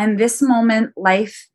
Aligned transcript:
And 0.00 0.18
this 0.18 0.40
moment, 0.40 0.94
life 0.96 1.50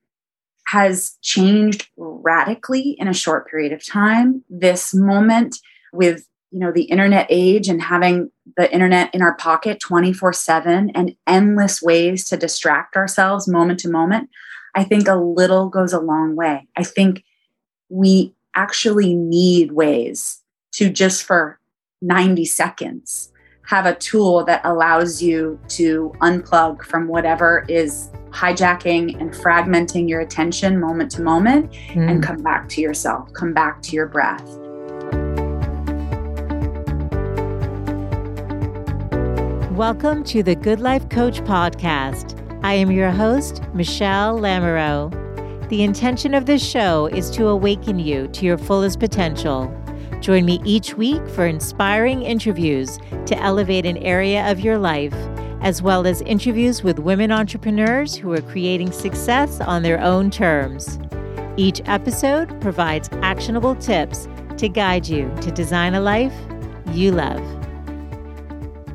has 0.68 1.18
changed 1.24 1.88
radically 1.98 2.96
in 3.00 3.08
a 3.08 3.14
short 3.14 3.50
period 3.50 3.74
of 3.74 3.84
time. 3.84 4.44
This 4.52 4.94
moment 4.94 5.58
with 5.92 6.28
you 6.52 6.60
know 6.60 6.72
the 6.72 6.84
internet 6.84 7.26
age 7.32 7.68
and 7.68 7.82
having 7.82 8.30
the 8.56 8.72
internet 8.72 9.14
in 9.16 9.24
our 9.24 9.36
pocket 9.38 9.80
24/7 9.80 10.92
and 10.94 11.16
endless 11.26 11.82
ways 11.82 12.30
to 12.30 12.38
distract 12.38 12.96
ourselves 12.96 13.48
moment 13.48 13.80
to 13.80 13.90
moment, 13.90 14.30
I 14.76 14.84
think 14.84 15.08
a 15.08 15.16
little 15.16 15.68
goes 15.68 15.92
a 15.92 16.00
long 16.00 16.36
way. 16.36 16.68
I 16.78 16.84
think 16.84 17.24
we 17.90 18.36
actually 18.56 19.16
need 19.16 19.72
ways 19.72 20.44
to 20.74 20.92
just 20.92 21.24
for 21.24 21.60
90 22.00 22.46
seconds 22.46 23.32
have 23.66 23.88
a 23.88 23.96
tool 23.96 24.46
that 24.46 24.62
allows 24.64 25.24
you 25.24 25.60
to 25.68 26.14
unplug 26.22 26.84
from 26.84 27.08
whatever 27.08 27.66
is 27.68 28.12
hijacking 28.36 29.18
and 29.22 29.32
fragmenting 29.32 30.10
your 30.10 30.20
attention 30.20 30.78
moment 30.78 31.10
to 31.10 31.22
moment 31.22 31.72
mm. 31.72 32.10
and 32.10 32.22
come 32.22 32.44
back 32.44 32.68
to 32.68 32.82
yourself, 32.82 33.32
come 33.32 33.54
back 33.54 33.82
to 33.82 33.96
your 33.96 34.08
breath. 34.08 34.46
Welcome 39.72 40.26
to 40.26 40.44
the 40.44 40.56
Good 40.56 40.82
Life 40.82 41.08
Coach 41.08 41.42
podcast. 41.44 42.38
I 42.62 42.74
am 42.74 42.92
your 42.92 43.10
host, 43.10 43.62
Michele 43.74 44.38
Lamoureux. 44.38 45.70
The 45.70 45.84
intention 45.84 46.34
of 46.34 46.46
this 46.46 46.64
show 46.66 47.06
is 47.06 47.32
to 47.32 47.48
awaken 47.48 48.00
you 48.00 48.28
to 48.28 48.46
your 48.46 48.58
fullest 48.58 49.00
potential. 49.00 49.74
Join 50.20 50.44
me 50.44 50.60
each 50.66 50.96
week 50.96 51.26
for 51.30 51.46
inspiring 51.46 52.24
interviews 52.24 53.00
to 53.28 53.38
elevate 53.38 53.86
an 53.86 53.98
area 53.98 54.52
of 54.52 54.60
your 54.60 54.78
life 54.78 55.16
as 55.66 55.82
well 55.82 56.06
as 56.06 56.22
interviews 56.22 56.84
with 56.84 57.00
women 57.00 57.32
entrepreneurs 57.32 58.16
who 58.16 58.32
are 58.32 58.42
creating 58.42 58.92
success 58.92 59.60
on 59.60 59.82
their 59.82 60.00
own 60.00 60.30
terms. 60.30 61.00
Each 61.58 61.82
episode 61.86 62.62
provides 62.62 63.10
actionable 63.24 63.74
tips 63.74 64.28
to 64.58 64.70
guide 64.70 65.08
you 65.08 65.34
to 65.42 65.50
design 65.50 65.96
a 65.96 66.02
life 66.02 66.36
you 66.92 67.12
love. 67.12 67.42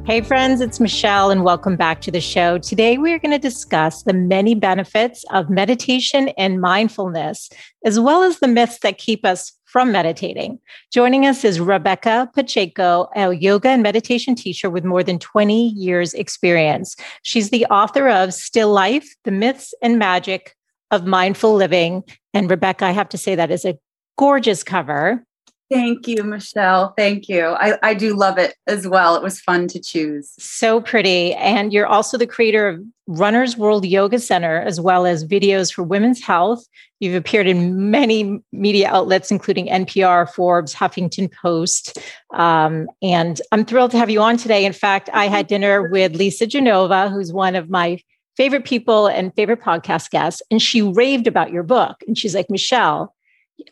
Hey, 0.07 0.21
friends, 0.21 0.61
it's 0.61 0.79
Michele, 0.79 1.31
and 1.31 1.43
welcome 1.43 1.77
back 1.77 2.01
to 2.03 2.13
the 2.13 2.21
show. 2.21 2.59
Today, 2.59 2.99
we 2.99 3.13
are 3.13 3.19
going 3.19 3.33
to 3.33 3.39
discuss 3.39 4.05
the 4.05 4.13
many 4.13 4.55
benefits 4.55 5.25
of 5.33 5.51
meditation 5.51 6.29
and 6.39 6.61
mindfulness, 6.61 7.51
as 7.85 7.99
well 7.99 8.23
as 8.23 8.39
the 8.39 8.49
myths 8.49 8.79
that 8.79 8.99
keep 8.99 9.25
us 9.25 9.53
from 9.71 9.93
meditating. 9.93 10.59
Joining 10.93 11.27
us 11.27 11.45
is 11.45 11.61
Rebecca 11.61 12.29
Pacheco, 12.35 13.09
a 13.15 13.33
yoga 13.33 13.69
and 13.69 13.83
meditation 13.83 14.35
teacher 14.35 14.69
with 14.69 14.85
more 14.85 15.05
than 15.05 15.19
20 15.19 15.69
years 15.69 16.13
experience. 16.15 16.97
She's 17.23 17.51
the 17.51 17.67
author 17.67 18.09
of 18.09 18.35
Still 18.35 18.73
Life, 18.73 19.15
The 19.25 19.31
Myths 19.31 19.73
and 19.81 19.99
Magic 19.99 20.57
of 20.91 21.07
Mindful 21.07 21.55
Living. 21.55 22.03
And 22.35 22.51
Rebecca, 22.51 22.87
I 22.87 22.91
have 22.91 23.09
to 23.11 23.19
say 23.19 23.37
that 23.37 23.53
is 23.53 23.65
a 23.65 23.79
gorgeous 24.19 24.65
cover. 24.65 25.25
Thank 25.71 26.09
you, 26.09 26.25
Michele. 26.25 26.93
Thank 26.99 27.29
you. 27.29 27.47
I, 27.47 27.79
I 27.81 27.95
do 27.95 28.17
love 28.17 28.39
it 28.39 28.57
as 28.67 28.89
well. 28.89 29.15
It 29.15 29.23
was 29.23 29.41
fun 29.41 29.69
to 29.69 29.81
choose. 29.81 30.33
So 30.37 30.81
pretty. 30.81 31.33
And 31.35 31.73
you're 31.73 31.87
also 31.87 32.19
the 32.19 32.27
creator 32.27 32.67
of 32.67 32.81
Runner's 33.11 33.57
World 33.57 33.85
Yoga 33.85 34.21
Center, 34.21 34.61
as 34.61 34.81
well 34.81 35.05
as 35.05 35.27
videos 35.27 35.73
for 35.73 35.83
women's 35.83 36.23
health. 36.23 36.65
You've 37.01 37.17
appeared 37.17 37.49
in 37.49 37.91
many 37.91 38.41
media 38.53 38.89
outlets, 38.89 39.33
including 39.33 39.67
NPR, 39.67 40.31
Forbes, 40.33 40.73
Huffington 40.73 41.33
Post. 41.33 41.99
Um, 42.33 42.89
and 43.03 43.41
I'm 43.51 43.65
thrilled 43.65 43.91
to 43.93 43.99
have 43.99 44.11
you 44.11 44.21
on 44.23 44.37
today. 44.37 44.65
In 44.65 44.73
fact, 44.73 45.11
I 45.13 45.27
had 45.27 45.49
dinner 45.49 45.89
with 45.89 46.15
Lisa 46.15 46.47
Genova, 46.47 47.09
who's 47.09 47.33
one 47.33 47.57
of 47.57 47.69
my 47.69 48.01
favorite 48.37 48.65
people 48.65 49.09
and 49.09 49.35
favorite 49.35 49.61
podcast 49.61 50.11
guests. 50.11 50.41
And 50.49 50.63
she 50.63 50.81
raved 50.81 51.27
about 51.27 51.51
your 51.51 51.65
book. 51.65 51.97
And 52.07 52.17
she's 52.17 52.35
like, 52.35 52.49
Michele, 52.49 53.13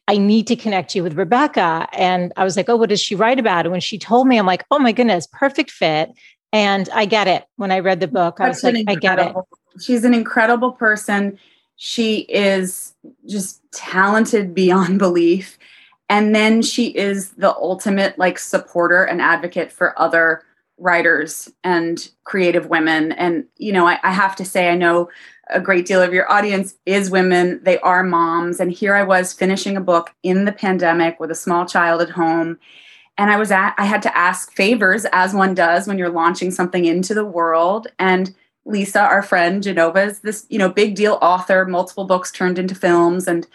I 0.08 0.16
need 0.16 0.48
to 0.48 0.56
connect 0.56 0.96
you 0.96 1.04
with 1.04 1.16
Rebecca. 1.16 1.86
And 1.92 2.32
I 2.36 2.42
was 2.42 2.56
like, 2.56 2.68
oh, 2.68 2.76
what 2.76 2.88
does 2.88 3.00
she 3.00 3.14
write 3.14 3.38
about? 3.38 3.66
And 3.66 3.72
when 3.72 3.80
she 3.80 3.98
told 3.98 4.26
me, 4.26 4.36
I'm 4.36 4.46
like, 4.46 4.64
oh 4.72 4.80
my 4.80 4.90
goodness, 4.90 5.28
perfect 5.30 5.70
fit. 5.70 6.10
And 6.52 6.88
I 6.94 7.04
get 7.04 7.28
it. 7.28 7.46
When 7.56 7.70
I 7.70 7.80
read 7.80 8.00
the 8.00 8.08
book, 8.08 8.40
I 8.40 8.48
was 8.48 8.62
like, 8.62 8.84
I 8.88 8.94
get 8.94 9.18
it. 9.18 9.34
She's 9.80 10.04
an 10.04 10.14
incredible 10.14 10.72
person. 10.72 11.38
She 11.76 12.20
is 12.20 12.94
just 13.26 13.60
talented 13.72 14.54
beyond 14.54 14.98
belief. 14.98 15.58
And 16.08 16.34
then 16.34 16.62
she 16.62 16.88
is 16.88 17.32
the 17.32 17.54
ultimate 17.54 18.18
like 18.18 18.38
supporter 18.38 19.04
and 19.04 19.20
advocate 19.20 19.70
for 19.70 19.98
other 20.00 20.42
writers 20.78 21.50
and 21.64 22.08
creative 22.24 22.66
women. 22.66 23.12
And, 23.12 23.44
you 23.56 23.72
know, 23.72 23.86
I, 23.86 23.98
I 24.02 24.12
have 24.12 24.36
to 24.36 24.44
say, 24.44 24.70
I 24.70 24.74
know 24.74 25.10
a 25.50 25.60
great 25.60 25.86
deal 25.86 26.02
of 26.02 26.12
your 26.12 26.30
audience 26.30 26.76
is 26.86 27.10
women. 27.10 27.60
They 27.62 27.78
are 27.80 28.02
moms. 28.04 28.60
And 28.60 28.72
here 28.72 28.94
I 28.94 29.02
was 29.02 29.32
finishing 29.32 29.76
a 29.76 29.82
book 29.82 30.14
in 30.22 30.44
the 30.44 30.52
pandemic 30.52 31.18
with 31.20 31.30
a 31.30 31.34
small 31.34 31.66
child 31.66 32.00
at 32.00 32.10
home. 32.10 32.58
And 33.18 33.30
I 33.30 33.36
was 33.36 33.50
at, 33.50 33.74
I 33.76 33.84
had 33.84 34.00
to 34.02 34.16
ask 34.16 34.52
favors 34.52 35.04
as 35.12 35.34
one 35.34 35.52
does 35.52 35.86
when 35.86 35.98
you're 35.98 36.08
launching 36.08 36.50
something 36.52 36.84
into 36.84 37.14
the 37.14 37.24
world. 37.24 37.88
And 37.98 38.34
Lisa, 38.64 39.00
our 39.00 39.22
friend 39.22 39.62
Genova, 39.62 40.04
is 40.04 40.20
this, 40.20 40.46
you 40.48 40.58
know, 40.58 40.68
big 40.68 40.94
deal 40.94 41.18
author, 41.20 41.66
multiple 41.66 42.04
books 42.04 42.30
turned 42.30 42.58
into 42.58 42.74
films 42.74 43.26
and 43.26 43.46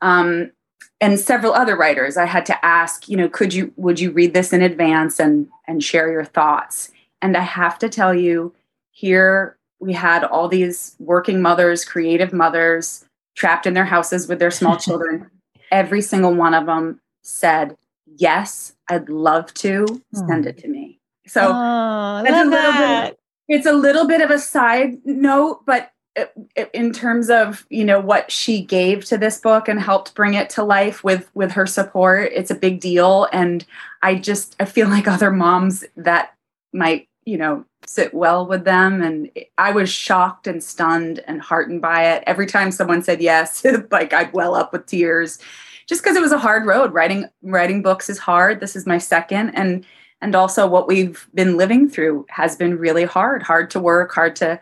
um, 0.00 0.52
and 1.00 1.18
several 1.18 1.52
other 1.52 1.76
writers. 1.76 2.16
I 2.16 2.26
had 2.26 2.46
to 2.46 2.64
ask, 2.64 3.08
you 3.08 3.16
know, 3.16 3.28
could 3.28 3.52
you 3.52 3.72
would 3.76 3.98
you 3.98 4.12
read 4.12 4.34
this 4.34 4.52
in 4.52 4.62
advance 4.62 5.18
and 5.18 5.48
and 5.66 5.82
share 5.82 6.10
your 6.10 6.24
thoughts? 6.24 6.92
And 7.20 7.36
I 7.36 7.42
have 7.42 7.78
to 7.80 7.88
tell 7.88 8.14
you, 8.14 8.54
here 8.92 9.56
we 9.80 9.92
had 9.92 10.24
all 10.24 10.48
these 10.48 10.94
working 10.98 11.42
mothers, 11.42 11.84
creative 11.84 12.32
mothers 12.32 13.04
trapped 13.34 13.66
in 13.66 13.74
their 13.74 13.84
houses 13.84 14.28
with 14.28 14.38
their 14.38 14.50
small 14.50 14.76
children. 14.78 15.30
Every 15.70 16.02
single 16.02 16.34
one 16.34 16.54
of 16.54 16.66
them 16.66 17.00
said, 17.22 17.76
Yes, 18.16 18.74
I'd 18.88 19.08
love 19.08 19.52
to 19.54 20.02
send 20.12 20.46
it 20.46 20.58
to 20.58 20.68
me. 20.68 21.00
So 21.26 21.52
oh, 21.54 22.22
it's, 22.24 22.36
a 22.36 22.44
little 22.44 22.72
bit, 22.72 23.18
it's 23.48 23.66
a 23.66 23.72
little 23.72 24.06
bit 24.06 24.20
of 24.22 24.30
a 24.30 24.38
side 24.38 24.98
note, 25.04 25.64
but 25.66 25.92
in 26.72 26.92
terms 26.92 27.30
of 27.30 27.66
you 27.70 27.84
know 27.84 28.00
what 28.00 28.30
she 28.30 28.60
gave 28.60 29.04
to 29.04 29.18
this 29.18 29.38
book 29.38 29.68
and 29.68 29.80
helped 29.80 30.14
bring 30.14 30.34
it 30.34 30.50
to 30.50 30.64
life 30.64 31.04
with 31.04 31.30
with 31.34 31.52
her 31.52 31.66
support 31.66 32.32
it's 32.32 32.50
a 32.50 32.56
big 32.56 32.80
deal. 32.80 33.28
And 33.32 33.64
i 34.02 34.14
just 34.14 34.56
i 34.60 34.64
feel 34.64 34.88
like 34.96 35.06
other 35.06 35.30
moms 35.30 35.84
that 35.96 36.34
might 36.72 37.08
you 37.24 37.36
know 37.36 37.64
sit 37.86 38.12
well 38.12 38.46
with 38.46 38.64
them. 38.64 39.02
And 39.02 39.30
i 39.58 39.70
was 39.70 39.90
shocked 39.90 40.46
and 40.46 40.62
stunned 40.62 41.20
and 41.26 41.40
heartened 41.40 41.82
by 41.82 42.14
it. 42.14 42.24
Every 42.26 42.46
time 42.46 42.70
someone 42.70 43.02
said 43.02 43.20
yes 43.20 43.64
like 43.90 44.12
i'd 44.12 44.32
well 44.32 44.54
up 44.54 44.72
with 44.72 44.86
tears 44.86 45.38
just 45.88 46.02
because 46.02 46.16
it 46.16 46.22
was 46.22 46.32
a 46.32 46.38
hard 46.38 46.66
road. 46.66 46.92
Writing 46.92 47.26
writing 47.42 47.82
books 47.82 48.08
is 48.08 48.18
hard. 48.18 48.60
This 48.60 48.76
is 48.76 48.86
my 48.86 48.98
second. 48.98 49.50
And 49.50 49.84
and 50.20 50.34
also 50.34 50.66
what 50.66 50.86
we've 50.86 51.26
been 51.34 51.56
living 51.56 51.88
through 51.88 52.26
has 52.28 52.56
been 52.56 52.78
really 52.78 53.04
hard. 53.04 53.42
Hard 53.42 53.70
to 53.70 53.80
work 53.80 54.12
hard 54.14 54.36
to 54.36 54.60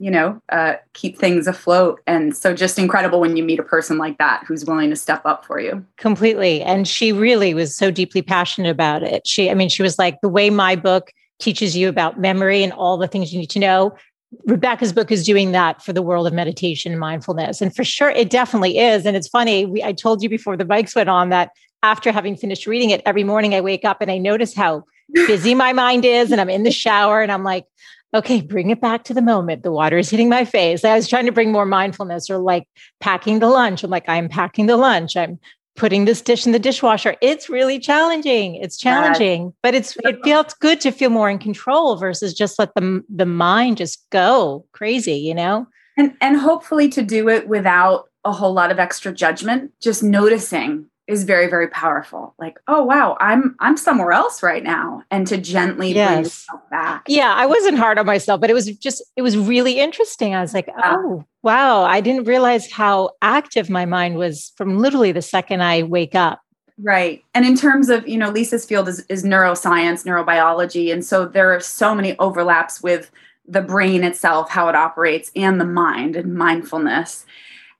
you 0.00 0.10
know 0.10 0.40
uh, 0.50 0.74
keep 0.94 1.18
things 1.18 1.46
afloat. 1.46 2.00
And 2.06 2.36
so 2.36 2.54
just 2.54 2.78
incredible 2.78 3.20
when 3.20 3.36
you 3.36 3.44
meet 3.44 3.60
a 3.60 3.64
person 3.64 3.98
like 3.98 4.18
that 4.18 4.42
who's 4.46 4.64
willing 4.64 4.90
to 4.90 4.96
step 4.96 5.24
up 5.24 5.44
for 5.44 5.60
you. 5.60 5.84
Completely. 5.96 6.62
And 6.62 6.88
she 6.88 7.12
really 7.12 7.54
was 7.54 7.76
so 7.76 7.90
deeply 7.90 8.22
passionate 8.22 8.70
about 8.70 9.02
it. 9.02 9.26
She 9.26 9.50
i 9.50 9.54
mean 9.54 9.68
she 9.68 9.82
was 9.82 9.98
like 9.98 10.20
the 10.20 10.28
way 10.28 10.50
my 10.50 10.74
book 10.74 11.12
teaches 11.38 11.76
you 11.76 11.88
about 11.88 12.18
memory 12.18 12.62
and 12.62 12.72
all 12.72 12.96
the 12.96 13.08
things 13.08 13.32
you 13.32 13.38
need 13.40 13.50
to 13.50 13.58
know. 13.58 13.94
Rebecca's 14.46 14.92
book 14.92 15.10
is 15.10 15.24
doing 15.24 15.52
that 15.52 15.82
for 15.82 15.92
the 15.92 16.02
world 16.02 16.26
of 16.26 16.32
meditation 16.32 16.92
and 16.92 17.00
mindfulness. 17.00 17.60
And 17.60 17.74
for 17.74 17.84
sure, 17.84 18.10
it 18.10 18.30
definitely 18.30 18.78
is. 18.78 19.06
And 19.06 19.16
it's 19.16 19.28
funny, 19.28 19.66
we, 19.66 19.82
I 19.82 19.92
told 19.92 20.22
you 20.22 20.28
before 20.28 20.56
the 20.56 20.64
bikes 20.64 20.94
went 20.94 21.08
on 21.08 21.30
that 21.30 21.50
after 21.82 22.12
having 22.12 22.36
finished 22.36 22.66
reading 22.66 22.90
it, 22.90 23.02
every 23.04 23.24
morning 23.24 23.54
I 23.54 23.60
wake 23.60 23.84
up 23.84 24.00
and 24.00 24.10
I 24.10 24.18
notice 24.18 24.54
how 24.54 24.84
busy 25.12 25.54
my 25.54 25.72
mind 25.72 26.04
is. 26.04 26.32
And 26.32 26.40
I'm 26.40 26.50
in 26.50 26.62
the 26.62 26.70
shower 26.70 27.20
and 27.20 27.30
I'm 27.30 27.44
like, 27.44 27.66
okay, 28.14 28.40
bring 28.40 28.70
it 28.70 28.80
back 28.80 29.04
to 29.04 29.14
the 29.14 29.20
moment. 29.20 29.64
The 29.64 29.72
water 29.72 29.98
is 29.98 30.08
hitting 30.08 30.28
my 30.28 30.44
face. 30.44 30.84
I 30.84 30.94
was 30.94 31.08
trying 31.08 31.26
to 31.26 31.32
bring 31.32 31.50
more 31.50 31.66
mindfulness 31.66 32.30
or 32.30 32.38
like 32.38 32.68
packing 33.00 33.40
the 33.40 33.48
lunch. 33.48 33.82
I'm 33.82 33.90
like, 33.90 34.08
I'm 34.08 34.28
packing 34.28 34.66
the 34.66 34.76
lunch. 34.76 35.16
I'm 35.16 35.40
putting 35.76 36.04
this 36.04 36.20
dish 36.20 36.46
in 36.46 36.52
the 36.52 36.58
dishwasher. 36.58 37.16
It's 37.20 37.48
really 37.48 37.78
challenging. 37.78 38.54
It's 38.56 38.76
challenging 38.76 39.52
but 39.62 39.74
it's 39.74 39.96
it 40.04 40.18
feels 40.24 40.54
good 40.54 40.80
to 40.82 40.90
feel 40.90 41.10
more 41.10 41.30
in 41.30 41.38
control 41.38 41.96
versus 41.96 42.34
just 42.34 42.58
let 42.58 42.74
the 42.74 43.02
the 43.08 43.26
mind 43.26 43.78
just 43.78 44.08
go 44.10 44.66
crazy 44.72 45.16
you 45.16 45.34
know? 45.34 45.66
And 45.96 46.14
and 46.20 46.36
hopefully 46.36 46.88
to 46.90 47.02
do 47.02 47.28
it 47.28 47.48
without 47.48 48.08
a 48.24 48.32
whole 48.32 48.52
lot 48.52 48.70
of 48.70 48.78
extra 48.78 49.12
judgment 49.12 49.72
just 49.80 50.02
noticing 50.02 50.86
is 51.06 51.24
very 51.24 51.48
very 51.48 51.68
powerful. 51.68 52.34
Like 52.38 52.58
oh 52.68 52.82
wow 52.82 53.16
i'm 53.20 53.56
i'm 53.60 53.76
somewhere 53.76 54.12
else 54.12 54.42
right 54.42 54.62
now. 54.62 55.02
And 55.10 55.26
to 55.26 55.36
gently 55.36 55.92
yes. 55.92 56.08
bring 56.08 56.24
yourself 56.24 56.70
back. 56.70 57.04
Yeah 57.08 57.32
i 57.34 57.46
wasn't 57.46 57.78
hard 57.78 57.98
on 57.98 58.06
myself 58.06 58.40
but 58.40 58.50
it 58.50 58.54
was 58.54 58.66
just 58.78 59.02
it 59.16 59.22
was 59.22 59.36
really 59.36 59.78
interesting. 59.78 60.34
I 60.34 60.40
was 60.40 60.54
like 60.54 60.68
oh 60.82 61.24
wow. 61.42 61.82
I 61.82 62.00
didn't 62.00 62.24
realize 62.24 62.70
how 62.70 63.10
active 63.22 63.68
my 63.68 63.84
mind 63.84 64.16
was 64.16 64.52
from 64.56 64.78
literally 64.78 65.12
the 65.12 65.22
second 65.22 65.62
i 65.62 65.82
wake 65.82 66.14
up. 66.14 66.40
Right. 66.78 67.22
And 67.34 67.44
in 67.44 67.56
terms 67.56 67.88
of 67.88 68.08
you 68.08 68.16
know 68.16 68.30
lisa's 68.30 68.64
field 68.64 68.88
is, 68.88 69.04
is 69.08 69.24
neuroscience 69.24 70.04
neurobiology. 70.04 70.92
And 70.92 71.04
so 71.04 71.26
there 71.26 71.54
are 71.54 71.60
so 71.60 71.94
many 71.94 72.18
overlaps 72.18 72.82
with 72.82 73.10
the 73.46 73.60
brain 73.60 74.04
itself, 74.04 74.50
how 74.50 74.68
it 74.68 74.74
operates, 74.74 75.30
and 75.36 75.60
the 75.60 75.66
mind 75.66 76.16
and 76.16 76.34
mindfulness. 76.34 77.26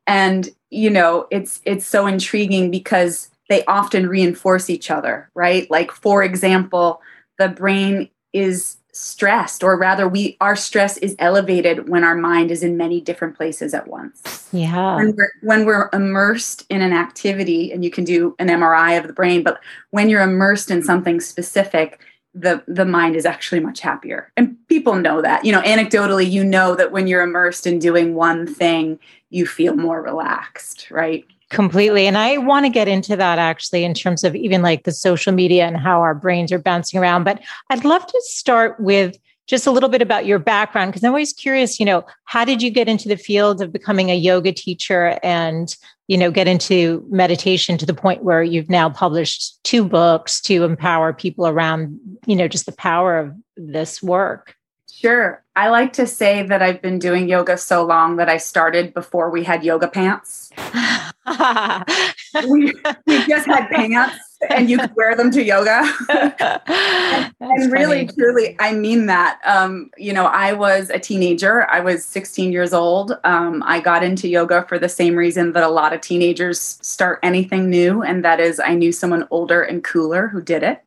And 0.06 0.48
you 0.70 0.90
know, 0.90 1.26
it's 1.30 1.60
it's 1.64 1.86
so 1.86 2.06
intriguing 2.06 2.70
because 2.70 3.30
they 3.48 3.64
often 3.66 4.08
reinforce 4.08 4.70
each 4.70 4.90
other, 4.90 5.30
right? 5.34 5.70
Like 5.70 5.92
for 5.92 6.22
example, 6.22 7.00
the 7.38 7.48
brain 7.48 8.08
is 8.32 8.76
stressed 8.94 9.64
or 9.64 9.76
rather 9.76 10.06
we 10.06 10.36
our 10.40 10.54
stress 10.54 10.96
is 10.98 11.16
elevated 11.18 11.88
when 11.88 12.04
our 12.04 12.14
mind 12.14 12.52
is 12.52 12.62
in 12.62 12.76
many 12.76 13.00
different 13.00 13.36
places 13.36 13.74
at 13.74 13.88
once 13.88 14.48
yeah 14.52 14.96
when 14.96 15.16
we're, 15.16 15.32
when 15.42 15.66
we're 15.66 15.90
immersed 15.92 16.64
in 16.70 16.80
an 16.80 16.92
activity 16.92 17.72
and 17.72 17.84
you 17.84 17.90
can 17.90 18.04
do 18.04 18.36
an 18.38 18.46
mri 18.46 18.96
of 18.96 19.08
the 19.08 19.12
brain 19.12 19.42
but 19.42 19.58
when 19.90 20.08
you're 20.08 20.22
immersed 20.22 20.70
in 20.70 20.80
something 20.80 21.20
specific 21.20 22.00
the 22.34 22.62
the 22.66 22.84
mind 22.84 23.14
is 23.14 23.24
actually 23.24 23.60
much 23.60 23.80
happier 23.80 24.32
and 24.36 24.56
people 24.68 24.94
know 24.94 25.22
that 25.22 25.44
you 25.44 25.52
know 25.52 25.62
anecdotally 25.62 26.28
you 26.28 26.42
know 26.42 26.74
that 26.74 26.90
when 26.90 27.06
you're 27.06 27.22
immersed 27.22 27.66
in 27.66 27.78
doing 27.78 28.14
one 28.14 28.46
thing 28.46 28.98
you 29.30 29.46
feel 29.46 29.76
more 29.76 30.02
relaxed 30.02 30.90
right 30.90 31.24
Completely. 31.50 32.08
And 32.08 32.18
I 32.18 32.38
want 32.38 32.66
to 32.66 32.70
get 32.70 32.88
into 32.88 33.14
that 33.16 33.38
actually 33.38 33.84
in 33.84 33.94
terms 33.94 34.24
of 34.24 34.34
even 34.34 34.60
like 34.60 34.82
the 34.82 34.90
social 34.90 35.32
media 35.32 35.66
and 35.66 35.76
how 35.76 36.00
our 36.00 36.14
brains 36.14 36.50
are 36.50 36.58
bouncing 36.58 36.98
around. 36.98 37.22
But 37.22 37.40
I'd 37.70 37.84
love 37.84 38.04
to 38.04 38.22
start 38.24 38.80
with 38.80 39.16
just 39.46 39.66
a 39.66 39.70
little 39.70 39.88
bit 39.88 40.02
about 40.02 40.26
your 40.26 40.38
background 40.38 40.90
because 40.90 41.04
I'm 41.04 41.10
always 41.10 41.32
curious, 41.32 41.78
you 41.78 41.86
know, 41.86 42.04
how 42.24 42.44
did 42.44 42.62
you 42.62 42.70
get 42.70 42.88
into 42.88 43.08
the 43.08 43.16
field 43.16 43.60
of 43.60 43.72
becoming 43.72 44.10
a 44.10 44.16
yoga 44.16 44.52
teacher 44.52 45.18
and, 45.22 45.74
you 46.08 46.16
know, 46.16 46.30
get 46.30 46.48
into 46.48 47.04
meditation 47.10 47.76
to 47.78 47.86
the 47.86 47.94
point 47.94 48.24
where 48.24 48.42
you've 48.42 48.70
now 48.70 48.88
published 48.88 49.62
two 49.64 49.84
books 49.84 50.40
to 50.42 50.64
empower 50.64 51.12
people 51.12 51.46
around, 51.46 51.98
you 52.26 52.36
know, 52.36 52.48
just 52.48 52.66
the 52.66 52.72
power 52.72 53.18
of 53.18 53.34
this 53.56 54.02
work? 54.02 54.56
Sure. 54.90 55.44
I 55.56 55.68
like 55.68 55.92
to 55.94 56.06
say 56.06 56.42
that 56.44 56.62
I've 56.62 56.80
been 56.80 56.98
doing 56.98 57.28
yoga 57.28 57.58
so 57.58 57.84
long 57.84 58.16
that 58.16 58.28
I 58.28 58.38
started 58.38 58.94
before 58.94 59.30
we 59.30 59.44
had 59.44 59.62
yoga 59.64 59.88
pants. 59.88 60.50
we, 62.48 62.72
we 63.06 63.26
just 63.26 63.46
had 63.46 63.68
pants 63.68 64.33
and 64.50 64.68
you 64.68 64.78
could 64.78 64.94
wear 64.96 65.16
them 65.16 65.30
to 65.32 65.42
yoga. 65.42 65.82
and, 66.08 67.32
and 67.40 67.72
really, 67.72 68.06
truly, 68.06 68.56
I 68.58 68.72
mean 68.72 69.06
that. 69.06 69.40
Um, 69.44 69.90
you 69.96 70.12
know, 70.12 70.26
I 70.26 70.52
was 70.52 70.90
a 70.90 70.98
teenager. 70.98 71.68
I 71.70 71.80
was 71.80 72.04
16 72.04 72.52
years 72.52 72.72
old. 72.72 73.18
Um, 73.24 73.62
I 73.66 73.80
got 73.80 74.02
into 74.02 74.28
yoga 74.28 74.64
for 74.68 74.78
the 74.78 74.88
same 74.88 75.16
reason 75.16 75.52
that 75.52 75.62
a 75.62 75.68
lot 75.68 75.92
of 75.92 76.00
teenagers 76.00 76.60
start 76.60 77.18
anything 77.22 77.70
new, 77.70 78.02
and 78.02 78.24
that 78.24 78.40
is 78.40 78.60
I 78.60 78.74
knew 78.74 78.92
someone 78.92 79.26
older 79.30 79.62
and 79.62 79.82
cooler 79.82 80.28
who 80.28 80.42
did 80.42 80.62
it. 80.62 80.82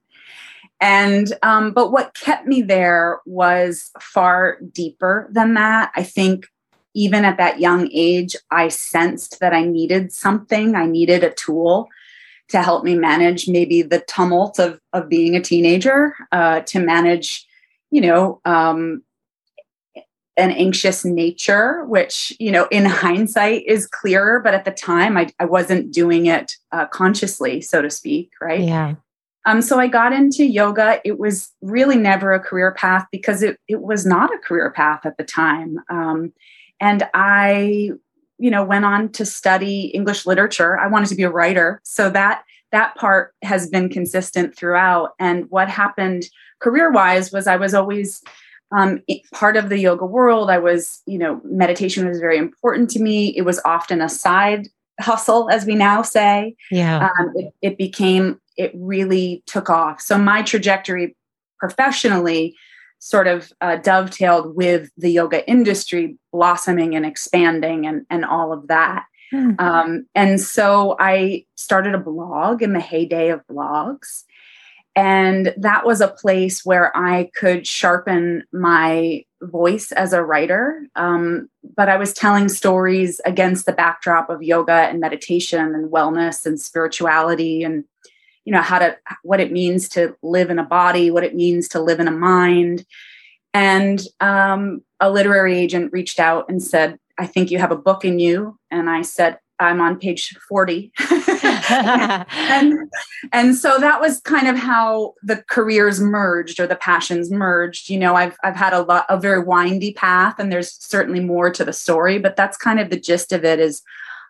And, 0.80 1.34
um, 1.42 1.72
but 1.72 1.92
what 1.92 2.14
kept 2.14 2.46
me 2.46 2.62
there 2.62 3.20
was 3.26 3.92
far 4.00 4.60
deeper 4.74 5.28
than 5.32 5.56
that. 5.56 5.92
I 5.96 6.04
think 6.04 6.46
even 6.94 7.26
at 7.26 7.38
that 7.38 7.60
young 7.60 7.90
age, 7.92 8.36
I 8.52 8.68
sensed 8.68 9.40
that 9.40 9.54
I 9.54 9.64
needed 9.64 10.12
something, 10.12 10.76
I 10.76 10.86
needed 10.86 11.24
a 11.24 11.32
tool 11.32 11.90
to 12.50 12.62
help 12.62 12.84
me 12.84 12.96
manage 12.96 13.48
maybe 13.48 13.82
the 13.82 14.00
tumult 14.08 14.60
of, 14.60 14.80
of 14.94 15.10
being 15.10 15.36
a 15.36 15.42
teenager, 15.42 16.16
uh, 16.32 16.62
to 16.62 16.80
manage, 16.80 17.46
you 17.92 18.02
know, 18.02 18.40
um, 18.46 19.04
an 20.38 20.52
anxious 20.52 21.04
nature, 21.04 21.84
which, 21.86 22.32
you 22.40 22.52
know, 22.52 22.68
in 22.72 22.86
hindsight 22.86 23.64
is 23.66 23.88
clearer, 23.88 24.40
but 24.40 24.54
at 24.54 24.66
the 24.66 24.72
time 24.72 25.18
I, 25.18 25.30
I 25.40 25.46
wasn't 25.46 25.92
doing 25.92 26.28
it 26.28 26.54
uh, 26.72 26.86
consciously, 26.88 27.60
so 27.62 27.82
to 27.82 27.90
speak, 27.90 28.32
right? 28.40 28.62
Yeah. 28.62 28.96
Um, 29.46 29.62
so 29.62 29.80
I 29.80 29.88
got 29.88 30.12
into 30.14 30.46
yoga. 30.46 31.00
It 31.06 31.18
was 31.18 31.54
really 31.62 31.98
never 31.98 32.34
a 32.34 32.40
career 32.40 32.74
path 32.74 33.08
because 33.12 33.42
it, 33.42 33.58
it 33.68 33.82
was 33.82 34.06
not 34.06 34.34
a 34.34 34.38
career 34.40 34.72
path 34.72 35.06
at 35.06 35.18
the 35.18 35.24
time. 35.24 35.78
Um, 35.90 36.34
and 36.82 37.08
I, 37.14 37.92
you 38.38 38.52
know, 38.52 38.64
went 38.64 38.86
on 38.86 39.10
to 39.14 39.26
study 39.26 39.86
English 39.88 40.26
literature. 40.26 40.78
I 40.78 40.88
wanted 40.88 41.10
to 41.10 41.16
be 41.16 41.24
a 41.24 41.30
writer. 41.30 41.82
So 41.84 42.10
that 42.12 42.44
that 42.72 42.96
part 42.96 43.34
has 43.44 43.70
been 43.70 43.90
consistent 43.90 44.56
throughout. 44.56 45.12
And 45.20 45.50
what 45.50 45.70
happened 45.70 46.26
career 46.60 46.92
wise 46.92 47.32
was 47.32 47.48
I 47.48 47.56
was 47.56 47.74
always 47.74 48.22
um, 48.76 49.02
part 49.34 49.56
of 49.56 49.70
the 49.70 49.80
yoga 49.80 50.06
world. 50.06 50.50
I 50.50 50.58
was, 50.58 51.02
you 51.06 51.18
know, 51.18 51.40
meditation 51.46 52.08
was 52.08 52.20
very 52.20 52.38
important 52.38 52.90
to 52.92 53.00
me. 53.00 53.36
It 53.38 53.44
was 53.44 53.62
often 53.64 54.02
a 54.02 54.10
side 54.10 54.68
hustle, 55.00 55.50
as 55.50 55.66
we 55.66 55.76
now 55.76 56.02
say. 56.02 56.56
Yeah. 56.72 57.08
Um, 57.08 57.32
it, 57.36 57.54
it 57.62 57.78
became 57.78 58.42
it 58.58 58.72
really 58.76 59.44
took 59.46 59.70
off. 59.70 60.02
So 60.02 60.18
my 60.18 60.42
trajectory 60.42 61.16
professionally 61.60 62.56
sort 63.00 63.28
of 63.28 63.52
uh, 63.62 63.78
dovetailed 63.78 64.56
with 64.56 64.90
the 64.98 65.12
yoga 65.12 65.48
industry 65.50 66.18
blossoming 66.32 66.96
and 66.96 67.06
expanding 67.06 67.86
and, 67.86 68.06
and 68.10 68.26
all 68.26 68.52
of 68.52 68.68
that. 68.68 69.06
Mm-hmm. 69.34 69.60
Um, 69.60 70.06
and 70.16 70.40
so 70.40 70.96
I 71.00 71.46
started 71.56 71.94
a 71.94 72.00
blog 72.00 72.62
in 72.62 72.74
the 72.74 72.80
heyday 72.80 73.30
of 73.30 73.46
blogs. 73.48 74.24
And 74.96 75.54
that 75.58 75.86
was 75.86 76.02
a 76.02 76.08
place 76.08 76.66
where 76.66 76.96
I 76.98 77.30
could 77.36 77.68
sharpen 77.68 78.44
my 78.52 79.26
voice 79.44 79.92
as 79.92 80.12
a 80.12 80.24
writer. 80.24 80.88
Um, 80.96 81.50
but 81.76 81.88
I 81.88 81.98
was 81.98 82.14
telling 82.14 82.50
stories 82.50 83.22
against 83.24 83.68
the 83.68 83.74
backdrop 83.74 84.32
of 84.32 84.42
yoga 84.42 84.72
and 84.72 85.00
meditation 85.00 85.76
and 85.76 85.92
wellness 85.92 86.48
and 86.48 86.60
spirituality 86.60 87.64
and 87.64 87.84
you 88.48 88.54
know 88.54 88.62
how 88.62 88.80
to 88.80 88.98
what 89.24 89.42
it 89.42 89.52
means 89.52 89.90
to 89.90 90.16
live 90.24 90.50
in 90.50 90.58
a 90.58 90.64
body 90.64 91.12
what 91.12 91.26
it 91.26 91.36
means 91.36 91.68
to 91.68 91.82
live 91.82 92.00
in 92.00 92.08
a 92.08 92.12
mind. 92.12 92.86
And 93.54 94.02
um, 94.22 94.84
a 95.02 95.12
literary 95.12 95.58
agent 95.58 95.92
reached 95.92 96.18
out 96.18 96.46
and 96.48 96.64
said 96.64 96.98
i 97.20 97.28
think 97.28 97.52
you 97.52 97.60
have 97.60 97.72
a 97.72 97.78
book 97.78 98.06
in 98.06 98.20
you. 98.20 98.58
And 98.72 98.90
i 98.90 99.02
said 99.02 99.38
i'm 99.60 99.82
on 99.82 100.00
page 100.00 100.34
40 100.48 100.94
and, 101.70 102.90
and 103.34 103.56
so 103.56 103.80
that 103.80 104.00
was 104.00 104.22
kind 104.22 104.48
of 104.48 104.56
how 104.56 105.16
the 105.24 105.44
careers 105.50 106.00
merged 106.00 106.60
or 106.62 106.68
the 106.68 106.76
passions 106.78 107.30
merged. 107.30 107.90
You 107.90 108.00
know 108.00 108.16
i've, 108.16 108.38
I've 108.46 108.56
had 108.56 108.72
a 108.72 108.82
lot 108.82 109.06
a 109.10 109.20
very 109.20 109.44
windy 109.44 109.92
path 109.92 110.40
and 110.40 110.54
there's 110.54 110.72
certainly 110.72 111.20
more 111.20 111.50
to 111.50 111.66
the 111.66 111.74
story 111.74 112.18
but 112.18 112.38
that's 112.38 112.56
kind 112.56 112.80
of 112.80 112.92
the 112.92 113.00
gist 113.00 113.34
of 113.34 113.44
it 113.44 113.60
is 113.60 113.82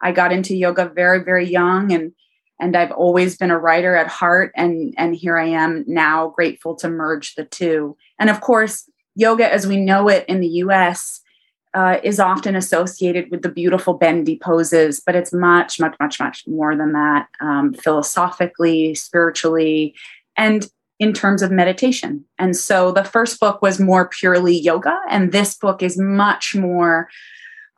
i 0.02 0.12
got 0.12 0.32
into 0.32 0.56
yoga 0.56 0.90
very 0.90 1.24
very 1.24 1.48
young 1.48 1.92
and 1.92 2.14
and 2.60 2.76
I've 2.76 2.92
always 2.92 3.38
been 3.38 3.52
a 3.52 3.60
writer 3.60 3.96
at 3.96 4.08
heart 4.08 4.52
and 4.56 4.94
and 4.98 5.16
here 5.16 5.38
I 5.38 5.48
am 5.48 5.84
now 5.88 6.30
grateful 6.30 6.76
to 6.78 6.90
merge 6.90 7.36
the 7.36 7.46
two. 7.46 7.96
And 8.20 8.30
of 8.30 8.42
course, 8.42 8.90
yoga 9.16 9.52
as 9.52 9.68
we 9.68 9.78
know 9.78 10.10
it 10.10 10.26
in 10.28 10.40
the 10.40 10.48
US 10.48 11.22
uh, 11.74 12.00
is 12.04 12.20
often 12.20 12.56
associated 12.56 13.30
with 13.30 13.44
the 13.44 13.50
beautiful 13.50 13.94
bendy 13.94 14.40
poses, 14.42 15.02
but 15.06 15.16
it's 15.16 15.34
much, 15.34 15.80
much, 15.80 15.96
much, 16.00 16.20
much 16.20 16.48
more 16.48 16.76
than 16.76 16.94
that 16.94 17.28
um, 17.40 17.74
philosophically, 17.74 18.96
spiritually, 18.96 19.94
and 20.36 20.68
in 21.00 21.14
terms 21.14 21.44
of 21.44 21.52
meditation. 21.52 22.26
And 22.40 22.56
so 22.56 22.92
the 22.92 23.04
first 23.04 23.40
book 23.40 23.62
was 23.62 23.80
more 23.80 24.10
purely 24.10 24.58
yoga, 24.58 24.98
and 25.10 25.32
this 25.32 25.56
book 25.56 25.84
is 25.84 26.00
much 26.00 26.56
more 26.56 27.10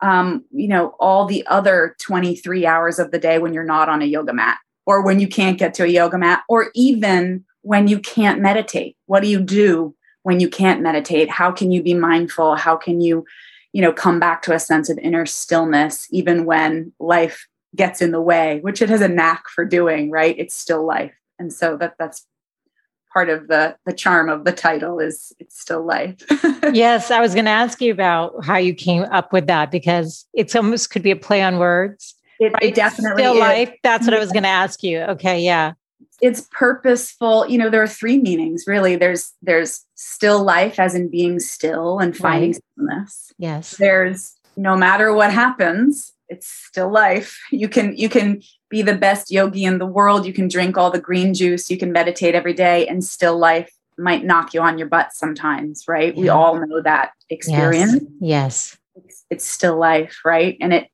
um, 0.02 0.46
you 0.50 0.68
know, 0.68 0.94
all 0.98 1.26
the 1.26 1.46
other 1.46 1.94
23 2.00 2.64
hours 2.64 2.98
of 2.98 3.10
the 3.10 3.18
day 3.18 3.38
when 3.38 3.52
you're 3.52 3.64
not 3.64 3.90
on 3.90 4.00
a 4.00 4.06
yoga 4.06 4.32
mat 4.32 4.56
or 4.86 5.02
when 5.02 5.20
you 5.20 5.28
can't 5.28 5.58
get 5.58 5.74
to 5.74 5.84
a 5.84 5.88
yoga 5.88 6.18
mat, 6.18 6.42
or 6.48 6.70
even 6.74 7.44
when 7.62 7.88
you 7.88 7.98
can't 7.98 8.40
meditate. 8.40 8.96
What 9.06 9.20
do 9.20 9.28
you 9.28 9.40
do 9.40 9.94
when 10.22 10.40
you 10.40 10.48
can't 10.48 10.80
meditate? 10.80 11.28
How 11.30 11.52
can 11.52 11.70
you 11.70 11.82
be 11.82 11.94
mindful? 11.94 12.56
How 12.56 12.76
can 12.76 13.00
you, 13.00 13.24
you 13.72 13.82
know, 13.82 13.92
come 13.92 14.18
back 14.18 14.42
to 14.42 14.54
a 14.54 14.58
sense 14.58 14.88
of 14.88 14.98
inner 14.98 15.26
stillness 15.26 16.08
even 16.10 16.44
when 16.44 16.92
life 16.98 17.46
gets 17.76 18.02
in 18.02 18.10
the 18.10 18.20
way, 18.20 18.58
which 18.62 18.82
it 18.82 18.88
has 18.88 19.00
a 19.00 19.08
knack 19.08 19.48
for 19.48 19.64
doing, 19.64 20.10
right? 20.10 20.34
It's 20.38 20.54
still 20.54 20.84
life. 20.84 21.14
And 21.38 21.52
so 21.52 21.76
that 21.76 21.94
that's 21.98 22.26
part 23.12 23.28
of 23.28 23.48
the 23.48 23.76
the 23.86 23.92
charm 23.92 24.28
of 24.28 24.44
the 24.44 24.52
title 24.52 24.98
is 24.98 25.32
it's 25.38 25.60
still 25.60 25.84
life. 25.84 26.16
yes, 26.72 27.10
I 27.10 27.20
was 27.20 27.34
going 27.34 27.46
to 27.46 27.50
ask 27.50 27.80
you 27.80 27.92
about 27.92 28.44
how 28.44 28.56
you 28.56 28.74
came 28.74 29.02
up 29.04 29.32
with 29.32 29.46
that 29.46 29.70
because 29.70 30.26
it's 30.32 30.54
almost 30.54 30.90
could 30.90 31.02
be 31.02 31.10
a 31.10 31.16
play 31.16 31.42
on 31.42 31.58
words. 31.58 32.14
It, 32.40 32.52
right? 32.52 32.62
it 32.62 32.74
definitely 32.74 33.22
still 33.22 33.34
is. 33.34 33.40
life. 33.40 33.74
That's 33.82 34.06
what 34.06 34.14
I 34.14 34.18
was 34.18 34.28
mm-hmm. 34.28 34.34
going 34.34 34.42
to 34.44 34.48
ask 34.48 34.82
you. 34.82 35.00
Okay, 35.00 35.40
yeah. 35.40 35.74
It's 36.20 36.48
purposeful. 36.50 37.46
You 37.46 37.58
know, 37.58 37.70
there 37.70 37.82
are 37.82 37.88
three 37.88 38.18
meanings 38.18 38.64
really. 38.66 38.96
There's 38.96 39.32
there's 39.40 39.86
still 39.94 40.42
life 40.42 40.78
as 40.78 40.94
in 40.94 41.08
being 41.08 41.38
still 41.38 41.98
and 41.98 42.16
finding 42.16 42.52
right. 42.52 42.62
stillness. 42.72 43.32
Yes. 43.38 43.76
There's 43.76 44.36
no 44.56 44.76
matter 44.76 45.14
what 45.14 45.32
happens, 45.32 46.12
it's 46.30 46.46
still 46.46 46.90
life. 46.90 47.38
You 47.50 47.68
can 47.68 47.96
you 47.96 48.08
can 48.08 48.40
be 48.68 48.82
the 48.82 48.94
best 48.94 49.30
yogi 49.30 49.64
in 49.64 49.78
the 49.78 49.86
world. 49.86 50.24
You 50.24 50.32
can 50.32 50.48
drink 50.48 50.78
all 50.78 50.90
the 50.90 51.00
green 51.00 51.34
juice. 51.34 51.70
You 51.70 51.76
can 51.76 51.92
meditate 51.92 52.34
every 52.34 52.54
day, 52.54 52.86
and 52.86 53.04
still 53.04 53.36
life 53.36 53.70
might 53.98 54.24
knock 54.24 54.54
you 54.54 54.62
on 54.62 54.78
your 54.78 54.88
butt 54.88 55.12
sometimes, 55.12 55.84
right? 55.88 56.14
Yeah. 56.14 56.20
We 56.20 56.28
all 56.28 56.64
know 56.64 56.80
that 56.82 57.10
experience. 57.28 57.92
Yes. 57.92 58.00
yes. 58.20 58.78
It's, 58.94 59.24
it's 59.30 59.44
still 59.44 59.76
life, 59.76 60.20
right? 60.24 60.56
And 60.60 60.72
it 60.72 60.88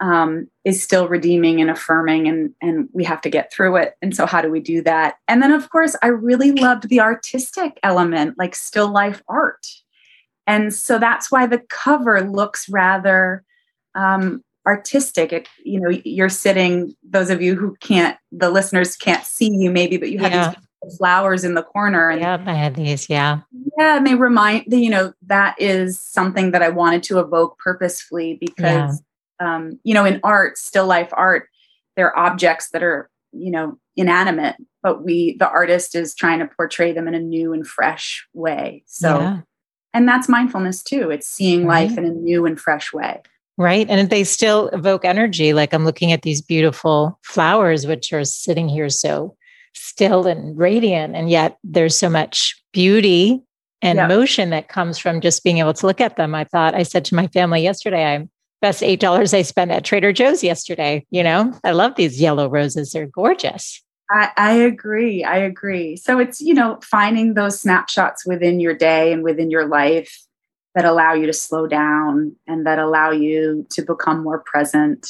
um, 0.00 0.48
is 0.64 0.82
still 0.82 1.08
redeeming 1.08 1.60
and 1.60 1.70
affirming 1.70 2.28
and 2.28 2.54
and 2.62 2.88
we 2.92 3.04
have 3.04 3.20
to 3.20 3.30
get 3.30 3.52
through 3.52 3.76
it 3.76 3.94
and 4.00 4.14
so 4.14 4.26
how 4.26 4.40
do 4.40 4.50
we 4.50 4.60
do 4.60 4.80
that 4.82 5.16
and 5.26 5.42
then 5.42 5.50
of 5.50 5.70
course 5.70 5.96
i 6.02 6.06
really 6.06 6.52
loved 6.52 6.88
the 6.88 7.00
artistic 7.00 7.80
element 7.82 8.36
like 8.38 8.54
still 8.54 8.88
life 8.88 9.22
art 9.28 9.66
And 10.48 10.72
so 10.72 10.98
that's 10.98 11.30
why 11.30 11.46
the 11.46 11.58
cover 11.68 12.22
looks 12.22 12.70
rather 12.70 13.44
um, 13.94 14.42
artistic. 14.66 15.30
It, 15.30 15.46
you 15.62 15.78
know, 15.78 15.90
you're 16.04 16.30
sitting, 16.30 16.94
those 17.02 17.28
of 17.28 17.42
you 17.42 17.54
who 17.54 17.76
can't, 17.80 18.16
the 18.32 18.48
listeners 18.48 18.96
can't 18.96 19.24
see 19.24 19.50
you 19.50 19.70
maybe, 19.70 19.98
but 19.98 20.10
you 20.10 20.18
have 20.20 20.32
yeah. 20.32 20.54
these 20.82 20.96
flowers 20.96 21.44
in 21.44 21.52
the 21.52 21.62
corner. 21.62 22.08
And, 22.08 22.22
yeah, 22.22 22.42
I 22.46 22.54
had 22.54 22.76
these. 22.76 23.10
Yeah. 23.10 23.40
Yeah. 23.78 23.98
And 23.98 24.06
they 24.06 24.14
remind, 24.14 24.64
the 24.68 24.78
you 24.78 24.88
know, 24.88 25.12
that 25.26 25.54
is 25.60 26.00
something 26.00 26.52
that 26.52 26.62
I 26.62 26.70
wanted 26.70 27.02
to 27.04 27.18
evoke 27.18 27.58
purposefully 27.58 28.38
because, 28.40 28.64
yeah. 28.64 28.92
Um, 29.40 29.78
you 29.84 29.94
know, 29.94 30.04
in 30.04 30.20
art, 30.22 30.58
still 30.58 30.86
life 30.86 31.10
art, 31.12 31.48
there 31.96 32.06
are 32.14 32.26
objects 32.26 32.70
that 32.70 32.82
are, 32.82 33.10
you 33.32 33.50
know, 33.50 33.78
inanimate, 33.96 34.56
but 34.82 35.04
we, 35.04 35.36
the 35.38 35.48
artist 35.48 35.94
is 35.94 36.14
trying 36.14 36.38
to 36.38 36.46
portray 36.46 36.92
them 36.92 37.08
in 37.08 37.14
a 37.14 37.20
new 37.20 37.52
and 37.52 37.66
fresh 37.66 38.26
way. 38.32 38.82
So, 38.86 39.18
yeah. 39.18 39.40
and 39.92 40.08
that's 40.08 40.28
mindfulness 40.28 40.82
too. 40.82 41.10
It's 41.10 41.26
seeing 41.26 41.66
right. 41.66 41.88
life 41.88 41.98
in 41.98 42.04
a 42.04 42.10
new 42.10 42.46
and 42.46 42.58
fresh 42.58 42.92
way. 42.92 43.20
Right. 43.56 43.88
And 43.90 44.08
they 44.08 44.22
still 44.22 44.68
evoke 44.68 45.04
energy. 45.04 45.52
Like 45.52 45.74
I'm 45.74 45.84
looking 45.84 46.12
at 46.12 46.22
these 46.22 46.40
beautiful 46.40 47.18
flowers, 47.24 47.88
which 47.88 48.12
are 48.12 48.24
sitting 48.24 48.68
here 48.68 48.88
so 48.88 49.36
still 49.74 50.28
and 50.28 50.56
radiant. 50.56 51.16
And 51.16 51.28
yet 51.28 51.58
there's 51.64 51.98
so 51.98 52.08
much 52.08 52.62
beauty 52.72 53.42
and 53.82 53.96
yeah. 53.96 54.06
motion 54.06 54.50
that 54.50 54.68
comes 54.68 54.98
from 54.98 55.20
just 55.20 55.42
being 55.42 55.58
able 55.58 55.74
to 55.74 55.86
look 55.86 56.00
at 56.00 56.16
them. 56.16 56.34
I 56.34 56.44
thought, 56.44 56.74
I 56.74 56.84
said 56.84 57.04
to 57.06 57.16
my 57.16 57.26
family 57.28 57.62
yesterday, 57.62 58.04
I'm 58.04 58.30
best 58.60 58.82
$8 58.82 59.34
I 59.34 59.42
spent 59.42 59.70
at 59.70 59.84
Trader 59.84 60.12
Joe's 60.12 60.42
yesterday. 60.42 61.06
You 61.10 61.22
know, 61.22 61.58
I 61.64 61.72
love 61.72 61.94
these 61.96 62.20
yellow 62.20 62.48
roses. 62.48 62.92
They're 62.92 63.06
gorgeous. 63.06 63.82
I, 64.10 64.30
I, 64.36 64.52
agree. 64.54 65.22
I 65.22 65.36
agree. 65.36 65.96
So 65.96 66.18
it's, 66.18 66.40
you 66.40 66.54
know, 66.54 66.78
finding 66.82 67.34
those 67.34 67.60
snapshots 67.60 68.26
within 68.26 68.58
your 68.58 68.74
day 68.74 69.12
and 69.12 69.22
within 69.22 69.50
your 69.50 69.66
life 69.66 70.18
that 70.74 70.84
allow 70.84 71.12
you 71.12 71.26
to 71.26 71.32
slow 71.32 71.66
down 71.66 72.34
and 72.46 72.66
that 72.66 72.78
allow 72.78 73.10
you 73.10 73.66
to 73.70 73.82
become 73.82 74.22
more 74.22 74.42
present. 74.46 75.06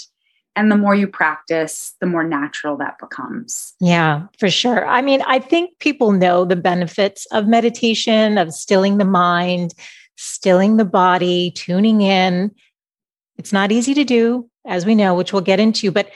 And 0.56 0.72
the 0.72 0.76
more 0.76 0.96
you 0.96 1.06
practice, 1.06 1.94
the 2.00 2.06
more 2.06 2.24
natural 2.24 2.76
that 2.78 2.98
becomes. 2.98 3.74
Yeah, 3.80 4.26
for 4.38 4.50
sure. 4.50 4.84
I 4.88 5.02
mean, 5.02 5.22
I 5.22 5.38
think 5.38 5.78
people 5.78 6.10
know 6.10 6.44
the 6.44 6.56
benefits 6.56 7.26
of 7.30 7.46
meditation, 7.46 8.38
of 8.38 8.52
stilling 8.52 8.98
the 8.98 9.04
mind, 9.04 9.74
stilling 10.16 10.76
the 10.76 10.84
body, 10.84 11.52
tuning 11.52 12.00
in. 12.00 12.50
It's 13.38 13.52
not 13.52 13.72
easy 13.72 13.94
to 13.94 14.04
do, 14.04 14.50
as 14.66 14.84
we 14.84 14.94
know, 14.94 15.14
which 15.14 15.32
we'll 15.32 15.42
get 15.42 15.60
into, 15.60 15.90
but 15.90 16.10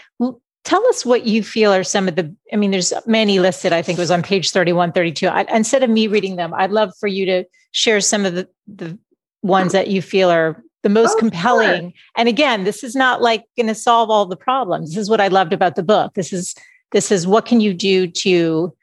tell 0.64 0.86
us 0.88 1.04
what 1.04 1.26
you 1.26 1.42
feel 1.42 1.72
are 1.72 1.84
some 1.84 2.08
of 2.08 2.16
the 2.16 2.34
i 2.52 2.56
mean 2.56 2.70
there's 2.70 2.92
many 3.06 3.40
listed 3.40 3.72
i 3.72 3.82
think 3.82 3.98
it 3.98 4.02
was 4.02 4.10
on 4.10 4.22
page 4.22 4.50
31 4.50 4.92
32 4.92 5.26
I, 5.26 5.42
instead 5.54 5.82
of 5.82 5.90
me 5.90 6.06
reading 6.06 6.36
them 6.36 6.54
i'd 6.54 6.70
love 6.70 6.92
for 7.00 7.08
you 7.08 7.26
to 7.26 7.44
share 7.72 8.00
some 8.00 8.24
of 8.24 8.34
the, 8.34 8.48
the 8.66 8.98
ones 9.42 9.72
that 9.72 9.88
you 9.88 10.02
feel 10.02 10.30
are 10.30 10.62
the 10.82 10.88
most 10.88 11.14
oh, 11.16 11.18
compelling. 11.18 11.80
Sure. 11.80 11.92
and 12.16 12.28
again 12.28 12.64
this 12.64 12.84
is 12.84 12.94
not 12.94 13.22
like 13.22 13.44
going 13.56 13.66
to 13.66 13.74
solve 13.74 14.10
all 14.10 14.26
the 14.26 14.36
problems. 14.36 14.90
This 14.90 14.98
is 14.98 15.10
what 15.10 15.20
i 15.20 15.28
loved 15.28 15.52
about 15.52 15.76
the 15.76 15.82
book. 15.82 16.14
This 16.14 16.32
is 16.32 16.54
this 16.92 17.10
is 17.10 17.26
what 17.26 17.46
can 17.46 17.60
you 17.60 17.72
do 17.72 18.06
to 18.06 18.74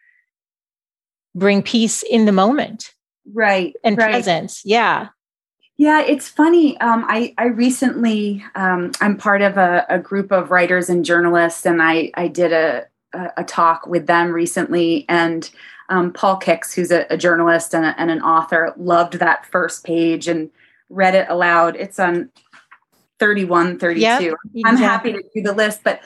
bring 1.35 1.61
peace 1.61 2.03
in 2.03 2.25
the 2.25 2.31
moment. 2.31 2.93
Right 3.31 3.75
and 3.83 3.97
right. 3.97 4.09
presence. 4.09 4.61
Yeah 4.65 5.09
yeah, 5.79 6.01
it's 6.01 6.27
funny. 6.27 6.77
Um, 6.81 7.05
I 7.07 7.33
I 7.37 7.45
recently 7.45 8.43
um, 8.53 8.91
I'm 8.99 9.15
part 9.15 9.41
of 9.41 9.55
a, 9.55 9.85
a, 9.87 9.97
group 9.97 10.29
of 10.29 10.51
writers 10.51 10.89
and 10.89 11.05
journalists, 11.05 11.65
and 11.65 11.81
I 11.81 12.11
I 12.15 12.27
did 12.27 12.51
a 12.51 12.85
a, 13.13 13.29
a 13.37 13.43
talk 13.45 13.87
with 13.87 14.05
them 14.05 14.33
recently, 14.33 15.05
and 15.07 15.49
um, 15.87 16.11
Paul 16.11 16.37
Kix, 16.37 16.73
who's 16.73 16.91
a, 16.91 17.05
a 17.09 17.15
journalist 17.15 17.73
and, 17.73 17.95
and, 17.97 18.11
an 18.11 18.21
author, 18.21 18.73
loved 18.75 19.13
that 19.19 19.45
first 19.45 19.85
page 19.85 20.27
and 20.27 20.51
read 20.89 21.15
it 21.15 21.27
aloud. 21.29 21.77
It's 21.77 21.97
on 21.97 22.29
31, 23.19 23.79
32. 23.79 24.01
Yep, 24.01 24.35
I'm 24.65 24.75
happy 24.75 25.13
to 25.13 25.23
do 25.33 25.41
the 25.41 25.53
list, 25.53 25.79
but 25.85 26.01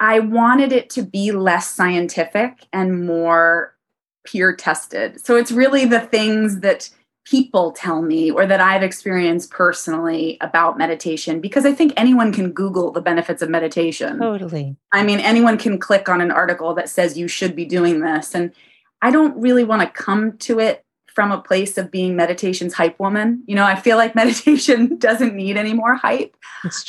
I 0.00 0.20
wanted 0.20 0.72
it 0.72 0.88
to 0.90 1.02
be 1.02 1.32
less 1.32 1.70
scientific 1.70 2.66
and 2.72 3.04
more 3.04 3.76
peer 4.24 4.56
tested. 4.56 5.22
So 5.22 5.36
it's 5.36 5.52
really 5.52 5.84
the 5.84 6.00
things 6.00 6.60
that 6.60 6.88
people 7.26 7.72
tell 7.72 8.02
me 8.02 8.30
or 8.30 8.46
that 8.46 8.60
I've 8.60 8.84
experienced 8.84 9.50
personally 9.50 10.38
about 10.40 10.78
meditation 10.78 11.40
because 11.40 11.66
I 11.66 11.72
think 11.72 11.92
anyone 11.96 12.32
can 12.32 12.52
Google 12.52 12.92
the 12.92 13.00
benefits 13.00 13.42
of 13.42 13.50
meditation. 13.50 14.20
Totally. 14.20 14.76
I 14.92 15.02
mean, 15.02 15.18
anyone 15.18 15.58
can 15.58 15.78
click 15.78 16.08
on 16.08 16.20
an 16.20 16.30
article 16.30 16.72
that 16.74 16.88
says 16.88 17.18
you 17.18 17.26
should 17.26 17.56
be 17.56 17.64
doing 17.64 18.00
this. 18.00 18.34
And 18.34 18.52
I 19.02 19.10
don't 19.10 19.36
really 19.40 19.64
want 19.64 19.82
to 19.82 19.88
come 19.88 20.38
to 20.38 20.60
it 20.60 20.84
from 21.08 21.32
a 21.32 21.40
place 21.40 21.76
of 21.76 21.90
being 21.90 22.14
meditation's 22.14 22.74
hype 22.74 22.98
woman. 23.00 23.42
You 23.46 23.56
know, 23.56 23.64
I 23.64 23.74
feel 23.74 23.96
like 23.96 24.14
meditation 24.14 24.96
doesn't 24.96 25.34
need 25.34 25.56
any 25.56 25.74
more 25.74 25.96
hype. 25.96 26.36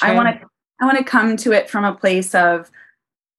I 0.03 0.13
want 0.13 0.39
to 0.39 0.48
I 0.79 0.86
want 0.86 1.00
to 1.00 1.03
come 1.03 1.36
to 1.38 1.51
it 1.53 1.67
from 1.67 1.84
a 1.84 1.96
place 1.96 2.36
of 2.36 2.70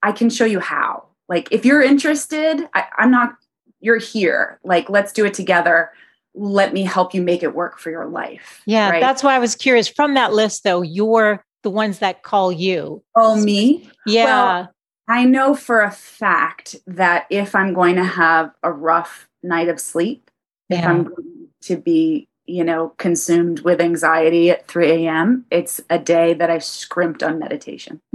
I 0.02 0.10
can 0.10 0.30
show 0.30 0.44
you 0.44 0.58
how. 0.58 1.04
Like 1.28 1.46
if 1.52 1.64
you're 1.64 1.82
interested, 1.82 2.68
I, 2.74 2.86
I'm 2.98 3.12
not 3.12 3.36
you're 3.80 3.98
here. 3.98 4.58
Like 4.64 4.90
let's 4.90 5.12
do 5.12 5.24
it 5.24 5.34
together 5.34 5.92
let 6.34 6.72
me 6.72 6.82
help 6.82 7.14
you 7.14 7.22
make 7.22 7.42
it 7.42 7.54
work 7.54 7.78
for 7.78 7.90
your 7.90 8.06
life. 8.06 8.62
Yeah, 8.66 8.90
right? 8.90 9.00
that's 9.00 9.22
why 9.22 9.34
I 9.34 9.38
was 9.38 9.54
curious. 9.54 9.88
From 9.88 10.14
that 10.14 10.32
list, 10.32 10.64
though, 10.64 10.82
you're 10.82 11.44
the 11.62 11.70
ones 11.70 11.98
that 11.98 12.22
call 12.22 12.52
you. 12.52 13.02
Oh, 13.16 13.36
me? 13.36 13.90
Yeah. 14.06 14.24
Well, 14.24 14.74
I 15.08 15.24
know 15.24 15.54
for 15.54 15.82
a 15.82 15.90
fact 15.90 16.76
that 16.86 17.26
if 17.30 17.54
I'm 17.54 17.72
going 17.72 17.96
to 17.96 18.04
have 18.04 18.52
a 18.62 18.70
rough 18.70 19.28
night 19.42 19.68
of 19.68 19.80
sleep, 19.80 20.30
yeah. 20.68 20.78
if 20.78 20.84
I'm 20.86 21.04
going 21.04 21.48
to 21.62 21.76
be, 21.76 22.28
you 22.46 22.62
know, 22.62 22.90
consumed 22.98 23.60
with 23.60 23.80
anxiety 23.80 24.50
at 24.50 24.68
3 24.68 25.06
a.m., 25.06 25.46
it's 25.50 25.80
a 25.88 25.98
day 25.98 26.34
that 26.34 26.50
I 26.50 26.58
scrimped 26.58 27.22
on 27.22 27.38
meditation. 27.38 28.00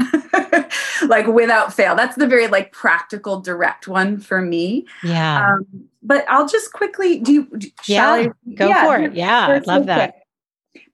like 1.07 1.27
without 1.27 1.73
fail. 1.73 1.95
That's 1.95 2.15
the 2.15 2.27
very 2.27 2.47
like 2.47 2.71
practical, 2.71 3.39
direct 3.39 3.87
one 3.87 4.19
for 4.19 4.41
me. 4.41 4.85
Yeah. 5.03 5.53
Um, 5.53 5.89
but 6.01 6.25
I'll 6.29 6.47
just 6.47 6.73
quickly 6.73 7.19
do. 7.19 7.33
You, 7.33 7.71
yeah, 7.85 8.11
I, 8.11 8.27
go 8.55 8.67
yeah, 8.67 8.85
for 8.85 8.97
it. 8.97 9.13
Yeah, 9.15 9.47
I 9.47 9.57
love 9.59 9.85
that. 9.87 10.15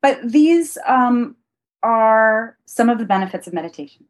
But 0.02 0.20
these 0.24 0.78
um, 0.88 1.36
are 1.84 2.58
some 2.66 2.90
of 2.90 3.00
the 3.00 3.06
benefits 3.06 3.48
of 3.48 3.54
meditation. 3.54 4.06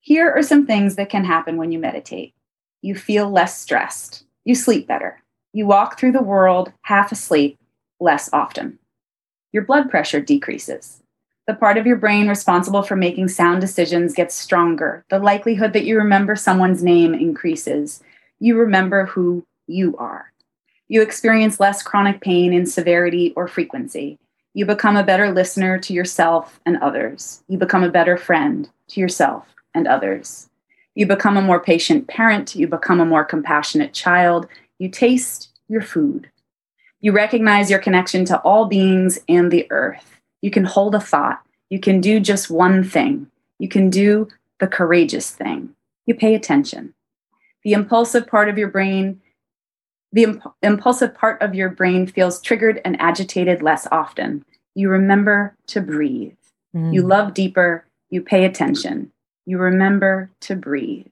Here 0.00 0.30
are 0.30 0.42
some 0.42 0.66
things 0.66 0.96
that 0.96 1.10
can 1.10 1.24
happen 1.24 1.56
when 1.56 1.72
you 1.72 1.78
meditate. 1.78 2.34
You 2.80 2.94
feel 2.96 3.30
less 3.30 3.60
stressed. 3.60 4.24
You 4.44 4.54
sleep 4.54 4.88
better. 4.88 5.22
You 5.52 5.66
walk 5.66 5.98
through 5.98 6.12
the 6.12 6.22
world 6.22 6.72
half 6.82 7.12
asleep 7.12 7.58
less 8.00 8.28
often. 8.32 8.78
Your 9.52 9.64
blood 9.64 9.90
pressure 9.90 10.20
decreases. 10.20 11.01
The 11.46 11.54
part 11.54 11.76
of 11.76 11.86
your 11.86 11.96
brain 11.96 12.28
responsible 12.28 12.82
for 12.82 12.94
making 12.94 13.28
sound 13.28 13.60
decisions 13.60 14.14
gets 14.14 14.34
stronger. 14.34 15.04
The 15.10 15.18
likelihood 15.18 15.72
that 15.72 15.84
you 15.84 15.98
remember 15.98 16.36
someone's 16.36 16.82
name 16.82 17.14
increases 17.14 18.02
you 18.42 18.58
remember 18.58 19.06
who 19.06 19.46
you 19.68 19.96
are. 19.98 20.32
You 20.88 21.00
experience 21.00 21.60
less 21.60 21.80
chronic 21.80 22.20
pain 22.20 22.52
in 22.52 22.66
severity 22.66 23.32
or 23.36 23.46
frequency. 23.46 24.18
You 24.52 24.66
become 24.66 24.96
a 24.96 25.04
better 25.04 25.30
listener 25.30 25.78
to 25.78 25.92
yourself 25.92 26.60
and 26.66 26.76
others. 26.78 27.44
You 27.46 27.56
become 27.56 27.84
a 27.84 27.88
better 27.88 28.16
friend 28.16 28.68
to 28.88 29.00
yourself 29.00 29.46
and 29.74 29.86
others. 29.86 30.50
You 30.96 31.06
become 31.06 31.36
a 31.36 31.42
more 31.42 31.60
patient 31.60 32.08
parent. 32.08 32.56
You 32.56 32.66
become 32.66 33.00
a 33.00 33.06
more 33.06 33.24
compassionate 33.24 33.94
child. 33.94 34.48
You 34.78 34.88
taste 34.88 35.50
your 35.68 35.82
food. 35.82 36.30
You 37.00 37.12
recognize 37.12 37.70
your 37.70 37.78
connection 37.78 38.24
to 38.26 38.40
all 38.40 38.66
beings 38.66 39.20
and 39.28 39.50
the 39.50 39.66
earth. 39.70 40.20
You 40.42 40.50
can 40.50 40.64
hold 40.64 40.94
a 40.94 41.00
thought. 41.00 41.40
You 41.70 41.80
can 41.80 42.00
do 42.00 42.20
just 42.20 42.50
one 42.50 42.84
thing. 42.84 43.28
You 43.58 43.68
can 43.68 43.88
do 43.88 44.28
the 44.60 44.66
courageous 44.66 45.30
thing. 45.30 45.70
You 46.04 46.14
pay 46.14 46.34
attention 46.34 46.94
the 47.64 47.72
impulsive 47.72 48.26
part 48.26 48.48
of 48.48 48.58
your 48.58 48.68
brain 48.68 49.20
the 50.14 50.24
imp- 50.24 50.54
impulsive 50.62 51.14
part 51.14 51.40
of 51.40 51.54
your 51.54 51.70
brain 51.70 52.06
feels 52.06 52.40
triggered 52.40 52.80
and 52.84 53.00
agitated 53.00 53.62
less 53.62 53.86
often 53.90 54.44
you 54.74 54.88
remember 54.88 55.56
to 55.66 55.80
breathe 55.80 56.34
mm. 56.74 56.92
you 56.92 57.02
love 57.02 57.34
deeper 57.34 57.86
you 58.10 58.20
pay 58.20 58.44
attention 58.44 59.10
you 59.46 59.58
remember 59.58 60.30
to 60.40 60.54
breathe 60.54 61.06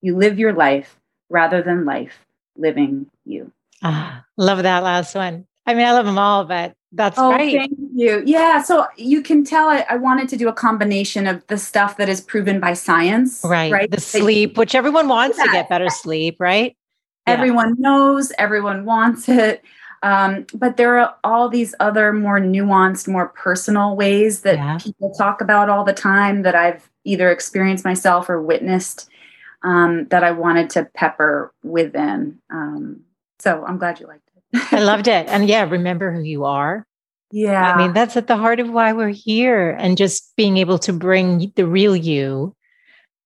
you 0.00 0.16
live 0.16 0.38
your 0.38 0.52
life 0.52 0.96
rather 1.28 1.62
than 1.62 1.84
life 1.84 2.24
living 2.56 3.06
you 3.24 3.52
ah 3.82 4.24
love 4.36 4.62
that 4.62 4.82
last 4.82 5.14
one 5.14 5.46
i 5.68 5.74
mean 5.74 5.86
i 5.86 5.92
love 5.92 6.06
them 6.06 6.18
all 6.18 6.44
but 6.44 6.74
that's 6.92 7.18
oh, 7.18 7.34
great. 7.34 7.54
Thank 7.54 7.72
you. 7.94 8.22
Yeah. 8.24 8.62
So 8.62 8.86
you 8.96 9.20
can 9.20 9.44
tell 9.44 9.68
I, 9.68 9.84
I, 9.90 9.96
wanted 9.96 10.28
to 10.30 10.36
do 10.36 10.48
a 10.48 10.52
combination 10.52 11.26
of 11.26 11.46
the 11.48 11.58
stuff 11.58 11.98
that 11.98 12.08
is 12.08 12.20
proven 12.20 12.60
by 12.60 12.72
science. 12.72 13.42
Right. 13.44 13.70
right? 13.70 13.90
The 13.90 14.00
sleep, 14.00 14.56
which 14.56 14.74
everyone 14.74 15.06
wants 15.08 15.36
yeah. 15.36 15.44
to 15.44 15.52
get 15.52 15.68
better 15.68 15.90
sleep, 15.90 16.36
right? 16.38 16.76
Everyone 17.26 17.76
yeah. 17.78 17.90
knows, 17.90 18.32
everyone 18.38 18.86
wants 18.86 19.28
it. 19.28 19.62
Um, 20.02 20.46
but 20.54 20.76
there 20.76 20.98
are 20.98 21.14
all 21.24 21.48
these 21.48 21.74
other 21.80 22.12
more 22.12 22.40
nuanced, 22.40 23.08
more 23.08 23.28
personal 23.28 23.96
ways 23.96 24.42
that 24.42 24.56
yeah. 24.56 24.78
people 24.78 25.12
talk 25.12 25.40
about 25.40 25.68
all 25.68 25.84
the 25.84 25.92
time 25.92 26.42
that 26.42 26.54
I've 26.54 26.88
either 27.04 27.30
experienced 27.30 27.84
myself 27.84 28.30
or 28.30 28.40
witnessed 28.40 29.10
um, 29.62 30.06
that 30.08 30.22
I 30.22 30.30
wanted 30.30 30.70
to 30.70 30.84
pepper 30.94 31.52
within. 31.62 32.38
Um, 32.48 33.00
so 33.40 33.64
I'm 33.66 33.76
glad 33.76 34.00
you 34.00 34.06
liked 34.06 34.22
it. 34.27 34.27
I 34.54 34.80
loved 34.80 35.08
it. 35.08 35.28
And 35.28 35.48
yeah, 35.48 35.62
remember 35.68 36.12
who 36.12 36.22
you 36.22 36.44
are. 36.44 36.86
Yeah. 37.30 37.74
I 37.74 37.76
mean, 37.76 37.92
that's 37.92 38.16
at 38.16 38.26
the 38.26 38.36
heart 38.36 38.58
of 38.60 38.70
why 38.70 38.92
we're 38.92 39.08
here 39.08 39.70
and 39.72 39.98
just 39.98 40.34
being 40.36 40.56
able 40.56 40.78
to 40.80 40.92
bring 40.92 41.52
the 41.56 41.66
real 41.66 41.94
you 41.94 42.54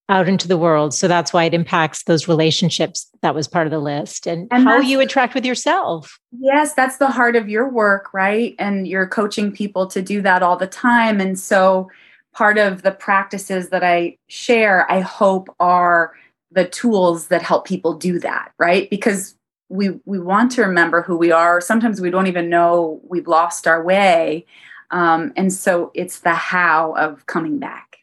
out 0.09 0.27
into 0.27 0.47
the 0.47 0.57
world. 0.57 0.93
So 0.93 1.07
that's 1.07 1.31
why 1.31 1.45
it 1.45 1.53
impacts 1.53 2.03
those 2.03 2.27
relationships. 2.27 3.09
That 3.21 3.33
was 3.33 3.47
part 3.47 3.65
of 3.65 3.71
the 3.71 3.79
list 3.79 4.27
and, 4.27 4.47
and 4.51 4.65
how 4.65 4.79
you 4.79 4.99
attract 4.99 5.33
with 5.33 5.45
yourself. 5.45 6.19
Yes, 6.37 6.73
that's 6.73 6.97
the 6.97 7.07
heart 7.07 7.37
of 7.37 7.47
your 7.47 7.69
work, 7.69 8.13
right? 8.13 8.55
And 8.59 8.85
you're 8.85 9.07
coaching 9.07 9.51
people 9.51 9.87
to 9.87 10.01
do 10.01 10.21
that 10.21 10.43
all 10.43 10.57
the 10.57 10.67
time. 10.67 11.21
And 11.21 11.39
so 11.39 11.89
part 12.33 12.57
of 12.57 12.81
the 12.81 12.91
practices 12.91 13.69
that 13.69 13.83
I 13.83 14.17
share, 14.27 14.91
I 14.91 14.99
hope 14.99 15.47
are 15.61 16.13
the 16.51 16.65
tools 16.65 17.27
that 17.27 17.41
help 17.41 17.65
people 17.65 17.93
do 17.93 18.19
that, 18.19 18.51
right? 18.59 18.89
Because 18.89 19.35
we 19.73 19.89
we 20.05 20.19
want 20.19 20.51
to 20.51 20.61
remember 20.61 21.01
who 21.01 21.17
we 21.17 21.31
are. 21.31 21.59
Sometimes 21.59 21.99
we 21.99 22.11
don't 22.11 22.27
even 22.27 22.47
know 22.47 23.01
we've 23.09 23.27
lost 23.27 23.65
our 23.65 23.83
way, 23.83 24.45
um, 24.91 25.33
and 25.35 25.51
so 25.51 25.91
it's 25.95 26.19
the 26.19 26.35
how 26.35 26.93
of 26.93 27.25
coming 27.25 27.57
back. 27.57 27.97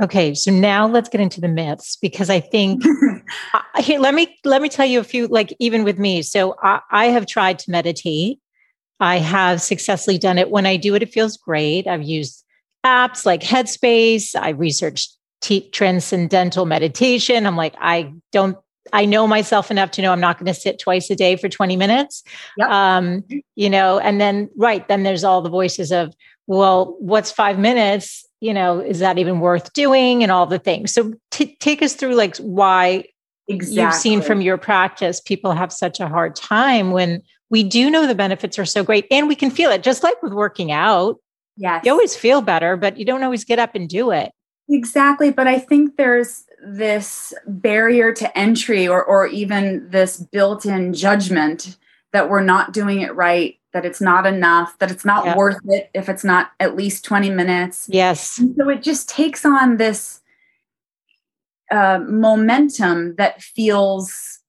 Okay, 0.00 0.32
so 0.34 0.52
now 0.52 0.86
let's 0.86 1.08
get 1.08 1.20
into 1.20 1.40
the 1.40 1.48
myths 1.48 1.96
because 2.00 2.30
I 2.30 2.38
think 2.38 2.84
here 3.78 3.98
let 3.98 4.14
me 4.14 4.38
let 4.44 4.62
me 4.62 4.68
tell 4.68 4.86
you 4.86 5.00
a 5.00 5.04
few. 5.04 5.26
Like 5.26 5.54
even 5.58 5.82
with 5.82 5.98
me, 5.98 6.22
so 6.22 6.54
I, 6.62 6.80
I 6.92 7.06
have 7.06 7.26
tried 7.26 7.58
to 7.60 7.70
meditate. 7.70 8.38
I 9.00 9.18
have 9.18 9.60
successfully 9.60 10.18
done 10.18 10.38
it. 10.38 10.50
When 10.50 10.66
I 10.66 10.76
do 10.76 10.94
it, 10.94 11.02
it 11.02 11.12
feels 11.12 11.36
great. 11.36 11.88
I've 11.88 12.04
used 12.04 12.44
apps 12.86 13.26
like 13.26 13.42
Headspace. 13.42 14.36
I 14.36 14.50
researched 14.50 15.16
t- 15.40 15.68
transcendental 15.70 16.64
meditation. 16.64 17.44
I'm 17.44 17.56
like, 17.56 17.74
I 17.80 18.12
don't 18.30 18.56
I 18.92 19.04
know 19.04 19.26
myself 19.26 19.70
enough 19.70 19.90
to 19.92 20.02
know 20.02 20.12
I'm 20.12 20.20
not 20.20 20.38
going 20.38 20.52
to 20.52 20.58
sit 20.58 20.78
twice 20.78 21.10
a 21.10 21.16
day 21.16 21.36
for 21.36 21.48
20 21.48 21.76
minutes. 21.76 22.22
Yep. 22.56 22.68
Um, 22.68 23.24
you 23.54 23.70
know, 23.70 23.98
and 23.98 24.20
then, 24.20 24.50
right, 24.56 24.86
then 24.88 25.02
there's 25.02 25.24
all 25.24 25.42
the 25.42 25.50
voices 25.50 25.92
of, 25.92 26.14
well, 26.46 26.96
what's 26.98 27.30
five 27.30 27.58
minutes? 27.58 28.26
You 28.40 28.52
know, 28.52 28.80
is 28.80 28.98
that 28.98 29.18
even 29.18 29.40
worth 29.40 29.72
doing 29.72 30.22
and 30.22 30.32
all 30.32 30.46
the 30.46 30.58
things? 30.58 30.92
So 30.92 31.14
t- 31.30 31.56
take 31.60 31.82
us 31.82 31.94
through 31.94 32.14
like 32.14 32.36
why 32.38 33.04
exactly. 33.48 33.82
you've 33.82 33.94
seen 33.94 34.22
from 34.22 34.40
your 34.40 34.58
practice, 34.58 35.20
people 35.20 35.52
have 35.52 35.72
such 35.72 36.00
a 36.00 36.08
hard 36.08 36.34
time 36.34 36.90
when 36.90 37.22
we 37.50 37.62
do 37.62 37.90
know 37.90 38.06
the 38.06 38.14
benefits 38.14 38.58
are 38.58 38.64
so 38.64 38.82
great 38.82 39.06
and 39.10 39.28
we 39.28 39.36
can 39.36 39.50
feel 39.50 39.70
it, 39.70 39.82
just 39.82 40.02
like 40.02 40.20
with 40.22 40.32
working 40.32 40.72
out. 40.72 41.18
Yes. 41.56 41.84
You 41.84 41.92
always 41.92 42.16
feel 42.16 42.40
better, 42.40 42.76
but 42.76 42.96
you 42.96 43.04
don't 43.04 43.22
always 43.22 43.44
get 43.44 43.58
up 43.58 43.74
and 43.74 43.88
do 43.88 44.10
it. 44.10 44.32
Exactly. 44.68 45.30
But 45.30 45.46
I 45.46 45.58
think 45.58 45.96
there's 45.96 46.44
this 46.62 47.34
barrier 47.46 48.12
to 48.12 48.38
entry 48.38 48.86
or, 48.86 49.02
or 49.02 49.26
even 49.26 49.88
this 49.90 50.18
built 50.18 50.64
in 50.64 50.94
judgment 50.94 51.76
that 52.12 52.28
we're 52.28 52.42
not 52.42 52.72
doing 52.72 53.00
it 53.00 53.14
right, 53.14 53.58
that 53.72 53.84
it's 53.84 54.00
not 54.00 54.26
enough, 54.26 54.78
that 54.78 54.90
it's 54.90 55.04
not 55.04 55.36
worth 55.36 55.58
it 55.64 55.90
if 55.94 56.08
it's 56.08 56.24
not 56.24 56.52
at 56.60 56.76
least 56.76 57.04
20 57.04 57.30
minutes. 57.30 57.88
Yes. 57.90 58.38
And 58.38 58.54
so 58.56 58.68
it 58.68 58.82
just 58.82 59.08
takes 59.08 59.44
on 59.44 59.78
this 59.78 60.20
uh, 61.70 62.00
momentum 62.06 63.16
that 63.16 63.42
feels 63.42 64.40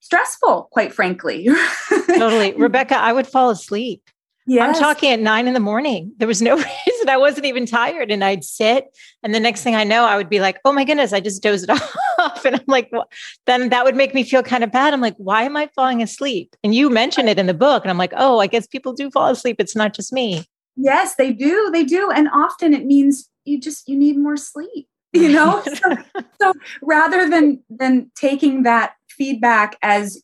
stressful, 0.00 0.68
quite 0.70 0.92
frankly. 0.92 1.48
totally. 2.06 2.54
Rebecca, 2.54 2.96
I 2.96 3.12
would 3.12 3.26
fall 3.26 3.50
asleep. 3.50 4.08
Yes. 4.46 4.76
I'm 4.76 4.80
talking 4.80 5.12
at 5.12 5.20
nine 5.20 5.46
in 5.46 5.54
the 5.54 5.60
morning. 5.60 6.12
There 6.18 6.26
was 6.26 6.42
no 6.42 6.56
reason. 6.86 7.08
I 7.08 7.16
wasn't 7.16 7.46
even 7.46 7.66
tired. 7.66 8.10
And 8.10 8.24
I'd 8.24 8.44
sit. 8.44 8.96
And 9.22 9.34
the 9.34 9.40
next 9.40 9.62
thing 9.62 9.74
I 9.74 9.84
know, 9.84 10.04
I 10.04 10.16
would 10.16 10.28
be 10.28 10.40
like, 10.40 10.58
oh 10.64 10.72
my 10.72 10.84
goodness, 10.84 11.12
I 11.12 11.20
just 11.20 11.42
dozed 11.42 11.70
off. 12.18 12.44
And 12.44 12.56
I'm 12.56 12.64
like, 12.66 12.88
well, 12.90 13.08
then 13.46 13.68
that 13.68 13.84
would 13.84 13.96
make 13.96 14.14
me 14.14 14.24
feel 14.24 14.42
kind 14.42 14.64
of 14.64 14.72
bad. 14.72 14.92
I'm 14.92 15.00
like, 15.00 15.16
why 15.16 15.42
am 15.44 15.56
I 15.56 15.68
falling 15.74 16.02
asleep? 16.02 16.56
And 16.64 16.74
you 16.74 16.90
mentioned 16.90 17.28
it 17.28 17.38
in 17.38 17.46
the 17.46 17.54
book. 17.54 17.84
And 17.84 17.90
I'm 17.90 17.98
like, 17.98 18.12
oh, 18.16 18.38
I 18.40 18.46
guess 18.46 18.66
people 18.66 18.92
do 18.92 19.10
fall 19.10 19.30
asleep. 19.30 19.56
It's 19.58 19.76
not 19.76 19.94
just 19.94 20.12
me. 20.12 20.44
Yes, 20.76 21.14
they 21.16 21.32
do. 21.32 21.70
They 21.72 21.84
do. 21.84 22.10
And 22.10 22.28
often 22.32 22.74
it 22.74 22.84
means 22.84 23.30
you 23.44 23.60
just, 23.60 23.88
you 23.88 23.96
need 23.96 24.18
more 24.18 24.36
sleep, 24.36 24.88
you 25.12 25.28
know? 25.28 25.62
so, 25.62 25.96
so 26.40 26.52
rather 26.82 27.28
than, 27.28 27.62
than 27.70 28.10
taking 28.16 28.62
that 28.64 28.94
feedback 29.08 29.76
as 29.82 30.22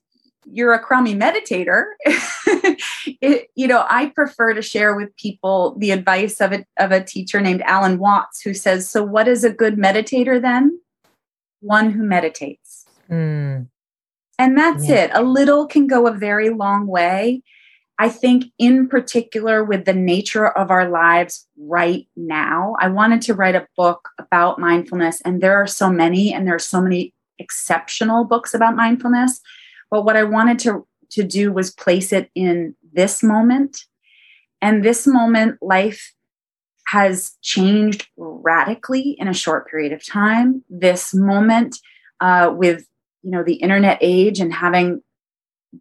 you're 0.52 0.72
a 0.72 0.78
crummy 0.78 1.14
meditator. 1.14 1.84
It, 3.20 3.48
you 3.56 3.66
know 3.66 3.84
i 3.90 4.06
prefer 4.06 4.54
to 4.54 4.62
share 4.62 4.94
with 4.94 5.16
people 5.16 5.74
the 5.78 5.90
advice 5.90 6.40
of 6.40 6.52
a, 6.52 6.64
of 6.78 6.92
a 6.92 7.02
teacher 7.02 7.40
named 7.40 7.62
alan 7.62 7.98
watts 7.98 8.40
who 8.40 8.54
says 8.54 8.88
so 8.88 9.02
what 9.02 9.26
is 9.26 9.42
a 9.42 9.50
good 9.50 9.76
meditator 9.76 10.40
then? 10.40 10.78
One 11.60 11.90
who 11.90 12.04
meditates. 12.04 12.86
Mm. 13.10 13.68
and 14.38 14.58
that's 14.58 14.88
yeah. 14.88 15.04
it. 15.04 15.10
A 15.14 15.22
little 15.22 15.66
can 15.66 15.86
go 15.86 16.06
a 16.06 16.12
very 16.12 16.50
long 16.50 16.86
way. 16.86 17.42
I 17.98 18.08
think 18.08 18.44
in 18.58 18.86
particular 18.88 19.64
with 19.64 19.84
the 19.86 19.94
nature 19.94 20.46
of 20.46 20.70
our 20.70 20.88
lives 20.88 21.46
right 21.58 22.06
now 22.16 22.76
i 22.78 22.88
wanted 22.88 23.20
to 23.22 23.34
write 23.34 23.56
a 23.56 23.66
book 23.76 24.10
about 24.18 24.60
mindfulness 24.60 25.20
and 25.22 25.40
there 25.40 25.56
are 25.56 25.66
so 25.66 25.90
many 25.90 26.32
and 26.32 26.46
there 26.46 26.54
are 26.54 26.60
so 26.60 26.80
many 26.80 27.12
exceptional 27.38 28.24
books 28.24 28.54
about 28.54 28.76
mindfulness 28.76 29.40
but 29.90 30.04
what 30.04 30.16
I 30.16 30.24
wanted 30.24 30.58
to, 30.60 30.86
to 31.10 31.22
do 31.22 31.52
was 31.52 31.72
place 31.72 32.12
it 32.12 32.30
in 32.34 32.74
this 32.92 33.22
moment. 33.22 33.84
And 34.60 34.84
this 34.84 35.06
moment, 35.06 35.58
life 35.62 36.14
has 36.88 37.36
changed 37.42 38.08
radically 38.16 39.14
in 39.18 39.28
a 39.28 39.34
short 39.34 39.68
period 39.68 39.92
of 39.92 40.04
time. 40.04 40.64
This 40.70 41.14
moment 41.14 41.78
uh, 42.20 42.52
with 42.54 42.86
you 43.22 43.30
know 43.30 43.42
the 43.42 43.56
internet 43.56 43.98
age 44.00 44.40
and 44.40 44.52
having 44.52 45.02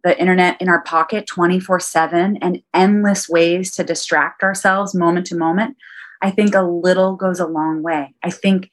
the 0.04 0.18
internet 0.20 0.60
in 0.60 0.68
our 0.68 0.82
pocket 0.82 1.26
24 1.26 1.80
7 1.80 2.36
and 2.42 2.62
endless 2.74 3.28
ways 3.28 3.74
to 3.74 3.84
distract 3.84 4.42
ourselves 4.42 4.94
moment 4.94 5.26
to 5.26 5.36
moment, 5.36 5.76
I 6.20 6.30
think 6.30 6.54
a 6.54 6.62
little 6.62 7.16
goes 7.16 7.40
a 7.40 7.46
long 7.46 7.82
way. 7.82 8.14
I 8.22 8.30
think 8.30 8.70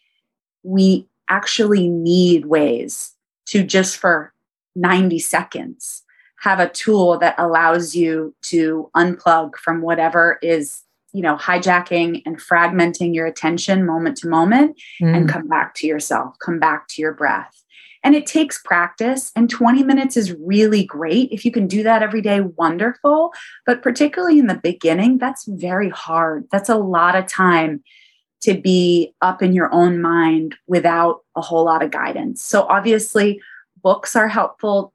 we 0.64 1.08
actually 1.30 1.90
need 1.90 2.46
ways 2.46 3.14
to 3.48 3.64
just 3.64 3.98
for 3.98 4.34
90 4.76 5.20
seconds 5.20 6.04
have 6.40 6.60
a 6.60 6.70
tool 6.70 7.18
that 7.18 7.36
allows 7.38 7.96
you 7.96 8.36
to 8.44 8.90
unplug 8.96 9.56
from 9.56 9.82
whatever 9.82 10.38
is 10.42 10.84
you 11.14 11.22
know 11.22 11.38
hijacking 11.38 12.22
and 12.26 12.38
fragmenting 12.38 13.16
your 13.16 13.26
attention 13.26 13.86
moment 13.86 14.18
to 14.18 14.28
moment 14.28 14.80
mm. 15.02 15.16
and 15.16 15.30
come 15.30 15.48
back 15.48 15.74
to 15.74 15.88
yourself 15.88 16.36
come 16.40 16.60
back 16.60 16.88
to 16.90 17.02
your 17.02 17.14
breath. 17.14 17.62
And 18.04 18.14
it 18.14 18.28
takes 18.28 18.62
practice 18.62 19.32
and 19.36 19.50
20 19.50 19.82
minutes 19.82 20.16
is 20.16 20.32
really 20.34 20.84
great 20.84 21.32
if 21.32 21.44
you 21.44 21.52
can 21.52 21.66
do 21.66 21.82
that 21.82 22.04
every 22.04 22.22
day 22.22 22.42
wonderful. 22.42 23.34
But 23.66 23.82
particularly 23.82 24.38
in 24.38 24.46
the 24.46 24.60
beginning 24.62 25.18
that's 25.18 25.46
very 25.48 25.90
hard. 25.90 26.48
That's 26.52 26.70
a 26.70 26.78
lot 26.78 27.16
of 27.16 27.26
time 27.26 27.84
to 28.42 28.54
be 28.54 29.16
up 29.22 29.42
in 29.42 29.54
your 29.54 29.74
own 29.74 30.02
mind 30.02 30.56
without 30.68 31.22
a 31.36 31.42
whole 31.42 31.66
lot 31.66 31.82
of 31.82 31.90
guidance. 31.90 32.44
So 32.44 32.64
obviously 32.64 33.42
books 33.86 34.16
are 34.16 34.28
helpful 34.28 34.94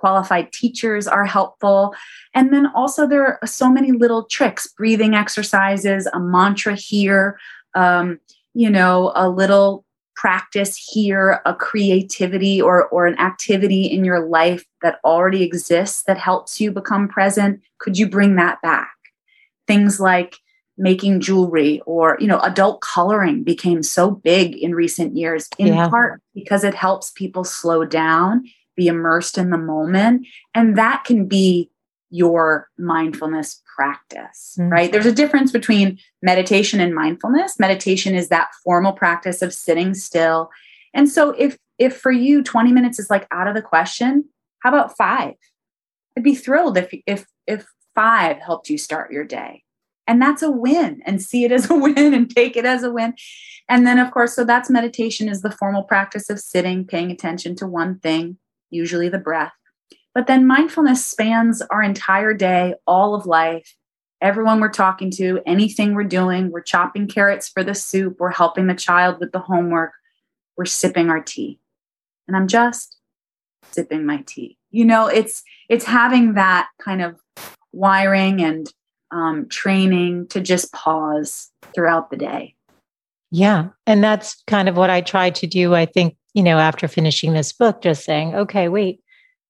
qualified 0.00 0.50
teachers 0.52 1.06
are 1.06 1.26
helpful. 1.26 1.94
And 2.34 2.52
then 2.52 2.66
also, 2.74 3.06
there 3.06 3.38
are 3.40 3.46
so 3.46 3.70
many 3.70 3.92
little 3.92 4.24
tricks 4.24 4.66
breathing 4.66 5.14
exercises, 5.14 6.08
a 6.12 6.18
mantra 6.18 6.74
here, 6.74 7.38
um, 7.74 8.18
you 8.54 8.70
know, 8.70 9.12
a 9.14 9.28
little 9.28 9.84
practice 10.16 10.76
here, 10.76 11.40
a 11.46 11.54
creativity 11.54 12.60
or, 12.60 12.88
or 12.88 13.06
an 13.06 13.18
activity 13.18 13.84
in 13.84 14.04
your 14.04 14.26
life 14.26 14.64
that 14.82 14.98
already 15.04 15.42
exists 15.42 16.02
that 16.04 16.18
helps 16.18 16.60
you 16.60 16.70
become 16.70 17.08
present. 17.08 17.60
Could 17.78 17.98
you 17.98 18.08
bring 18.08 18.36
that 18.36 18.60
back? 18.62 18.92
Things 19.66 20.00
like 20.00 20.36
making 20.80 21.20
jewelry 21.20 21.80
or 21.86 22.16
you 22.20 22.26
know 22.26 22.40
adult 22.40 22.80
coloring 22.80 23.44
became 23.44 23.82
so 23.82 24.10
big 24.10 24.56
in 24.56 24.74
recent 24.74 25.16
years 25.16 25.48
in 25.58 25.68
yeah. 25.68 25.88
part 25.88 26.20
because 26.34 26.64
it 26.64 26.74
helps 26.74 27.10
people 27.10 27.44
slow 27.44 27.84
down 27.84 28.44
be 28.76 28.86
immersed 28.86 29.36
in 29.36 29.50
the 29.50 29.58
moment 29.58 30.26
and 30.54 30.76
that 30.76 31.04
can 31.04 31.26
be 31.26 31.70
your 32.10 32.68
mindfulness 32.78 33.62
practice 33.76 34.56
mm-hmm. 34.58 34.70
right? 34.70 34.92
There's 34.92 35.06
a 35.06 35.12
difference 35.12 35.52
between 35.52 35.98
meditation 36.22 36.80
and 36.80 36.94
mindfulness. 36.94 37.58
Meditation 37.58 38.14
is 38.14 38.28
that 38.28 38.50
formal 38.64 38.92
practice 38.92 39.42
of 39.42 39.54
sitting 39.54 39.94
still. 39.94 40.50
And 40.92 41.08
so 41.08 41.30
if 41.30 41.56
if 41.80 41.96
for 41.96 42.12
you 42.12 42.42
20 42.42 42.72
minutes 42.72 42.98
is 43.00 43.10
like 43.10 43.26
out 43.32 43.48
of 43.48 43.54
the 43.54 43.62
question 43.62 44.26
how 44.62 44.68
about 44.68 44.96
5 44.96 45.34
i'd 46.16 46.22
be 46.22 46.34
thrilled 46.36 46.76
if 46.76 46.94
if 47.06 47.26
if 47.46 47.66
5 47.96 48.36
helped 48.36 48.70
you 48.70 48.78
start 48.78 49.10
your 49.10 49.24
day 49.24 49.64
and 50.10 50.20
that's 50.20 50.42
a 50.42 50.50
win 50.50 51.00
and 51.06 51.22
see 51.22 51.44
it 51.44 51.52
as 51.52 51.70
a 51.70 51.74
win 51.86 52.12
and 52.12 52.28
take 52.28 52.56
it 52.56 52.66
as 52.66 52.82
a 52.82 52.90
win. 52.90 53.14
And 53.68 53.86
then 53.86 54.00
of 54.00 54.10
course 54.10 54.34
so 54.34 54.44
that's 54.44 54.68
meditation 54.68 55.28
is 55.28 55.42
the 55.42 55.52
formal 55.52 55.84
practice 55.84 56.28
of 56.28 56.40
sitting 56.40 56.84
paying 56.84 57.12
attention 57.12 57.54
to 57.56 57.66
one 57.66 58.00
thing 58.00 58.36
usually 58.70 59.08
the 59.08 59.18
breath. 59.18 59.52
But 60.12 60.26
then 60.26 60.46
mindfulness 60.46 61.06
spans 61.06 61.62
our 61.62 61.82
entire 61.82 62.34
day 62.34 62.74
all 62.86 63.14
of 63.14 63.26
life. 63.26 63.76
Everyone 64.20 64.60
we're 64.60 64.70
talking 64.70 65.10
to 65.12 65.40
anything 65.46 65.94
we're 65.94 66.04
doing 66.04 66.50
we're 66.50 66.60
chopping 66.60 67.06
carrots 67.06 67.48
for 67.48 67.62
the 67.62 67.74
soup 67.74 68.16
we're 68.18 68.32
helping 68.32 68.66
the 68.66 68.74
child 68.74 69.20
with 69.20 69.30
the 69.30 69.38
homework 69.38 69.92
we're 70.56 70.64
sipping 70.64 71.08
our 71.08 71.22
tea. 71.22 71.60
And 72.26 72.36
i'm 72.36 72.48
just 72.48 72.96
sipping 73.70 74.04
my 74.04 74.22
tea. 74.26 74.58
You 74.72 74.84
know, 74.84 75.06
it's 75.06 75.42
it's 75.68 75.84
having 75.84 76.34
that 76.34 76.68
kind 76.80 77.00
of 77.00 77.20
wiring 77.72 78.42
and 78.42 78.72
um, 79.12 79.48
training 79.48 80.28
to 80.28 80.40
just 80.40 80.72
pause 80.72 81.50
throughout 81.74 82.10
the 82.10 82.16
day. 82.16 82.54
Yeah. 83.30 83.68
And 83.86 84.02
that's 84.02 84.42
kind 84.46 84.68
of 84.68 84.76
what 84.76 84.90
I 84.90 85.00
try 85.00 85.30
to 85.30 85.46
do. 85.46 85.74
I 85.74 85.86
think, 85.86 86.16
you 86.34 86.42
know, 86.42 86.58
after 86.58 86.88
finishing 86.88 87.32
this 87.32 87.52
book, 87.52 87.82
just 87.82 88.04
saying, 88.04 88.34
okay, 88.34 88.68
wait, 88.68 89.00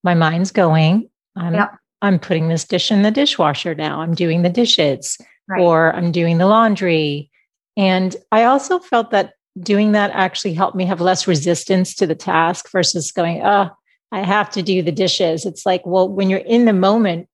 my 0.04 0.14
mind's 0.14 0.50
going. 0.50 1.08
I'm, 1.36 1.54
yep. 1.54 1.70
I'm 2.02 2.18
putting 2.18 2.48
this 2.48 2.64
dish 2.64 2.90
in 2.90 3.02
the 3.02 3.10
dishwasher 3.10 3.74
now. 3.74 4.00
I'm 4.00 4.14
doing 4.14 4.42
the 4.42 4.50
dishes 4.50 5.16
right. 5.48 5.60
or 5.60 5.94
I'm 5.94 6.12
doing 6.12 6.38
the 6.38 6.46
laundry. 6.46 7.30
And 7.76 8.16
I 8.32 8.44
also 8.44 8.78
felt 8.78 9.10
that 9.12 9.34
doing 9.58 9.92
that 9.92 10.10
actually 10.12 10.54
helped 10.54 10.76
me 10.76 10.84
have 10.84 11.00
less 11.00 11.26
resistance 11.26 11.94
to 11.94 12.06
the 12.06 12.14
task 12.14 12.70
versus 12.70 13.12
going, 13.12 13.42
oh, 13.42 13.70
I 14.12 14.22
have 14.22 14.50
to 14.50 14.62
do 14.62 14.82
the 14.82 14.92
dishes. 14.92 15.46
It's 15.46 15.64
like, 15.64 15.82
well, 15.86 16.08
when 16.08 16.28
you're 16.28 16.40
in 16.40 16.64
the 16.64 16.72
moment, 16.72 17.28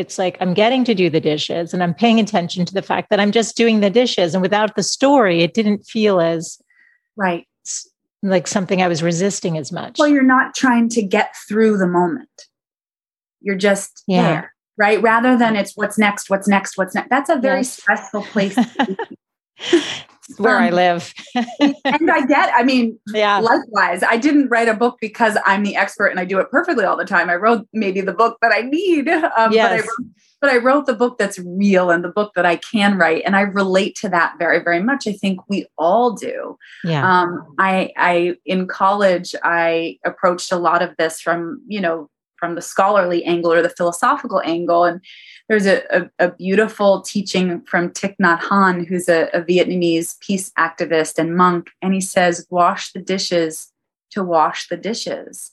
it's 0.00 0.18
like 0.18 0.36
I'm 0.40 0.54
getting 0.54 0.82
to 0.84 0.94
do 0.94 1.10
the 1.10 1.20
dishes 1.20 1.72
and 1.72 1.82
I'm 1.82 1.94
paying 1.94 2.18
attention 2.18 2.64
to 2.64 2.74
the 2.74 2.82
fact 2.82 3.10
that 3.10 3.20
I'm 3.20 3.30
just 3.30 3.56
doing 3.56 3.80
the 3.80 3.90
dishes. 3.90 4.34
And 4.34 4.42
without 4.42 4.74
the 4.74 4.82
story, 4.82 5.42
it 5.42 5.54
didn't 5.54 5.84
feel 5.84 6.20
as 6.20 6.58
right 7.16 7.46
like 8.22 8.46
something 8.46 8.82
I 8.82 8.88
was 8.88 9.02
resisting 9.02 9.56
as 9.56 9.72
much. 9.72 9.98
Well, 9.98 10.08
you're 10.08 10.22
not 10.22 10.54
trying 10.54 10.88
to 10.90 11.02
get 11.02 11.34
through 11.48 11.78
the 11.78 11.86
moment. 11.86 12.28
You're 13.40 13.56
just 13.56 14.02
yeah. 14.06 14.22
there, 14.22 14.54
right? 14.76 15.00
Rather 15.00 15.36
than 15.36 15.56
it's 15.56 15.76
what's 15.76 15.98
next, 15.98 16.28
what's 16.28 16.46
next, 16.46 16.76
what's 16.76 16.94
next. 16.94 17.08
That's 17.08 17.30
a 17.30 17.36
very 17.36 17.60
yes. 17.60 17.72
stressful 17.72 18.22
place. 18.24 18.58
where 20.38 20.56
um, 20.56 20.62
I 20.64 20.70
live. 20.70 21.14
and 21.34 22.10
I 22.10 22.26
get, 22.26 22.52
I 22.54 22.62
mean, 22.62 22.98
yeah. 23.08 23.38
likewise, 23.38 24.02
I 24.02 24.16
didn't 24.16 24.48
write 24.48 24.68
a 24.68 24.74
book 24.74 24.98
because 25.00 25.36
I'm 25.46 25.62
the 25.62 25.76
expert 25.76 26.08
and 26.08 26.20
I 26.20 26.24
do 26.24 26.38
it 26.38 26.50
perfectly 26.50 26.84
all 26.84 26.96
the 26.96 27.04
time. 27.04 27.30
I 27.30 27.36
wrote 27.36 27.66
maybe 27.72 28.00
the 28.00 28.12
book 28.12 28.38
that 28.42 28.52
I 28.52 28.62
need, 28.62 29.08
um, 29.08 29.52
yes. 29.52 29.68
but, 29.68 29.72
I 29.72 29.76
wrote, 29.76 30.14
but 30.40 30.50
I 30.50 30.56
wrote 30.58 30.86
the 30.86 30.94
book 30.94 31.18
that's 31.18 31.38
real 31.38 31.90
and 31.90 32.04
the 32.04 32.08
book 32.08 32.32
that 32.34 32.46
I 32.46 32.56
can 32.56 32.96
write. 32.98 33.22
And 33.24 33.36
I 33.36 33.42
relate 33.42 33.96
to 33.96 34.08
that 34.10 34.34
very, 34.38 34.62
very 34.62 34.82
much. 34.82 35.06
I 35.06 35.12
think 35.12 35.40
we 35.48 35.66
all 35.76 36.12
do. 36.12 36.56
Yeah. 36.84 37.08
Um, 37.08 37.54
I, 37.58 37.90
I, 37.96 38.36
in 38.44 38.66
college, 38.66 39.34
I 39.42 39.98
approached 40.04 40.52
a 40.52 40.56
lot 40.56 40.82
of 40.82 40.96
this 40.96 41.20
from, 41.20 41.62
you 41.66 41.80
know, 41.80 42.08
from 42.40 42.56
the 42.56 42.62
scholarly 42.62 43.22
angle 43.24 43.52
or 43.52 43.62
the 43.62 43.68
philosophical 43.68 44.42
angle. 44.44 44.84
And 44.84 45.00
there's 45.48 45.66
a, 45.66 45.82
a, 45.90 46.10
a 46.18 46.32
beautiful 46.32 47.02
teaching 47.02 47.60
from 47.66 47.90
Thich 47.90 48.16
Nhat 48.20 48.40
Hanh, 48.40 48.88
who's 48.88 49.08
a, 49.08 49.28
a 49.32 49.42
Vietnamese 49.42 50.18
peace 50.20 50.50
activist 50.58 51.18
and 51.18 51.36
monk. 51.36 51.70
And 51.82 51.94
he 51.94 52.00
says, 52.00 52.46
wash 52.50 52.92
the 52.92 53.00
dishes 53.00 53.70
to 54.12 54.24
wash 54.24 54.68
the 54.68 54.76
dishes. 54.76 55.52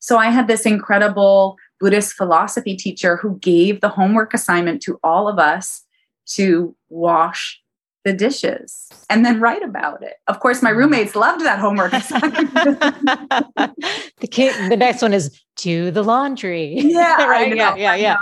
So 0.00 0.18
I 0.18 0.26
had 0.26 0.48
this 0.48 0.66
incredible 0.66 1.56
Buddhist 1.80 2.14
philosophy 2.14 2.76
teacher 2.76 3.16
who 3.16 3.38
gave 3.38 3.80
the 3.80 3.88
homework 3.88 4.34
assignment 4.34 4.82
to 4.82 4.98
all 5.02 5.28
of 5.28 5.38
us 5.38 5.84
to 6.26 6.74
wash 6.88 7.62
the 8.06 8.12
dishes 8.12 8.88
and 9.10 9.26
then 9.26 9.40
write 9.40 9.64
about 9.64 10.00
it. 10.00 10.14
Of 10.28 10.38
course, 10.38 10.62
my 10.62 10.70
roommates 10.70 11.12
mm. 11.12 11.20
loved 11.20 11.44
that 11.44 11.58
homework 11.58 11.92
assignment. 11.92 12.54
the 12.54 14.28
kid, 14.30 14.70
the 14.70 14.76
next 14.76 15.02
one 15.02 15.12
is 15.12 15.42
do 15.56 15.90
the 15.90 16.04
laundry. 16.04 16.74
Yeah, 16.76 17.26
right. 17.28 17.54
yeah, 17.54 17.74
yeah, 17.74 17.96
yeah. 17.96 18.16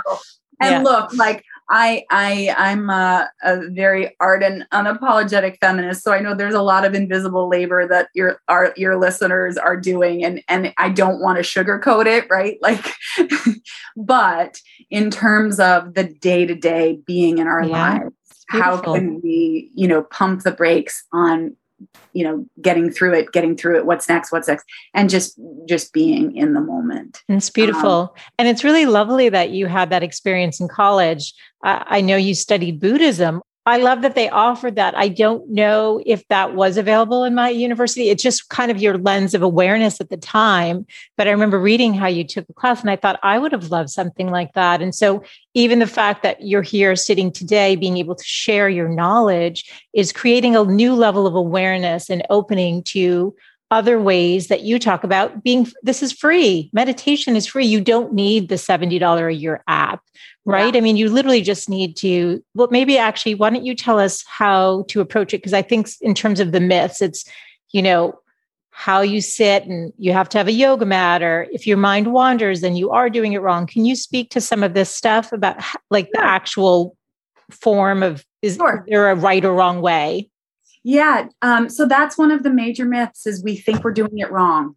And 0.59 0.71
yeah. 0.71 0.81
look, 0.81 1.13
like 1.13 1.43
I 1.69 2.03
I 2.09 2.55
I'm 2.57 2.89
a, 2.89 3.29
a, 3.43 3.69
very 3.69 4.15
ardent, 4.19 4.63
unapologetic 4.73 5.57
feminist, 5.59 6.03
so 6.03 6.11
I 6.11 6.19
know 6.19 6.33
there's 6.33 6.55
a 6.55 6.63
lot 6.63 6.83
of 6.83 6.95
invisible 6.95 7.47
labor 7.47 7.87
that 7.87 8.09
your 8.15 8.39
our 8.47 8.73
your 8.75 8.97
listeners 8.97 9.57
are 9.57 9.77
doing, 9.77 10.25
and 10.25 10.41
and 10.47 10.73
I 10.79 10.89
don't 10.89 11.21
want 11.21 11.37
to 11.37 11.43
sugarcoat 11.43 12.07
it, 12.07 12.27
right? 12.31 12.57
Like, 12.59 12.91
but 13.95 14.59
in 14.89 15.11
terms 15.11 15.59
of 15.59 15.93
the 15.93 16.05
day 16.05 16.47
to 16.47 16.55
day 16.55 16.99
being 17.05 17.37
in 17.37 17.45
our 17.45 17.63
yeah. 17.63 17.99
lives, 17.99 18.14
how 18.47 18.77
can 18.77 19.21
we, 19.21 19.71
you 19.73 19.87
know, 19.87 20.03
pump 20.03 20.43
the 20.43 20.51
brakes 20.51 21.03
on 21.11 21.55
you 22.13 22.23
know 22.23 22.45
getting 22.61 22.89
through 22.89 23.13
it 23.13 23.31
getting 23.33 23.55
through 23.55 23.77
it 23.77 23.85
what's 23.85 24.07
next 24.07 24.31
what's 24.31 24.47
next 24.47 24.65
and 24.93 25.09
just 25.09 25.37
just 25.67 25.91
being 25.91 26.35
in 26.35 26.53
the 26.53 26.61
moment. 26.61 27.21
It's 27.27 27.49
beautiful. 27.49 27.89
Um, 27.89 28.09
and 28.39 28.47
it's 28.47 28.63
really 28.63 28.85
lovely 28.85 29.27
that 29.29 29.49
you 29.49 29.67
had 29.67 29.89
that 29.89 30.03
experience 30.03 30.59
in 30.59 30.67
college. 30.67 31.33
I, 31.63 31.83
I 31.85 32.01
know 32.01 32.15
you 32.15 32.33
studied 32.33 32.79
buddhism 32.79 33.41
I 33.67 33.77
love 33.77 34.03
that 34.03 34.13
they 34.13 34.29
offered 34.29 34.75
that. 34.75 34.95
I 34.95 35.07
don't 35.07 35.49
know 35.49 35.99
if 36.05 36.27
that 36.27 36.53
was 36.53 36.77
available 36.77 37.23
in 37.23 37.33
my 37.33 37.49
university. 37.49 38.09
It's 38.09 38.21
just 38.21 38.49
kind 38.49 38.69
of 38.69 38.79
your 38.79 38.97
lens 38.99 39.33
of 39.33 39.41
awareness 39.41 39.99
at 39.99 40.09
the 40.09 40.17
time. 40.17 40.85
But 41.17 41.27
I 41.27 41.31
remember 41.31 41.59
reading 41.59 41.95
how 41.95 42.05
you 42.05 42.23
took 42.23 42.45
the 42.45 42.53
class 42.53 42.81
and 42.81 42.91
I 42.91 42.95
thought 42.95 43.19
I 43.23 43.39
would 43.39 43.51
have 43.53 43.71
loved 43.71 43.89
something 43.89 44.29
like 44.29 44.53
that. 44.53 44.83
And 44.83 44.93
so 44.93 45.23
even 45.55 45.79
the 45.79 45.87
fact 45.87 46.21
that 46.21 46.43
you're 46.43 46.61
here 46.61 46.95
sitting 46.95 47.31
today, 47.31 47.75
being 47.75 47.97
able 47.97 48.13
to 48.13 48.23
share 48.23 48.69
your 48.69 48.87
knowledge 48.87 49.65
is 49.93 50.13
creating 50.13 50.55
a 50.55 50.63
new 50.63 50.93
level 50.93 51.25
of 51.25 51.33
awareness 51.33 52.09
and 52.09 52.23
opening 52.29 52.83
to 52.83 53.35
other 53.71 53.99
ways 53.99 54.47
that 54.47 54.61
you 54.61 54.77
talk 54.79 55.03
about 55.03 55.43
being 55.43 55.67
this 55.83 56.03
is 56.03 56.11
free. 56.11 56.69
Meditation 56.73 57.35
is 57.35 57.47
free. 57.47 57.65
You 57.65 57.81
don't 57.81 58.13
need 58.13 58.49
the 58.49 58.55
$70 58.55 59.27
a 59.27 59.33
year 59.33 59.63
app 59.67 60.01
right? 60.45 60.73
Yeah. 60.73 60.77
i 60.77 60.81
mean 60.81 60.95
you 60.95 61.09
literally 61.09 61.41
just 61.41 61.69
need 61.69 61.97
to 61.97 62.43
well 62.53 62.67
maybe 62.71 62.97
actually 62.97 63.35
why 63.35 63.49
don't 63.49 63.65
you 63.65 63.75
tell 63.75 63.99
us 63.99 64.23
how 64.27 64.85
to 64.87 65.01
approach 65.01 65.33
it? 65.33 65.37
Because 65.37 65.53
i 65.53 65.61
think 65.61 65.89
in 66.01 66.13
terms 66.13 66.39
of 66.39 66.51
the 66.51 66.59
myths 66.59 67.01
it's 67.01 67.25
you 67.71 67.81
know 67.81 68.17
how 68.71 69.01
you 69.01 69.21
sit 69.21 69.63
and 69.63 69.93
you 69.97 70.11
have 70.11 70.27
to 70.29 70.37
have 70.37 70.47
a 70.47 70.51
yoga 70.51 70.85
mat 70.85 71.23
or 71.23 71.47
if 71.51 71.65
your 71.65 71.77
mind 71.77 72.13
wanders 72.13 72.61
then 72.61 72.75
you 72.75 72.91
are 72.91 73.09
doing 73.09 73.33
it 73.33 73.39
wrong 73.39 73.65
can 73.65 73.85
you 73.85 73.95
speak 73.95 74.29
to 74.29 74.41
some 74.41 74.63
of 74.63 74.73
this 74.73 74.93
stuff 74.93 75.31
about 75.31 75.57
like 75.89 76.09
the 76.11 76.23
actual 76.23 76.95
form 77.49 78.03
of 78.03 78.25
is 78.41 78.55
sure. 78.55 78.85
there 78.87 79.09
a 79.09 79.15
right 79.15 79.45
or 79.45 79.53
wrong 79.53 79.81
way 79.81 80.29
yeah. 80.85 81.29
Um, 81.41 81.67
so 81.67 81.87
that's 81.87 82.15
one 82.15 82.29
of 82.29 82.43
the 82.43 82.51
major 82.51 82.85
myths 82.85 83.25
is 83.25 83.43
we 83.43 83.55
think 83.55 83.83
we're 83.83 83.91
doing 83.91 84.19
it 84.19 84.31
wrong. 84.31 84.75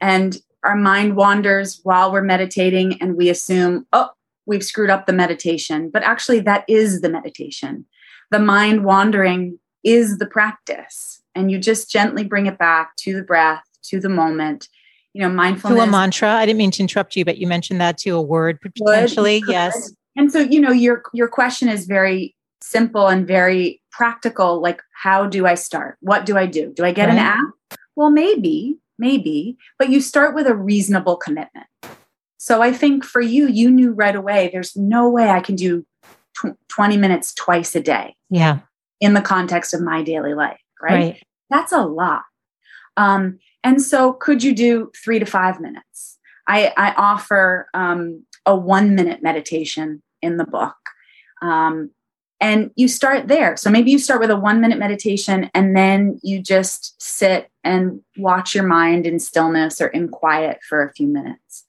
And 0.00 0.38
our 0.62 0.76
mind 0.76 1.16
wanders 1.16 1.80
while 1.82 2.12
we're 2.12 2.22
meditating 2.22 3.02
and 3.02 3.16
we 3.16 3.28
assume, 3.28 3.84
oh, 3.92 4.10
we've 4.46 4.62
screwed 4.62 4.88
up 4.88 5.06
the 5.06 5.12
meditation. 5.12 5.90
But 5.90 6.04
actually, 6.04 6.38
that 6.40 6.64
is 6.68 7.00
the 7.00 7.08
meditation. 7.10 7.86
The 8.30 8.38
mind 8.38 8.84
wandering 8.84 9.58
is 9.82 10.18
the 10.18 10.26
practice. 10.26 11.20
And 11.34 11.50
you 11.50 11.58
just 11.58 11.90
gently 11.90 12.22
bring 12.22 12.46
it 12.46 12.56
back 12.56 12.94
to 12.98 13.12
the 13.12 13.24
breath, 13.24 13.64
to 13.86 13.98
the 13.98 14.08
moment. 14.08 14.68
You 15.12 15.22
know, 15.22 15.28
mindfulness. 15.28 15.80
To 15.80 15.82
a 15.82 15.90
mantra. 15.90 16.28
I 16.28 16.46
didn't 16.46 16.58
mean 16.58 16.70
to 16.70 16.82
interrupt 16.82 17.16
you, 17.16 17.24
but 17.24 17.38
you 17.38 17.48
mentioned 17.48 17.80
that 17.80 17.98
to 17.98 18.10
a 18.10 18.22
word 18.22 18.60
potentially. 18.60 19.40
Good. 19.40 19.50
Yes. 19.50 19.92
And 20.16 20.30
so, 20.30 20.38
you 20.38 20.60
know, 20.60 20.70
your 20.70 21.02
your 21.12 21.26
question 21.26 21.68
is 21.68 21.86
very 21.86 22.36
simple 22.60 23.08
and 23.08 23.26
very 23.26 23.80
practical 23.90 24.60
like 24.60 24.82
how 24.92 25.26
do 25.26 25.46
i 25.46 25.54
start? 25.54 25.96
What 26.00 26.26
do 26.26 26.36
i 26.36 26.46
do? 26.46 26.72
Do 26.74 26.84
i 26.84 26.92
get 26.92 27.08
right. 27.08 27.14
an 27.14 27.18
app? 27.18 27.78
Well 27.96 28.10
maybe 28.10 28.78
maybe 28.98 29.56
but 29.78 29.90
you 29.90 30.00
start 30.00 30.34
with 30.34 30.46
a 30.46 30.54
reasonable 30.54 31.16
commitment. 31.16 31.66
So 32.38 32.62
i 32.62 32.72
think 32.72 33.04
for 33.04 33.20
you 33.20 33.48
you 33.48 33.70
knew 33.70 33.92
right 33.92 34.16
away 34.16 34.50
there's 34.52 34.76
no 34.76 35.08
way 35.08 35.28
i 35.28 35.40
can 35.40 35.56
do 35.56 35.84
tw- 36.34 36.58
20 36.68 36.96
minutes 36.96 37.34
twice 37.34 37.74
a 37.74 37.80
day 37.80 38.14
yeah. 38.30 38.60
in 39.00 39.14
the 39.14 39.20
context 39.20 39.74
of 39.74 39.80
my 39.80 40.02
daily 40.02 40.34
life 40.34 40.60
right, 40.80 40.94
right. 40.94 41.22
that's 41.50 41.72
a 41.72 41.82
lot. 41.82 42.22
Um, 42.96 43.38
and 43.64 43.80
so 43.82 44.12
could 44.12 44.42
you 44.42 44.54
do 44.54 44.90
three 45.02 45.18
to 45.18 45.26
five 45.26 45.60
minutes? 45.60 46.18
I, 46.46 46.72
I 46.76 46.94
offer 46.96 47.68
um, 47.74 48.24
a 48.46 48.56
one 48.56 48.94
minute 48.94 49.22
meditation 49.22 50.02
in 50.22 50.36
the 50.36 50.44
book. 50.44 50.76
Um, 51.42 51.90
and 52.40 52.70
you 52.76 52.88
start 52.88 53.28
there. 53.28 53.56
So 53.56 53.70
maybe 53.70 53.90
you 53.90 53.98
start 53.98 54.20
with 54.20 54.30
a 54.30 54.36
one 54.36 54.60
minute 54.60 54.78
meditation 54.78 55.50
and 55.54 55.76
then 55.76 56.20
you 56.22 56.40
just 56.40 57.00
sit 57.02 57.50
and 57.64 58.00
watch 58.16 58.54
your 58.54 58.66
mind 58.66 59.06
in 59.06 59.18
stillness 59.18 59.80
or 59.80 59.88
in 59.88 60.08
quiet 60.08 60.60
for 60.68 60.82
a 60.82 60.92
few 60.92 61.08
minutes. 61.08 61.64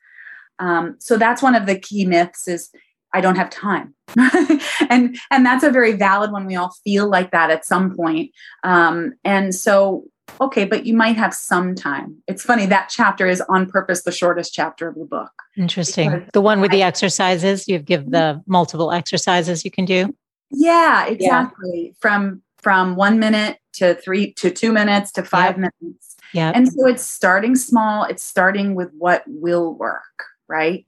Um, 0.59 0.95
so 0.99 1.17
that's 1.17 1.41
one 1.41 1.55
of 1.55 1.65
the 1.65 1.79
key 1.79 2.05
myths 2.05 2.47
is 2.47 2.69
I 3.13 3.21
don't 3.21 3.37
have 3.37 3.49
time. 3.49 3.95
and 4.89 5.17
and 5.31 5.45
that's 5.45 5.63
a 5.63 5.71
very 5.71 5.93
valid 5.93 6.31
one. 6.31 6.45
We 6.45 6.55
all 6.55 6.75
feel 6.83 7.09
like 7.09 7.31
that 7.31 7.49
at 7.49 7.65
some 7.65 7.95
point. 7.95 8.31
Um, 8.63 9.13
and 9.23 9.55
so 9.55 10.05
okay, 10.39 10.65
but 10.65 10.85
you 10.85 10.93
might 10.93 11.15
have 11.15 11.33
some 11.33 11.73
time. 11.73 12.21
It's 12.27 12.43
funny 12.43 12.67
that 12.67 12.89
chapter 12.89 13.25
is 13.25 13.41
on 13.49 13.67
purpose 13.67 14.03
the 14.03 14.11
shortest 14.11 14.53
chapter 14.53 14.87
of 14.87 14.95
the 14.95 15.05
book. 15.05 15.31
Interesting. 15.57 16.27
The 16.33 16.41
one 16.41 16.61
with 16.61 16.71
I, 16.71 16.75
the 16.75 16.83
exercises, 16.83 17.67
you 17.67 17.79
give 17.79 18.11
the 18.11 18.41
multiple 18.45 18.91
exercises 18.91 19.65
you 19.65 19.71
can 19.71 19.85
do. 19.85 20.13
Yeah, 20.51 21.05
exactly. 21.05 21.87
Yeah. 21.87 21.91
From 21.99 22.41
from 22.57 22.95
one 22.95 23.19
minute 23.19 23.59
to 23.73 23.95
three 23.95 24.33
to 24.33 24.51
two 24.51 24.73
minutes 24.73 25.11
to 25.13 25.23
five 25.23 25.57
yep. 25.57 25.71
minutes. 25.81 26.17
Yeah. 26.33 26.51
And 26.53 26.71
so 26.71 26.85
it's 26.87 27.03
starting 27.03 27.55
small, 27.55 28.03
it's 28.03 28.23
starting 28.23 28.75
with 28.75 28.89
what 28.97 29.23
will 29.25 29.73
work, 29.73 30.25
right? 30.47 30.85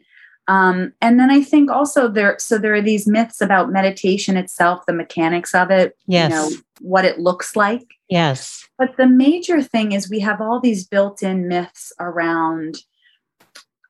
Um, 0.48 0.94
and 1.02 1.20
then 1.20 1.32
I 1.32 1.42
think 1.42 1.72
also 1.72 2.08
there, 2.10 2.36
so 2.40 2.58
there 2.58 2.74
are 2.74 2.82
these 2.82 3.08
myths 3.08 3.40
about 3.40 3.72
meditation 3.72 4.36
itself, 4.36 4.86
the 4.86 4.94
mechanics 4.94 5.56
of 5.56 5.72
it, 5.72 5.96
yes. 6.08 6.30
you 6.30 6.36
know, 6.36 6.62
what 6.82 7.06
it 7.06 7.20
looks 7.20 7.56
like. 7.56 7.86
Yes. 8.10 8.68
But 8.78 8.98
the 8.98 9.08
major 9.08 9.62
thing 9.62 9.94
is 9.94 10.10
we 10.10 10.20
have 10.20 10.42
all 10.42 10.60
these 10.60 10.86
built 10.86 11.24
in 11.24 11.48
myths 11.48 11.94
around 12.00 12.80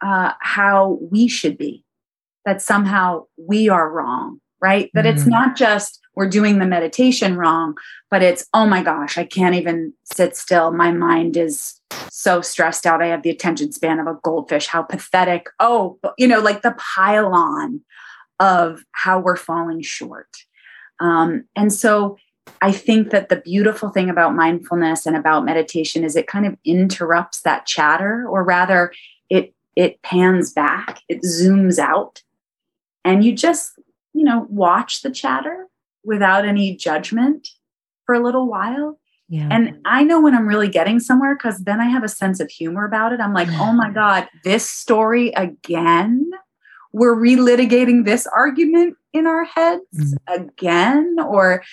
uh, 0.02 0.34
how 0.40 1.00
we 1.10 1.28
should 1.28 1.58
be, 1.58 1.84
that 2.46 2.62
somehow 2.62 3.26
we 3.38 3.70
are 3.70 3.90
wrong, 3.90 4.40
right? 4.62 4.90
That 4.94 5.06
mm-hmm. 5.06 5.18
it's 5.18 5.28
not 5.28 5.56
just 5.56 6.00
we're 6.16 6.30
doing 6.30 6.60
the 6.60 6.66
meditation 6.66 7.38
wrong, 7.38 7.76
but 8.10 8.22
it's, 8.22 8.46
oh 8.54 8.68
my 8.68 8.84
gosh, 8.84 9.18
I 9.18 9.24
can't 9.24 9.56
even 9.56 9.94
sit 10.04 10.36
still. 10.36 10.72
My 10.72 10.92
mind 10.92 11.38
is 11.38 11.80
so 12.10 12.42
stressed 12.42 12.86
out. 12.86 13.02
I 13.02 13.08
have 13.08 13.24
the 13.24 13.30
attention 13.30 13.72
span 13.72 14.00
of 14.00 14.08
a 14.08 14.20
goldfish. 14.22 14.68
How 14.68 14.84
pathetic. 14.84 15.48
Oh, 15.60 15.98
you 16.18 16.28
know, 16.28 16.40
like 16.40 16.62
the 16.62 16.76
pile-on 16.78 17.82
of 18.40 18.84
how 18.92 19.20
we're 19.20 19.38
falling 19.38 19.82
short. 19.82 20.30
Um, 21.00 21.46
and 21.56 21.72
so 21.72 22.18
I 22.62 22.72
think 22.72 23.12
that 23.12 23.30
the 23.30 23.38
beautiful 23.38 23.90
thing 23.90 24.10
about 24.10 24.36
mindfulness 24.36 25.06
and 25.06 25.16
about 25.16 25.46
meditation 25.46 26.04
is 26.04 26.16
it 26.16 26.28
kind 26.28 26.46
of 26.46 26.58
interrupts 26.66 27.42
that 27.42 27.66
chatter, 27.66 28.28
or 28.28 28.44
rather, 28.44 28.92
it 29.30 29.54
it 29.76 30.02
pans 30.02 30.52
back, 30.52 31.00
it 31.08 31.22
zooms 31.22 31.80
out, 31.80 32.22
and 33.06 33.24
you 33.24 33.34
just 33.34 33.72
you 34.14 34.24
know 34.24 34.46
watch 34.50 35.02
the 35.02 35.12
chatter 35.12 35.68
without 36.04 36.46
any 36.46 36.76
judgment 36.76 37.48
for 38.06 38.16
a 38.16 38.24
little 38.24 38.48
while. 38.48 39.00
Yeah. 39.30 39.48
And 39.50 39.80
I 39.86 40.04
know 40.04 40.20
when 40.20 40.36
I'm 40.36 40.48
really 40.48 40.68
getting 40.68 41.00
somewhere 41.00 41.36
because 41.36 41.60
then 41.60 41.80
I 41.80 41.86
have 41.86 42.04
a 42.04 42.10
sense 42.10 42.42
of 42.42 42.50
humor 42.50 42.86
about 42.86 43.14
it. 43.14 43.22
I'm 43.22 43.34
like, 43.34 43.48
oh 43.52 43.72
my 43.72 43.90
God, 43.90 44.28
this 44.44 44.70
story 44.70 45.30
again? 45.30 46.30
We're 46.92 47.16
relitigating 47.16 48.04
this 48.04 48.28
argument 48.28 48.98
in 49.14 49.28
our 49.28 49.46
heads 49.46 49.84
mm-hmm. 49.96 50.44
again? 50.44 51.16
Or, 51.26 51.64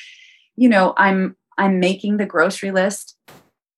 you 0.54 0.68
know, 0.68 0.94
I'm 0.96 1.36
I'm 1.56 1.80
making 1.80 2.18
the 2.18 2.26
grocery 2.26 2.70
list 2.70 3.16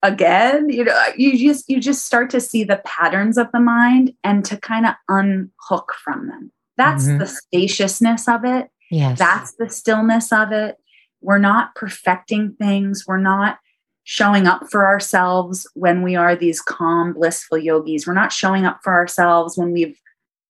again. 0.03 0.69
You 0.69 0.85
know, 0.85 1.03
you 1.17 1.39
just 1.39 1.69
you 1.71 1.81
just 1.81 2.05
start 2.05 2.29
to 2.31 2.41
see 2.41 2.65
the 2.65 2.83
patterns 2.85 3.39
of 3.39 3.51
the 3.53 3.61
mind 3.61 4.13
and 4.23 4.45
to 4.45 4.59
kind 4.59 4.85
of 4.85 4.95
unhook 5.09 5.95
from 6.05 6.29
them. 6.29 6.53
That's 6.81 7.07
mm-hmm. 7.07 7.19
the 7.19 7.27
spaciousness 7.27 8.27
of 8.29 8.45
it 8.45 8.71
Yes. 8.91 9.19
That's 9.19 9.53
the 9.53 9.71
stillness 9.71 10.33
of 10.33 10.53
it. 10.53 10.77
We're 11.23 11.39
not 11.39 11.75
perfecting 11.75 12.55
things. 12.59 13.05
We're 13.07 13.19
not 13.19 13.59
showing 14.05 14.47
up 14.47 14.69
for 14.69 14.87
ourselves 14.87 15.67
when 15.75 16.03
we 16.03 16.17
are 16.17 16.35
these 16.35 16.61
calm, 16.61 17.13
blissful 17.13 17.59
yogis. 17.59 18.07
We're 18.07 18.15
not 18.15 18.33
showing 18.33 18.67
up 18.67 18.81
for 18.83 18.93
ourselves 18.93 19.57
when 19.57 19.73
we've, 19.73 19.99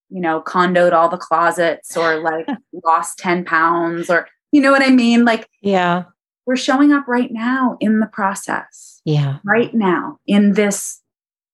you 0.08 0.20
know, 0.20 0.40
Kondo'd 0.40 0.92
all 0.92 1.08
the 1.08 1.18
closets 1.18 1.96
or 1.96 2.20
like 2.22 2.46
lost 2.84 3.18
10 3.18 3.44
pounds 3.44 4.08
or, 4.08 4.28
you 4.52 4.60
know 4.60 4.72
what 4.72 4.82
I 4.82 4.90
mean? 4.90 5.24
Like, 5.24 5.48
yeah, 5.60 6.04
we're 6.46 6.56
showing 6.56 6.92
up 6.92 7.06
right 7.06 7.30
now 7.30 7.76
in 7.80 8.00
the 8.00 8.06
process. 8.06 9.02
Yeah. 9.04 9.38
Right 9.44 9.74
now 9.74 10.18
in 10.26 10.54
this 10.54 11.00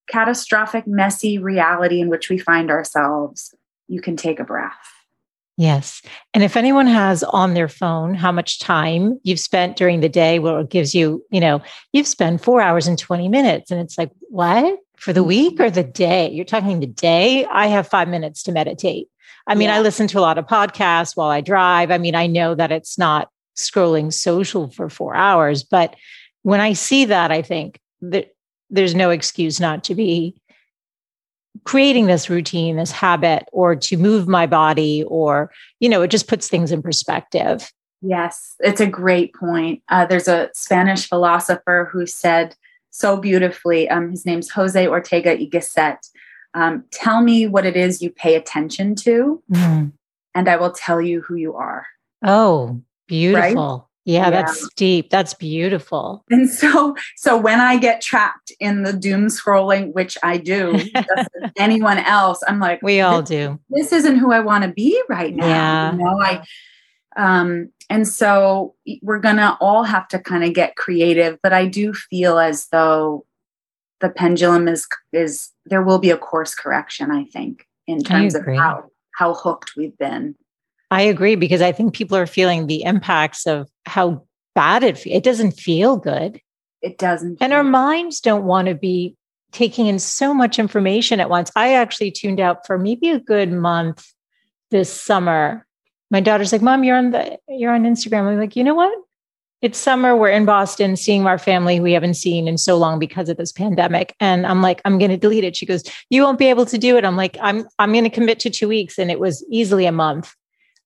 catastrophic, 0.08 0.86
messy 0.86 1.38
reality 1.38 2.00
in 2.00 2.08
which 2.08 2.28
we 2.28 2.38
find 2.38 2.70
ourselves. 2.70 3.54
You 3.88 4.00
can 4.00 4.16
take 4.16 4.40
a 4.40 4.44
breath. 4.44 4.74
Yes. 5.56 6.02
And 6.34 6.44
if 6.44 6.56
anyone 6.56 6.86
has 6.86 7.22
on 7.22 7.54
their 7.54 7.68
phone 7.68 8.14
how 8.14 8.30
much 8.30 8.58
time 8.58 9.18
you've 9.22 9.40
spent 9.40 9.76
during 9.76 10.00
the 10.00 10.08
day, 10.08 10.38
well, 10.38 10.58
it 10.58 10.68
gives 10.68 10.94
you, 10.94 11.24
you 11.30 11.40
know, 11.40 11.62
you've 11.92 12.06
spent 12.06 12.42
four 12.42 12.60
hours 12.60 12.86
and 12.86 12.98
20 12.98 13.28
minutes. 13.28 13.70
And 13.70 13.80
it's 13.80 13.96
like, 13.96 14.10
what? 14.28 14.78
For 14.98 15.14
the 15.14 15.24
week 15.24 15.58
or 15.58 15.70
the 15.70 15.82
day? 15.82 16.30
You're 16.30 16.44
talking 16.44 16.80
the 16.80 16.86
day? 16.86 17.46
I 17.46 17.68
have 17.68 17.88
five 17.88 18.08
minutes 18.08 18.42
to 18.44 18.52
meditate. 18.52 19.08
I 19.46 19.54
mean, 19.54 19.68
yeah. 19.68 19.76
I 19.76 19.80
listen 19.80 20.08
to 20.08 20.18
a 20.18 20.20
lot 20.20 20.38
of 20.38 20.46
podcasts 20.46 21.16
while 21.16 21.30
I 21.30 21.40
drive. 21.40 21.90
I 21.90 21.98
mean, 21.98 22.14
I 22.14 22.26
know 22.26 22.54
that 22.54 22.72
it's 22.72 22.98
not 22.98 23.30
scrolling 23.56 24.12
social 24.12 24.68
for 24.70 24.90
four 24.90 25.14
hours, 25.14 25.62
but 25.62 25.96
when 26.42 26.60
I 26.60 26.74
see 26.74 27.06
that, 27.06 27.30
I 27.30 27.42
think 27.42 27.80
that 28.02 28.34
there's 28.68 28.94
no 28.94 29.10
excuse 29.10 29.58
not 29.58 29.84
to 29.84 29.94
be 29.94 30.34
creating 31.64 32.06
this 32.06 32.28
routine, 32.28 32.76
this 32.76 32.90
habit, 32.90 33.48
or 33.52 33.76
to 33.76 33.96
move 33.96 34.28
my 34.28 34.46
body, 34.46 35.04
or, 35.04 35.50
you 35.80 35.88
know, 35.88 36.02
it 36.02 36.08
just 36.08 36.28
puts 36.28 36.48
things 36.48 36.72
in 36.72 36.82
perspective. 36.82 37.70
Yes, 38.02 38.54
it's 38.60 38.80
a 38.80 38.86
great 38.86 39.34
point. 39.34 39.82
Uh, 39.88 40.06
there's 40.06 40.28
a 40.28 40.50
Spanish 40.54 41.08
philosopher 41.08 41.88
who 41.90 42.06
said 42.06 42.54
so 42.90 43.16
beautifully, 43.16 43.88
um, 43.88 44.10
his 44.10 44.24
name's 44.24 44.50
Jose 44.50 44.86
Ortega 44.86 45.34
y 45.34 45.48
Gasset. 45.50 45.98
Um, 46.54 46.84
tell 46.90 47.20
me 47.22 47.46
what 47.46 47.66
it 47.66 47.76
is 47.76 48.00
you 48.00 48.10
pay 48.10 48.34
attention 48.34 48.94
to, 48.96 49.42
mm. 49.50 49.92
and 50.34 50.48
I 50.48 50.56
will 50.56 50.72
tell 50.72 51.02
you 51.02 51.20
who 51.20 51.34
you 51.34 51.54
are. 51.54 51.86
Oh, 52.24 52.80
beautiful. 53.06 53.78
Right? 53.78 53.85
Yeah, 54.06 54.22
yeah, 54.22 54.30
that's 54.30 54.68
deep. 54.76 55.10
That's 55.10 55.34
beautiful. 55.34 56.24
And 56.30 56.48
so, 56.48 56.94
so 57.16 57.36
when 57.36 57.60
I 57.60 57.76
get 57.76 58.00
trapped 58.00 58.52
in 58.60 58.84
the 58.84 58.92
doom 58.92 59.26
scrolling, 59.26 59.92
which 59.94 60.16
I 60.22 60.36
do, 60.36 60.78
anyone 61.58 61.98
else, 61.98 62.40
I'm 62.46 62.60
like, 62.60 62.80
we 62.82 63.00
all 63.00 63.20
do. 63.20 63.58
This 63.68 63.92
isn't 63.92 64.18
who 64.18 64.32
I 64.32 64.38
want 64.38 64.62
to 64.62 64.70
be 64.70 65.02
right 65.08 65.34
now. 65.34 65.46
Yeah. 65.46 65.92
You 65.92 65.98
know, 65.98 66.20
I, 66.20 66.46
um, 67.16 67.72
and 67.90 68.06
so 68.06 68.76
we're 69.02 69.18
gonna 69.18 69.58
all 69.60 69.82
have 69.82 70.06
to 70.08 70.20
kind 70.20 70.44
of 70.44 70.54
get 70.54 70.76
creative. 70.76 71.38
But 71.42 71.52
I 71.52 71.66
do 71.66 71.92
feel 71.92 72.38
as 72.38 72.68
though 72.68 73.26
the 74.00 74.10
pendulum 74.10 74.68
is 74.68 74.86
is 75.12 75.50
there 75.64 75.82
will 75.82 75.98
be 75.98 76.10
a 76.10 76.16
course 76.16 76.54
correction. 76.54 77.10
I 77.10 77.24
think 77.24 77.66
in 77.88 78.04
terms 78.04 78.36
of 78.36 78.46
how 78.46 78.84
how 79.16 79.34
hooked 79.34 79.72
we've 79.76 79.96
been. 79.98 80.36
I 80.90 81.02
agree 81.02 81.34
because 81.34 81.60
I 81.60 81.72
think 81.72 81.94
people 81.94 82.16
are 82.16 82.26
feeling 82.26 82.66
the 82.66 82.82
impacts 82.82 83.46
of 83.46 83.68
how 83.86 84.24
bad 84.54 84.82
it 84.82 85.06
it 85.06 85.22
doesn't 85.22 85.52
feel 85.52 85.96
good. 85.96 86.40
It 86.82 86.98
doesn't. 86.98 87.38
And 87.40 87.52
our 87.52 87.64
minds 87.64 88.20
don't 88.20 88.44
want 88.44 88.68
to 88.68 88.74
be 88.74 89.16
taking 89.52 89.86
in 89.86 89.98
so 89.98 90.34
much 90.34 90.58
information 90.58 91.20
at 91.20 91.30
once. 91.30 91.50
I 91.56 91.74
actually 91.74 92.10
tuned 92.10 92.40
out 92.40 92.66
for 92.66 92.78
maybe 92.78 93.10
a 93.10 93.18
good 93.18 93.52
month 93.52 94.06
this 94.70 94.92
summer. 94.92 95.66
My 96.10 96.20
daughter's 96.20 96.52
like, 96.52 96.62
"Mom, 96.62 96.84
you're 96.84 96.96
on 96.96 97.10
the 97.10 97.38
you're 97.48 97.74
on 97.74 97.84
Instagram." 97.84 98.28
I'm 98.28 98.38
like, 98.38 98.54
"You 98.54 98.64
know 98.64 98.74
what? 98.74 98.92
It's 99.62 99.78
summer. 99.78 100.16
We're 100.16 100.30
in 100.30 100.44
Boston 100.44 100.96
seeing 100.96 101.26
our 101.26 101.38
family 101.38 101.80
we 101.80 101.92
haven't 101.92 102.14
seen 102.14 102.46
in 102.46 102.58
so 102.58 102.76
long 102.76 102.98
because 102.98 103.28
of 103.28 103.38
this 103.38 103.50
pandemic." 103.50 104.14
And 104.20 104.46
I'm 104.46 104.62
like, 104.62 104.80
"I'm 104.84 104.98
going 104.98 105.10
to 105.10 105.16
delete 105.16 105.44
it." 105.44 105.56
She 105.56 105.66
goes, 105.66 105.82
"You 106.10 106.22
won't 106.22 106.38
be 106.38 106.46
able 106.46 106.66
to 106.66 106.78
do 106.78 106.96
it." 106.96 107.04
I'm 107.04 107.16
like, 107.16 107.36
"I'm 107.40 107.66
I'm 107.78 107.92
going 107.92 108.04
to 108.04 108.10
commit 108.10 108.38
to 108.40 108.50
2 108.50 108.68
weeks." 108.68 108.98
And 108.98 109.10
it 109.10 109.18
was 109.18 109.44
easily 109.50 109.86
a 109.86 109.92
month. 109.92 110.34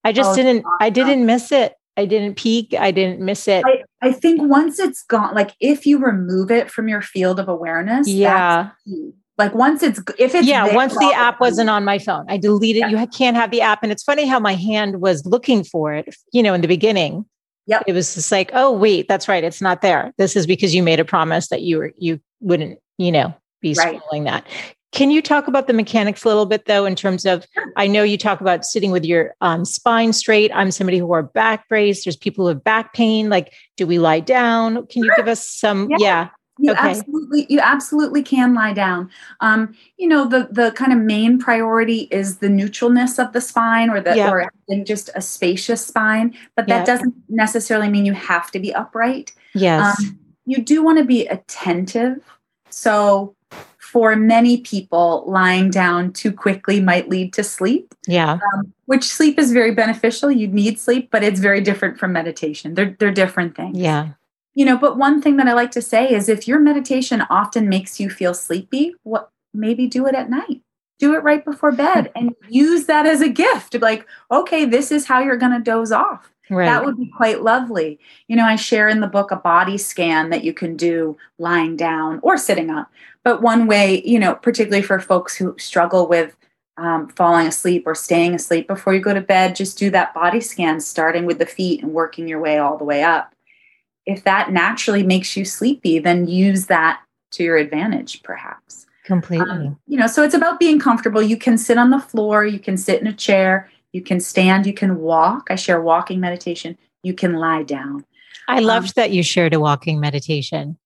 I 0.03 0.11
just 0.11 0.31
oh, 0.31 0.35
didn't, 0.35 0.65
awesome. 0.65 0.77
I 0.79 0.89
didn't 0.89 1.25
miss 1.25 1.51
it. 1.51 1.75
I 1.97 2.05
didn't 2.05 2.35
peek. 2.35 2.73
I 2.73 2.91
didn't 2.91 3.19
miss 3.19 3.47
it. 3.47 3.63
I, 3.65 3.83
I, 4.01 4.11
think 4.11 4.41
once 4.41 4.79
it's 4.79 5.03
gone, 5.03 5.35
like 5.35 5.51
if 5.59 5.85
you 5.85 5.99
remove 5.99 6.49
it 6.49 6.71
from 6.71 6.87
your 6.87 7.01
field 7.01 7.39
of 7.39 7.49
awareness, 7.49 8.07
yeah. 8.07 8.71
Like 9.37 9.53
once 9.53 9.83
it's, 9.83 9.99
if 10.19 10.35
it's, 10.35 10.47
yeah, 10.47 10.65
there, 10.65 10.75
once 10.75 10.93
the 10.93 11.11
app 11.15 11.39
wasn't 11.39 11.69
on 11.69 11.83
my 11.83 11.99
phone, 11.99 12.25
I 12.29 12.37
deleted, 12.37 12.83
yeah. 12.91 13.01
you 13.01 13.07
can't 13.07 13.35
have 13.35 13.51
the 13.51 13.61
app. 13.61 13.83
And 13.83 13.91
it's 13.91 14.03
funny 14.03 14.25
how 14.25 14.39
my 14.39 14.53
hand 14.53 15.01
was 15.01 15.25
looking 15.25 15.63
for 15.63 15.93
it, 15.93 16.15
you 16.31 16.43
know, 16.43 16.53
in 16.53 16.61
the 16.61 16.67
beginning. 16.67 17.25
Yep. 17.67 17.83
It 17.87 17.93
was 17.93 18.13
just 18.15 18.31
like, 18.31 18.51
oh, 18.53 18.71
wait, 18.71 19.07
that's 19.07 19.27
right. 19.27 19.43
It's 19.43 19.61
not 19.61 19.81
there. 19.81 20.13
This 20.17 20.35
is 20.35 20.45
because 20.45 20.75
you 20.75 20.83
made 20.83 20.99
a 20.99 21.05
promise 21.05 21.49
that 21.49 21.61
you 21.61 21.77
were, 21.77 21.91
you 21.97 22.19
wouldn't, 22.39 22.79
you 22.97 23.11
know, 23.11 23.33
be 23.61 23.73
right. 23.73 23.99
scrolling 23.99 24.25
that. 24.25 24.45
Can 24.91 25.09
you 25.09 25.21
talk 25.21 25.47
about 25.47 25.67
the 25.67 25.73
mechanics 25.73 26.23
a 26.23 26.27
little 26.27 26.45
bit, 26.45 26.65
though, 26.65 26.85
in 26.85 26.95
terms 26.95 27.25
of? 27.25 27.47
I 27.77 27.87
know 27.87 28.03
you 28.03 28.17
talk 28.17 28.41
about 28.41 28.65
sitting 28.65 28.91
with 28.91 29.05
your 29.05 29.33
um, 29.39 29.63
spine 29.63 30.11
straight. 30.11 30.51
I'm 30.53 30.69
somebody 30.69 30.97
who 30.97 31.07
wore 31.07 31.23
back 31.23 31.69
brace. 31.69 32.03
There's 32.03 32.17
people 32.17 32.43
who 32.45 32.49
have 32.49 32.63
back 32.63 32.93
pain. 32.93 33.29
Like, 33.29 33.53
do 33.77 33.87
we 33.87 33.99
lie 33.99 34.19
down? 34.19 34.85
Can 34.87 35.03
you 35.03 35.13
give 35.15 35.29
us 35.29 35.47
some? 35.47 35.89
Yeah. 35.91 35.97
yeah. 35.99 36.29
You 36.59 36.73
okay. 36.73 36.89
absolutely, 36.89 37.47
you 37.49 37.59
absolutely 37.59 38.21
can 38.21 38.53
lie 38.53 38.73
down. 38.73 39.09
Um, 39.39 39.73
you 39.97 40.07
know, 40.07 40.27
the 40.27 40.47
the 40.51 40.71
kind 40.73 40.93
of 40.93 40.99
main 40.99 41.39
priority 41.39 42.01
is 42.11 42.37
the 42.37 42.49
neutralness 42.49 43.17
of 43.17 43.33
the 43.33 43.41
spine, 43.41 43.89
or 43.89 43.99
the 43.99 44.15
yeah. 44.15 44.29
or 44.29 44.51
just 44.83 45.09
a 45.15 45.21
spacious 45.21 45.83
spine. 45.83 46.35
But 46.55 46.67
that 46.67 46.79
yeah. 46.79 46.85
doesn't 46.85 47.15
necessarily 47.29 47.89
mean 47.89 48.05
you 48.05 48.13
have 48.13 48.51
to 48.51 48.59
be 48.59 48.75
upright. 48.75 49.33
Yes, 49.55 49.99
um, 49.99 50.19
you 50.45 50.61
do 50.61 50.83
want 50.83 50.99
to 50.99 51.05
be 51.05 51.25
attentive. 51.25 52.17
So 52.69 53.35
for 53.91 54.15
many 54.15 54.61
people, 54.61 55.25
lying 55.27 55.69
down 55.69 56.13
too 56.13 56.31
quickly 56.31 56.79
might 56.79 57.09
lead 57.09 57.33
to 57.33 57.43
sleep. 57.43 57.93
Yeah. 58.07 58.39
Um, 58.53 58.73
which 58.85 59.03
sleep 59.03 59.37
is 59.37 59.51
very 59.51 59.73
beneficial. 59.73 60.31
You 60.31 60.47
need 60.47 60.79
sleep, 60.79 61.09
but 61.11 61.23
it's 61.23 61.41
very 61.41 61.59
different 61.59 61.99
from 61.99 62.13
meditation. 62.13 62.73
They're, 62.73 62.95
they're 62.97 63.11
different 63.11 63.57
things. 63.57 63.77
Yeah. 63.77 64.11
You 64.53 64.63
know, 64.63 64.77
but 64.77 64.97
one 64.97 65.21
thing 65.21 65.35
that 65.37 65.47
I 65.49 65.53
like 65.53 65.71
to 65.71 65.81
say 65.81 66.09
is 66.09 66.29
if 66.29 66.47
your 66.47 66.59
meditation 66.59 67.21
often 67.29 67.67
makes 67.67 67.99
you 67.99 68.09
feel 68.09 68.33
sleepy, 68.33 68.95
what 69.03 69.29
maybe 69.53 69.87
do 69.87 70.07
it 70.07 70.15
at 70.15 70.29
night. 70.29 70.61
Do 70.97 71.13
it 71.15 71.23
right 71.23 71.43
before 71.43 71.73
bed 71.73 72.11
and 72.15 72.33
use 72.47 72.85
that 72.85 73.05
as 73.05 73.19
a 73.19 73.27
gift. 73.29 73.75
Like, 73.81 74.07
okay, 74.31 74.63
this 74.63 74.89
is 74.91 75.05
how 75.05 75.19
you're 75.19 75.35
going 75.35 75.57
to 75.57 75.59
doze 75.59 75.91
off. 75.91 76.31
Right. 76.51 76.65
That 76.65 76.83
would 76.83 76.97
be 76.97 77.07
quite 77.07 77.41
lovely. 77.41 77.97
You 78.27 78.35
know, 78.35 78.45
I 78.45 78.57
share 78.57 78.89
in 78.89 78.99
the 78.99 79.07
book 79.07 79.31
a 79.31 79.37
body 79.37 79.77
scan 79.77 80.29
that 80.31 80.43
you 80.43 80.53
can 80.53 80.75
do 80.75 81.17
lying 81.39 81.77
down 81.77 82.19
or 82.23 82.35
sitting 82.35 82.69
up. 82.69 82.91
But 83.23 83.41
one 83.41 83.67
way, 83.67 84.03
you 84.03 84.19
know, 84.19 84.35
particularly 84.35 84.81
for 84.81 84.99
folks 84.99 85.35
who 85.37 85.55
struggle 85.57 86.09
with 86.09 86.35
um, 86.75 87.07
falling 87.07 87.47
asleep 87.47 87.83
or 87.85 87.95
staying 87.95 88.35
asleep 88.35 88.67
before 88.67 88.93
you 88.93 88.99
go 88.99 89.13
to 89.13 89.21
bed, 89.21 89.55
just 89.55 89.77
do 89.77 89.89
that 89.91 90.13
body 90.13 90.41
scan, 90.41 90.81
starting 90.81 91.25
with 91.25 91.39
the 91.39 91.45
feet 91.45 91.81
and 91.81 91.93
working 91.93 92.27
your 92.27 92.41
way 92.41 92.57
all 92.57 92.77
the 92.77 92.83
way 92.83 93.01
up. 93.01 93.33
If 94.05 94.25
that 94.25 94.51
naturally 94.51 95.03
makes 95.03 95.37
you 95.37 95.45
sleepy, 95.45 95.99
then 95.99 96.27
use 96.27 96.65
that 96.65 97.01
to 97.31 97.43
your 97.43 97.55
advantage, 97.55 98.23
perhaps. 98.23 98.87
Completely. 99.05 99.49
Um, 99.49 99.79
you 99.87 99.97
know, 99.97 100.07
so 100.07 100.21
it's 100.21 100.35
about 100.35 100.59
being 100.59 100.79
comfortable. 100.79 101.21
You 101.21 101.37
can 101.37 101.57
sit 101.57 101.77
on 101.77 101.91
the 101.91 101.99
floor, 101.99 102.45
you 102.45 102.59
can 102.59 102.75
sit 102.75 102.99
in 102.99 103.07
a 103.07 103.13
chair, 103.13 103.69
you 103.93 104.01
can 104.01 104.19
stand, 104.19 104.65
you 104.65 104.73
can 104.73 104.99
walk. 104.99 105.47
I 105.49 105.55
share 105.55 105.81
walking 105.81 106.19
meditation. 106.19 106.77
You 107.03 107.13
can 107.13 107.33
lie 107.33 107.63
down. 107.63 108.05
I 108.47 108.59
loved 108.59 108.89
um, 108.89 108.93
that 108.97 109.11
you 109.11 109.23
shared 109.23 109.53
a 109.53 109.59
walking 109.59 109.99
meditation. 109.99 110.77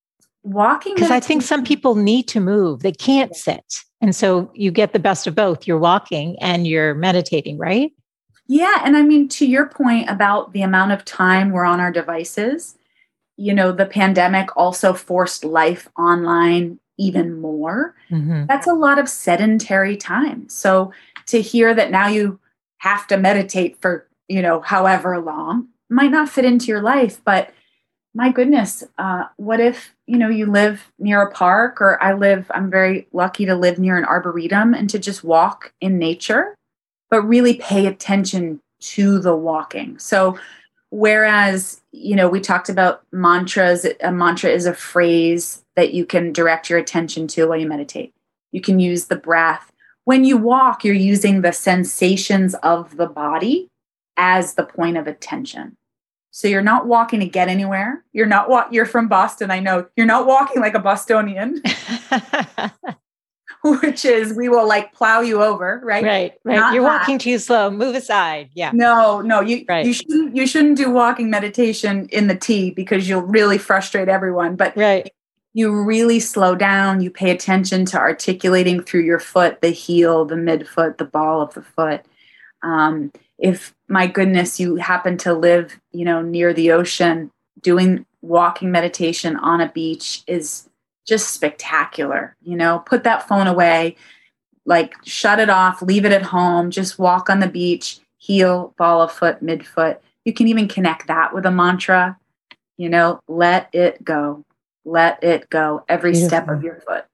Walking 0.44 0.94
because 0.94 1.12
I 1.12 1.20
think 1.20 1.42
some 1.42 1.64
people 1.64 1.96
need 1.96 2.28
to 2.30 2.40
move. 2.40 2.82
They 2.82 2.92
can't 2.92 3.36
sit. 3.36 3.84
And 4.02 4.16
so 4.16 4.52
you 4.54 4.72
get 4.72 4.94
the 4.94 5.00
best 5.00 5.26
of 5.26 5.34
both. 5.34 5.66
You're 5.66 5.80
walking 5.80 6.38
and 6.40 6.68
you're 6.68 6.94
meditating, 6.94 7.58
right? 7.58 7.92
Yeah. 8.48 8.82
And 8.84 8.96
I 8.96 9.02
mean, 9.02 9.28
to 9.30 9.46
your 9.48 9.68
point 9.68 10.10
about 10.10 10.54
the 10.54 10.62
amount 10.62 10.92
of 10.92 11.04
time 11.04 11.52
we're 11.52 11.66
on 11.66 11.80
our 11.80 11.92
devices, 11.92 12.78
you 13.38 13.54
know, 13.54 13.72
the 13.72 13.88
pandemic 13.88 14.56
also 14.56 14.94
forced 14.94 15.44
life 15.44 15.90
online 15.98 16.80
even 16.98 17.40
more. 17.42 17.96
Mm-hmm. 18.12 18.46
That's 18.46 18.68
a 18.68 18.74
lot 18.74 19.00
of 19.00 19.10
sedentary 19.10 19.98
time. 19.98 20.48
So 20.48 20.94
to 21.28 21.42
hear 21.42 21.74
that 21.74 21.92
now 21.92 22.08
you 22.08 22.40
have 22.80 23.08
to 23.08 23.18
meditate 23.18 23.82
for, 23.82 24.08
you 24.28 24.42
know, 24.42 24.62
however 24.62 25.20
long 25.20 25.68
might 25.90 26.12
not 26.12 26.30
fit 26.30 26.46
into 26.46 26.68
your 26.68 26.82
life, 26.82 27.22
but 27.24 27.54
my 28.16 28.32
goodness, 28.32 28.84
uh, 28.98 29.26
what 29.36 29.60
if, 29.60 29.94
you 30.08 30.18
know, 30.18 30.30
you 30.30 30.46
live 30.46 30.90
near 30.98 31.22
a 31.22 31.32
park 31.32 31.82
or 31.82 32.02
I 32.02 32.14
live, 32.14 32.50
I'm 32.54 32.72
very 32.72 33.08
lucky 33.12 33.46
to 33.46 33.56
live 33.56 33.78
near 33.78 33.98
an 33.98 34.06
arboretum 34.06 34.74
and 34.74 34.90
to 34.90 34.98
just 34.98 35.24
walk 35.24 35.74
in 35.82 36.00
nature, 36.00 36.56
but 37.10 37.24
really 37.24 37.56
pay 37.56 37.88
attention 37.88 38.62
to 38.80 39.20
the 39.20 39.36
walking. 39.36 40.00
So, 40.00 40.40
whereas, 40.92 41.82
you 41.92 42.16
know, 42.16 42.30
we 42.30 42.40
talked 42.40 42.70
about 42.70 43.04
mantras, 43.12 43.86
a 44.02 44.12
mantra 44.12 44.50
is 44.50 44.66
a 44.66 44.74
phrase 44.74 45.64
that 45.76 45.94
you 45.94 46.06
can 46.06 46.32
direct 46.32 46.70
your 46.70 46.80
attention 46.80 47.28
to 47.28 47.48
while 47.48 47.60
you 47.60 47.68
meditate. 47.68 48.14
You 48.54 48.62
can 48.62 48.80
use 48.80 49.06
the 49.06 49.18
breath. 49.18 49.74
When 50.06 50.24
you 50.24 50.38
walk, 50.38 50.84
you're 50.84 50.96
using 50.96 51.42
the 51.42 51.52
sensations 51.52 52.56
of 52.56 52.98
the 52.98 53.08
body 53.08 53.70
as 54.18 54.54
the 54.54 54.64
point 54.64 54.98
of 54.98 55.08
attention. 55.08 55.76
So 56.32 56.48
you're 56.48 56.62
not 56.62 56.86
walking 56.86 57.22
to 57.22 57.26
get 57.26 57.48
anywhere. 57.48 58.04
You're 58.14 58.26
not 58.28 58.72
you're 58.72 58.86
from 58.86 59.08
Boston. 59.08 59.52
I 59.52 59.60
know 59.60 59.88
you're 59.96 60.06
not 60.06 60.28
walking 60.28 60.62
like 60.62 60.76
a 60.76 60.80
Bostonian, 60.80 61.62
which 63.64 64.04
is 64.06 64.34
we 64.34 64.50
will 64.50 64.68
like 64.68 64.94
plow 64.94 65.22
you 65.22 65.42
over, 65.42 65.82
right? 65.84 66.04
Right, 66.04 66.34
right. 66.44 66.56
Not 66.56 66.74
you're 66.74 66.84
that. 66.84 67.00
walking 67.00 67.18
too 67.18 67.40
slow. 67.40 67.72
Move 67.72 67.96
aside. 67.96 68.50
Yeah. 68.54 68.72
No, 68.74 69.22
no. 69.22 69.40
You 69.40 69.64
right. 69.68 69.86
you 69.86 69.94
shouldn't 69.94 70.36
you 70.36 70.46
shouldn't 70.46 70.78
do 70.78 70.92
walking 70.92 71.30
meditation 71.30 72.10
in 72.12 72.28
the 72.28 72.36
T 72.36 72.70
because 72.70 73.08
you'll 73.08 73.22
really 73.22 73.58
frustrate 73.58 74.10
everyone. 74.10 74.58
But 74.58 74.76
right 74.76 75.10
you 75.56 75.72
really 75.74 76.20
slow 76.20 76.54
down. 76.54 77.00
You 77.00 77.10
pay 77.10 77.32
attention 77.32 77.86
to 77.86 77.98
articulating 77.98 78.84
through 78.84 79.04
your 79.04 79.20
foot, 79.20 79.62
the 79.62 79.70
heel, 79.70 80.26
the 80.26 80.36
midfoot, 80.36 80.98
the 80.98 81.06
ball 81.06 81.42
of 81.42 81.54
the 81.54 81.62
foot. 81.62 82.02
Um, 82.62 83.14
if 83.40 83.74
my 83.88 84.06
goodness, 84.06 84.60
you 84.60 84.76
happen 84.76 85.18
to 85.20 85.34
live, 85.34 85.80
you 85.94 86.04
know, 86.04 86.22
near 86.22 86.54
the 86.54 86.74
ocean, 86.74 87.32
doing 87.62 88.06
walking 88.22 88.70
meditation 88.70 89.38
on 89.38 89.62
a 89.62 89.72
beach 89.72 90.24
is 90.28 90.68
just 91.08 91.32
spectacular. 91.32 92.36
You 92.44 92.58
know, 92.58 92.80
put 92.80 93.06
that 93.06 93.26
phone 93.26 93.48
away, 93.48 93.96
like 94.66 94.94
shut 95.06 95.40
it 95.40 95.50
off, 95.50 95.82
leave 95.82 96.04
it 96.04 96.12
at 96.12 96.24
home, 96.24 96.70
just 96.70 97.00
walk 97.00 97.30
on 97.30 97.40
the 97.40 97.48
beach, 97.48 98.00
heel, 98.18 98.74
ball 98.78 99.02
of 99.02 99.12
foot, 99.14 99.42
midfoot. 99.42 100.00
You 100.26 100.34
can 100.34 100.50
even 100.50 100.68
connect 100.68 101.08
that 101.08 101.34
with 101.34 101.46
a 101.46 101.52
mantra. 101.52 102.20
You 102.76 102.90
know, 102.90 103.22
let 103.30 103.74
it 103.74 104.04
go 104.04 104.44
let 104.86 105.24
it 105.24 105.50
go 105.50 105.84
every 105.90 106.12
Beautiful. 106.12 106.30
step 106.30 106.50
of 106.50 106.64
your 106.64 106.80
foot. 106.82 107.06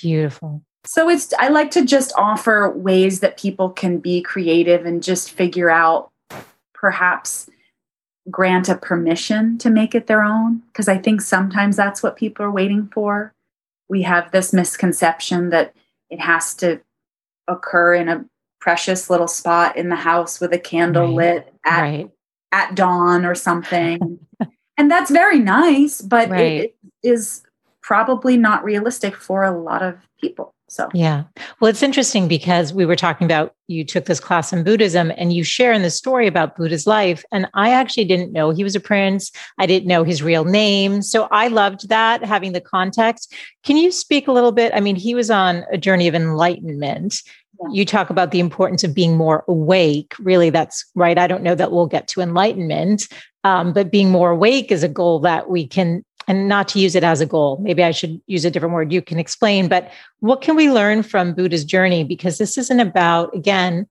Beautiful. 0.00 0.62
So 0.84 1.08
it's 1.08 1.32
I 1.38 1.48
like 1.48 1.70
to 1.72 1.84
just 1.84 2.12
offer 2.16 2.70
ways 2.70 3.20
that 3.20 3.38
people 3.38 3.70
can 3.70 3.98
be 3.98 4.22
creative 4.22 4.86
and 4.86 5.02
just 5.02 5.30
figure 5.30 5.70
out 5.70 6.10
perhaps 6.72 7.48
grant 8.30 8.68
a 8.68 8.76
permission 8.76 9.58
to 9.58 9.70
make 9.70 9.94
it 9.94 10.06
their 10.06 10.22
own 10.22 10.62
because 10.68 10.88
I 10.88 10.98
think 10.98 11.20
sometimes 11.20 11.76
that's 11.76 12.02
what 12.02 12.16
people 12.16 12.44
are 12.44 12.50
waiting 12.50 12.88
for. 12.92 13.34
We 13.88 14.02
have 14.02 14.30
this 14.30 14.52
misconception 14.52 15.50
that 15.50 15.74
it 16.08 16.20
has 16.20 16.54
to 16.56 16.80
occur 17.48 17.94
in 17.94 18.08
a 18.08 18.24
precious 18.60 19.10
little 19.10 19.28
spot 19.28 19.76
in 19.76 19.88
the 19.88 19.96
house 19.96 20.40
with 20.40 20.52
a 20.52 20.58
candle 20.58 21.06
right. 21.06 21.14
lit 21.14 21.54
at 21.64 21.80
right. 21.80 22.10
at 22.52 22.74
dawn 22.74 23.24
or 23.24 23.34
something. 23.34 24.18
And 24.80 24.90
that's 24.90 25.10
very 25.10 25.38
nice, 25.38 26.00
but 26.00 26.30
right. 26.30 26.40
it, 26.62 26.76
is 27.02 27.42
probably 27.82 28.38
not 28.38 28.64
realistic 28.64 29.14
for 29.14 29.42
a 29.42 29.50
lot 29.50 29.82
of 29.82 29.98
people. 30.18 30.54
So, 30.68 30.88
yeah. 30.94 31.24
Well, 31.60 31.68
it's 31.68 31.82
interesting 31.82 32.28
because 32.28 32.72
we 32.72 32.86
were 32.86 32.96
talking 32.96 33.26
about 33.26 33.54
you 33.66 33.84
took 33.84 34.06
this 34.06 34.20
class 34.20 34.54
in 34.54 34.64
Buddhism 34.64 35.12
and 35.18 35.34
you 35.34 35.44
share 35.44 35.72
in 35.74 35.82
the 35.82 35.90
story 35.90 36.26
about 36.26 36.56
Buddha's 36.56 36.86
life. 36.86 37.24
And 37.30 37.46
I 37.52 37.72
actually 37.72 38.06
didn't 38.06 38.32
know 38.32 38.50
he 38.50 38.64
was 38.64 38.74
a 38.74 38.80
prince. 38.80 39.30
I 39.58 39.66
didn't 39.66 39.88
know 39.88 40.02
his 40.02 40.22
real 40.22 40.44
name. 40.46 41.02
So 41.02 41.28
I 41.30 41.48
loved 41.48 41.90
that, 41.90 42.24
having 42.24 42.52
the 42.52 42.60
context. 42.60 43.34
Can 43.64 43.76
you 43.76 43.90
speak 43.92 44.28
a 44.28 44.32
little 44.32 44.52
bit? 44.52 44.72
I 44.74 44.80
mean, 44.80 44.96
he 44.96 45.14
was 45.14 45.30
on 45.30 45.64
a 45.70 45.76
journey 45.76 46.08
of 46.08 46.14
enlightenment. 46.14 47.20
You 47.70 47.84
talk 47.84 48.08
about 48.08 48.30
the 48.30 48.40
importance 48.40 48.84
of 48.84 48.94
being 48.94 49.16
more 49.16 49.44
awake. 49.46 50.14
Really, 50.18 50.48
that's 50.48 50.86
right. 50.94 51.18
I 51.18 51.26
don't 51.26 51.42
know 51.42 51.54
that 51.54 51.72
we'll 51.72 51.86
get 51.86 52.08
to 52.08 52.22
enlightenment, 52.22 53.06
um, 53.44 53.72
but 53.72 53.90
being 53.90 54.10
more 54.10 54.30
awake 54.30 54.70
is 54.70 54.82
a 54.82 54.88
goal 54.88 55.20
that 55.20 55.50
we 55.50 55.66
can 55.66 56.04
and 56.28 56.48
not 56.48 56.68
to 56.68 56.78
use 56.78 56.94
it 56.94 57.02
as 57.02 57.20
a 57.20 57.26
goal. 57.26 57.58
Maybe 57.60 57.82
I 57.82 57.90
should 57.90 58.20
use 58.26 58.44
a 58.44 58.50
different 58.50 58.74
word. 58.74 58.92
You 58.92 59.02
can 59.02 59.18
explain, 59.18 59.68
but 59.68 59.90
what 60.20 60.42
can 60.42 60.54
we 60.54 60.70
learn 60.70 61.02
from 61.02 61.34
Buddha's 61.34 61.64
journey? 61.64 62.04
Because 62.04 62.38
this 62.38 62.56
isn't 62.56 62.78
about, 62.78 63.34
again, 63.34 63.88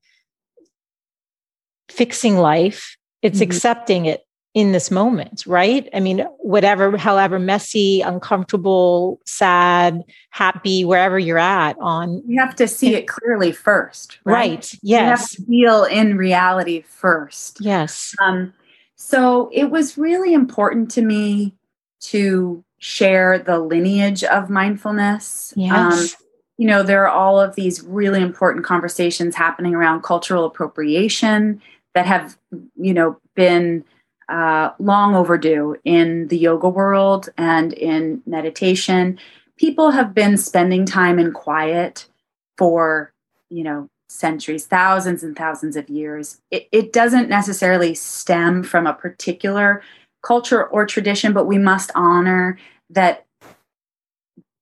fixing 1.89 2.37
life, 2.37 2.95
it's 3.21 3.39
mm-hmm. 3.39 3.43
accepting 3.51 4.05
it 4.05 4.25
in 4.53 4.71
this 4.71 4.89
moment, 4.89 5.43
right? 5.45 5.89
I 5.93 5.99
mean, 5.99 6.25
whatever, 6.39 6.97
however 6.97 7.39
messy, 7.39 8.01
uncomfortable, 8.01 9.19
sad, 9.25 10.01
happy, 10.31 10.85
wherever 10.85 11.19
you're 11.19 11.37
at 11.37 11.77
on. 11.79 12.23
You 12.25 12.39
have 12.39 12.55
to 12.55 12.67
see 12.67 12.95
it 12.95 13.07
clearly 13.07 13.51
first. 13.51 14.17
Right. 14.23 14.51
right. 14.51 14.73
Yes. 14.81 14.81
You 14.81 14.97
have 14.97 15.29
to 15.29 15.45
feel 15.45 15.83
in 15.83 16.17
reality 16.17 16.81
first. 16.81 17.59
Yes. 17.61 18.15
Um, 18.23 18.53
so 18.99 19.49
it 19.53 19.71
was 19.71 19.97
really 19.97 20.33
important 20.33 20.91
to 20.91 21.01
me 21.01 21.55
to 22.01 22.63
share 22.79 23.39
the 23.39 23.57
lineage 23.57 24.25
of 24.25 24.49
mindfulness. 24.49 25.53
Yes. 25.55 26.15
Um, 26.15 26.25
you 26.57 26.67
know, 26.67 26.83
there 26.83 27.07
are 27.07 27.09
all 27.09 27.39
of 27.39 27.55
these 27.55 27.81
really 27.81 28.21
important 28.21 28.65
conversations 28.65 29.35
happening 29.35 29.73
around 29.73 30.03
cultural 30.03 30.43
appropriation 30.43 31.61
that 31.95 32.05
have, 32.05 32.37
you 32.75 32.93
know, 32.93 33.17
been 33.35 33.85
uh, 34.27 34.71
long 34.79 35.15
overdue 35.15 35.77
in 35.85 36.27
the 36.27 36.37
yoga 36.37 36.67
world 36.67 37.29
and 37.37 37.71
in 37.73 38.21
meditation. 38.25 39.17
People 39.55 39.91
have 39.91 40.13
been 40.13 40.35
spending 40.35 40.85
time 40.85 41.19
in 41.19 41.31
quiet 41.31 42.05
for, 42.57 43.13
you 43.49 43.63
know, 43.63 43.89
centuries, 44.09 44.65
thousands 44.65 45.23
and 45.23 45.37
thousands 45.37 45.77
of 45.77 45.89
years. 45.89 46.41
It, 46.51 46.67
it 46.71 46.91
doesn't 46.91 47.29
necessarily 47.29 47.93
stem 47.95 48.63
from 48.63 48.87
a 48.87 48.93
particular 48.93 49.81
culture 50.21 50.65
or 50.65 50.85
tradition, 50.85 51.31
but 51.31 51.45
we 51.45 51.57
must 51.57 51.91
honor 51.95 52.57
that 52.89 53.25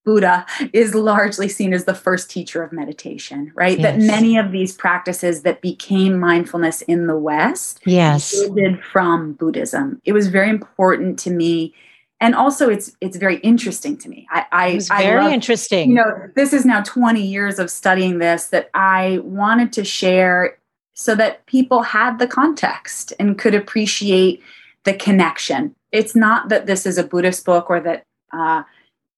Buddha 0.08 0.46
is 0.72 0.96
largely 0.96 1.50
seen 1.50 1.74
as 1.74 1.84
the 1.84 1.94
first 1.94 2.30
teacher 2.30 2.64
of 2.64 2.72
meditation, 2.72 3.52
right? 3.56 3.78
Yes. 3.78 3.84
That 3.84 4.06
many 4.06 4.38
of 4.38 4.54
these 4.54 4.74
practices 4.74 5.42
that 5.42 5.62
became 5.62 6.18
mindfulness 6.18 6.82
in 6.84 7.08
the 7.08 7.18
West 7.18 7.82
yes. 7.86 8.34
did 8.56 8.82
from 8.82 9.34
Buddhism. 9.34 10.02
It 10.06 10.14
was 10.14 10.28
very 10.28 10.50
important 10.50 11.20
to 11.20 11.30
me. 11.30 11.74
And 12.20 12.34
also 12.34 12.70
it's 12.70 12.96
it's 13.00 13.18
very 13.18 13.38
interesting 13.38 13.98
to 14.00 14.10
me. 14.10 14.28
I, 14.32 14.46
I 14.52 14.68
it's 14.70 14.88
very 14.88 15.20
I 15.20 15.24
love, 15.24 15.32
interesting. 15.34 15.90
You 15.90 15.96
know, 15.96 16.30
this 16.36 16.52
is 16.52 16.66
now 16.66 16.82
20 16.82 17.22
years 17.22 17.60
of 17.60 17.70
studying 17.70 18.18
this 18.18 18.48
that 18.48 18.70
I 18.74 19.20
wanted 19.24 19.72
to 19.74 19.84
share 19.84 20.58
so 20.94 21.14
that 21.16 21.46
people 21.46 21.84
had 21.84 22.18
the 22.18 22.28
context 22.28 23.14
and 23.20 23.38
could 23.38 23.54
appreciate 23.54 24.42
the 24.84 24.94
connection. 24.94 25.76
It's 25.92 26.16
not 26.16 26.50
that 26.50 26.66
this 26.66 26.88
is 26.88 26.98
a 26.98 27.04
Buddhist 27.04 27.46
book 27.46 27.70
or 27.70 27.80
that 27.82 28.04
uh, 28.34 28.64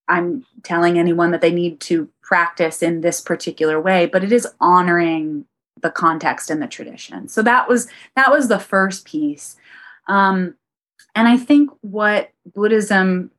I'm 0.10 0.46
telling 0.64 1.00
anyone 1.00 1.32
that 1.32 1.40
they 1.40 1.52
need 1.52 1.80
to 1.82 2.10
practice 2.22 2.84
in 2.84 3.00
this 3.00 3.22
particular 3.22 3.80
way, 3.80 4.08
but 4.08 4.24
it 4.24 4.34
is 4.34 4.48
honoring 4.60 5.46
the 5.82 5.90
context 5.90 6.50
and 6.50 6.62
the 6.62 6.68
tradition. 6.68 7.30
So 7.30 7.42
that 7.44 7.70
was 7.70 7.88
that 8.16 8.30
was 8.30 8.50
the 8.50 8.60
first 8.60 9.06
piece. 9.06 9.56
Um, 10.08 10.56
and 11.16 11.28
I 11.28 11.38
think 11.38 11.70
what 11.82 12.32
Buddhism 12.54 13.32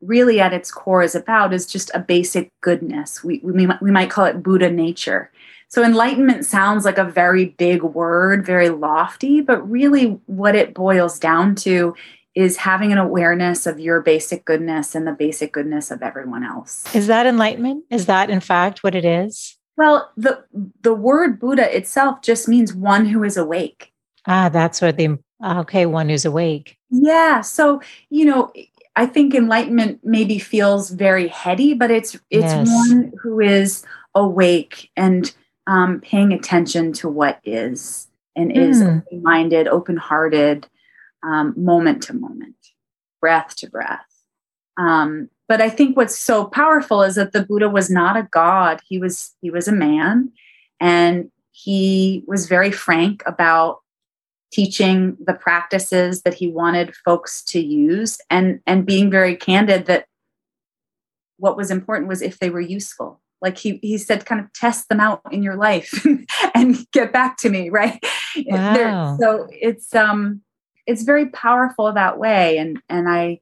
really 0.00 0.40
at 0.40 0.54
its 0.54 0.70
core 0.70 1.02
is 1.02 1.14
about 1.14 1.52
is 1.52 1.66
just 1.66 1.90
a 1.94 1.98
basic 1.98 2.50
goodness. 2.62 3.22
We, 3.22 3.40
we, 3.42 3.68
we 3.82 3.90
might 3.90 4.10
call 4.10 4.24
it 4.24 4.42
Buddha 4.42 4.70
nature. 4.70 5.30
So, 5.70 5.84
enlightenment 5.84 6.46
sounds 6.46 6.86
like 6.86 6.96
a 6.96 7.04
very 7.04 7.46
big 7.46 7.82
word, 7.82 8.46
very 8.46 8.70
lofty, 8.70 9.42
but 9.42 9.68
really 9.70 10.18
what 10.24 10.54
it 10.54 10.72
boils 10.72 11.18
down 11.18 11.54
to 11.56 11.94
is 12.34 12.56
having 12.56 12.92
an 12.92 12.98
awareness 12.98 13.66
of 13.66 13.78
your 13.78 14.00
basic 14.00 14.44
goodness 14.44 14.94
and 14.94 15.06
the 15.06 15.12
basic 15.12 15.52
goodness 15.52 15.90
of 15.90 16.02
everyone 16.02 16.44
else. 16.44 16.84
Is 16.94 17.06
that 17.08 17.26
enlightenment? 17.26 17.84
Is 17.90 18.06
that 18.06 18.30
in 18.30 18.40
fact 18.40 18.82
what 18.82 18.94
it 18.94 19.04
is? 19.04 19.58
Well, 19.76 20.10
the 20.16 20.44
the 20.80 20.94
word 20.94 21.38
Buddha 21.38 21.76
itself 21.76 22.22
just 22.22 22.48
means 22.48 22.72
one 22.72 23.06
who 23.06 23.22
is 23.22 23.36
awake. 23.36 23.92
Ah, 24.26 24.48
that's 24.48 24.80
what 24.80 24.96
the 24.96 25.18
okay, 25.44 25.86
one 25.86 26.08
who's 26.08 26.24
awake. 26.24 26.76
Yeah. 26.90 27.40
So, 27.40 27.80
you 28.10 28.24
know, 28.24 28.52
I 28.96 29.06
think 29.06 29.34
enlightenment 29.34 30.00
maybe 30.02 30.38
feels 30.38 30.90
very 30.90 31.28
heady, 31.28 31.74
but 31.74 31.90
it's 31.90 32.14
it's 32.30 32.52
yes. 32.52 32.68
one 32.68 33.12
who 33.22 33.40
is 33.40 33.84
awake 34.14 34.90
and 34.96 35.32
um, 35.66 36.00
paying 36.00 36.32
attention 36.32 36.92
to 36.94 37.08
what 37.08 37.40
is 37.44 38.08
and 38.34 38.50
mm. 38.50 38.56
is 38.56 38.80
hmm. 38.80 38.98
open-minded, 38.98 39.68
open-hearted, 39.68 40.66
um, 41.22 41.54
moment 41.56 42.02
to 42.04 42.14
moment, 42.14 42.56
breath 43.20 43.54
to 43.56 43.68
breath. 43.68 44.06
Um, 44.78 45.28
but 45.46 45.60
I 45.60 45.68
think 45.68 45.96
what's 45.96 46.18
so 46.18 46.44
powerful 46.44 47.02
is 47.02 47.16
that 47.16 47.32
the 47.32 47.44
Buddha 47.44 47.68
was 47.68 47.90
not 47.90 48.16
a 48.16 48.28
god; 48.30 48.80
he 48.88 48.98
was 48.98 49.34
he 49.40 49.50
was 49.50 49.68
a 49.68 49.72
man, 49.72 50.32
and 50.80 51.30
he 51.52 52.24
was 52.26 52.46
very 52.46 52.70
frank 52.70 53.22
about 53.26 53.80
teaching 54.50 55.16
the 55.24 55.34
practices 55.34 56.22
that 56.22 56.34
he 56.34 56.48
wanted 56.48 56.94
folks 57.04 57.42
to 57.42 57.60
use 57.60 58.18
and 58.30 58.60
and 58.66 58.86
being 58.86 59.10
very 59.10 59.36
candid 59.36 59.86
that 59.86 60.06
what 61.36 61.56
was 61.56 61.70
important 61.70 62.08
was 62.08 62.22
if 62.22 62.38
they 62.38 62.50
were 62.50 62.60
useful. 62.60 63.20
Like 63.40 63.58
he 63.58 63.78
he 63.82 63.98
said 63.98 64.26
kind 64.26 64.40
of 64.40 64.52
test 64.52 64.88
them 64.88 65.00
out 65.00 65.22
in 65.30 65.42
your 65.42 65.56
life 65.56 66.04
and 66.54 66.76
get 66.92 67.12
back 67.12 67.36
to 67.38 67.50
me 67.50 67.70
right? 67.70 68.02
Wow. 68.46 69.16
so 69.18 69.48
it's 69.50 69.94
um 69.94 70.42
it's 70.86 71.02
very 71.02 71.26
powerful 71.26 71.92
that 71.92 72.18
way. 72.18 72.58
And 72.58 72.80
and 72.88 73.08
i 73.08 73.40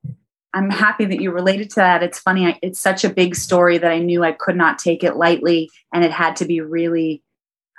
i'm 0.54 0.70
happy 0.70 1.04
that 1.04 1.20
you 1.20 1.30
related 1.30 1.70
to 1.70 1.76
that. 1.76 2.02
It's 2.02 2.18
funny 2.18 2.46
I, 2.46 2.58
it's 2.62 2.80
such 2.80 3.04
a 3.04 3.10
big 3.10 3.36
story 3.36 3.78
that 3.78 3.90
i 3.90 3.98
knew 3.98 4.24
i 4.24 4.32
could 4.32 4.56
not 4.56 4.78
take 4.78 5.04
it 5.04 5.16
lightly 5.16 5.70
and 5.94 6.04
it 6.04 6.12
had 6.12 6.36
to 6.36 6.44
be 6.44 6.60
really 6.60 7.22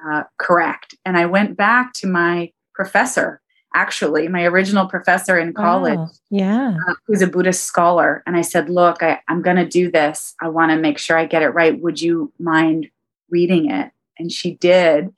uh, 0.07 0.23
correct. 0.39 0.95
And 1.05 1.17
i 1.17 1.25
went 1.25 1.57
back 1.57 1.93
to 1.95 2.07
my 2.07 2.51
professor 2.77 3.41
actually 3.77 4.27
my 4.27 4.43
original 4.43 4.87
professor 4.87 5.37
in 5.37 5.53
college 5.53 5.97
wow. 5.97 6.09
yeah. 6.29 6.77
uh, 6.89 6.93
who's 7.05 7.21
a 7.21 7.27
buddhist 7.27 7.63
scholar. 7.63 8.23
And 8.25 8.35
i 8.35 8.41
said 8.41 8.69
look 8.69 9.03
I, 9.03 9.19
i'm 9.27 9.41
going 9.41 9.57
to 9.57 9.67
do 9.67 9.91
this. 9.91 10.35
I 10.41 10.49
want 10.49 10.71
to 10.71 10.77
make 10.77 10.97
sure 10.97 11.17
i 11.17 11.25
get 11.25 11.43
it 11.43 11.49
right. 11.49 11.79
Would 11.79 12.01
you 12.01 12.31
mind 12.39 12.89
reading 13.29 13.69
it? 13.69 13.91
And 14.17 14.31
she 14.31 14.55
did. 14.55 15.13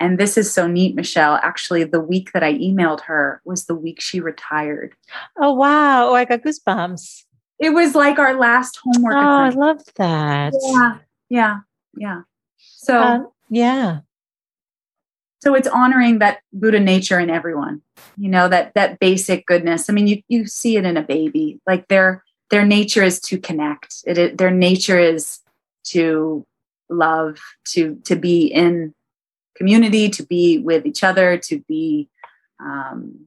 And 0.00 0.18
this 0.18 0.36
is 0.36 0.52
so 0.52 0.66
neat 0.66 0.96
Michele. 0.96 1.38
Actually 1.42 1.84
the 1.84 2.00
week 2.00 2.32
that 2.32 2.42
i 2.42 2.52
emailed 2.54 3.02
her 3.02 3.40
was 3.44 3.66
the 3.66 3.74
week 3.74 4.00
she 4.00 4.20
retired. 4.20 4.94
Oh 5.38 5.52
wow. 5.52 6.08
Oh 6.08 6.14
i 6.14 6.24
got 6.24 6.42
goosebumps. 6.42 7.24
It 7.58 7.70
was 7.70 7.94
like 7.94 8.18
our 8.18 8.34
last 8.34 8.80
homework 8.82 9.14
oh 9.14 9.18
i 9.18 9.50
love 9.50 9.82
that. 9.96 10.52
Yeah. 10.60 10.98
Yeah. 11.28 11.56
Yeah. 11.96 12.22
So 12.56 12.98
uh, 12.98 13.20
yeah 13.48 14.00
so 15.42 15.54
it's 15.54 15.68
honoring 15.68 16.18
that 16.20 16.38
buddha 16.52 16.80
nature 16.80 17.18
in 17.18 17.30
everyone 17.30 17.82
you 18.16 18.28
know 18.28 18.48
that 18.48 18.74
that 18.74 18.98
basic 18.98 19.46
goodness. 19.46 19.88
I 19.88 19.92
mean 19.92 20.06
you 20.06 20.22
you 20.28 20.46
see 20.46 20.76
it 20.76 20.84
in 20.84 20.96
a 20.96 21.02
baby. 21.02 21.60
Like 21.66 21.88
their 21.88 22.24
their 22.50 22.64
nature 22.64 23.02
is 23.02 23.20
to 23.22 23.38
connect. 23.38 23.96
It, 24.06 24.18
it 24.18 24.38
their 24.38 24.50
nature 24.50 24.98
is 24.98 25.40
to 25.84 26.46
love 26.88 27.38
to 27.68 27.96
to 28.04 28.16
be 28.16 28.46
in 28.46 28.94
community 29.56 30.08
to 30.10 30.24
be 30.24 30.58
with 30.58 30.86
each 30.86 31.04
other 31.04 31.36
to 31.36 31.60
be 31.68 32.08
um 32.60 33.26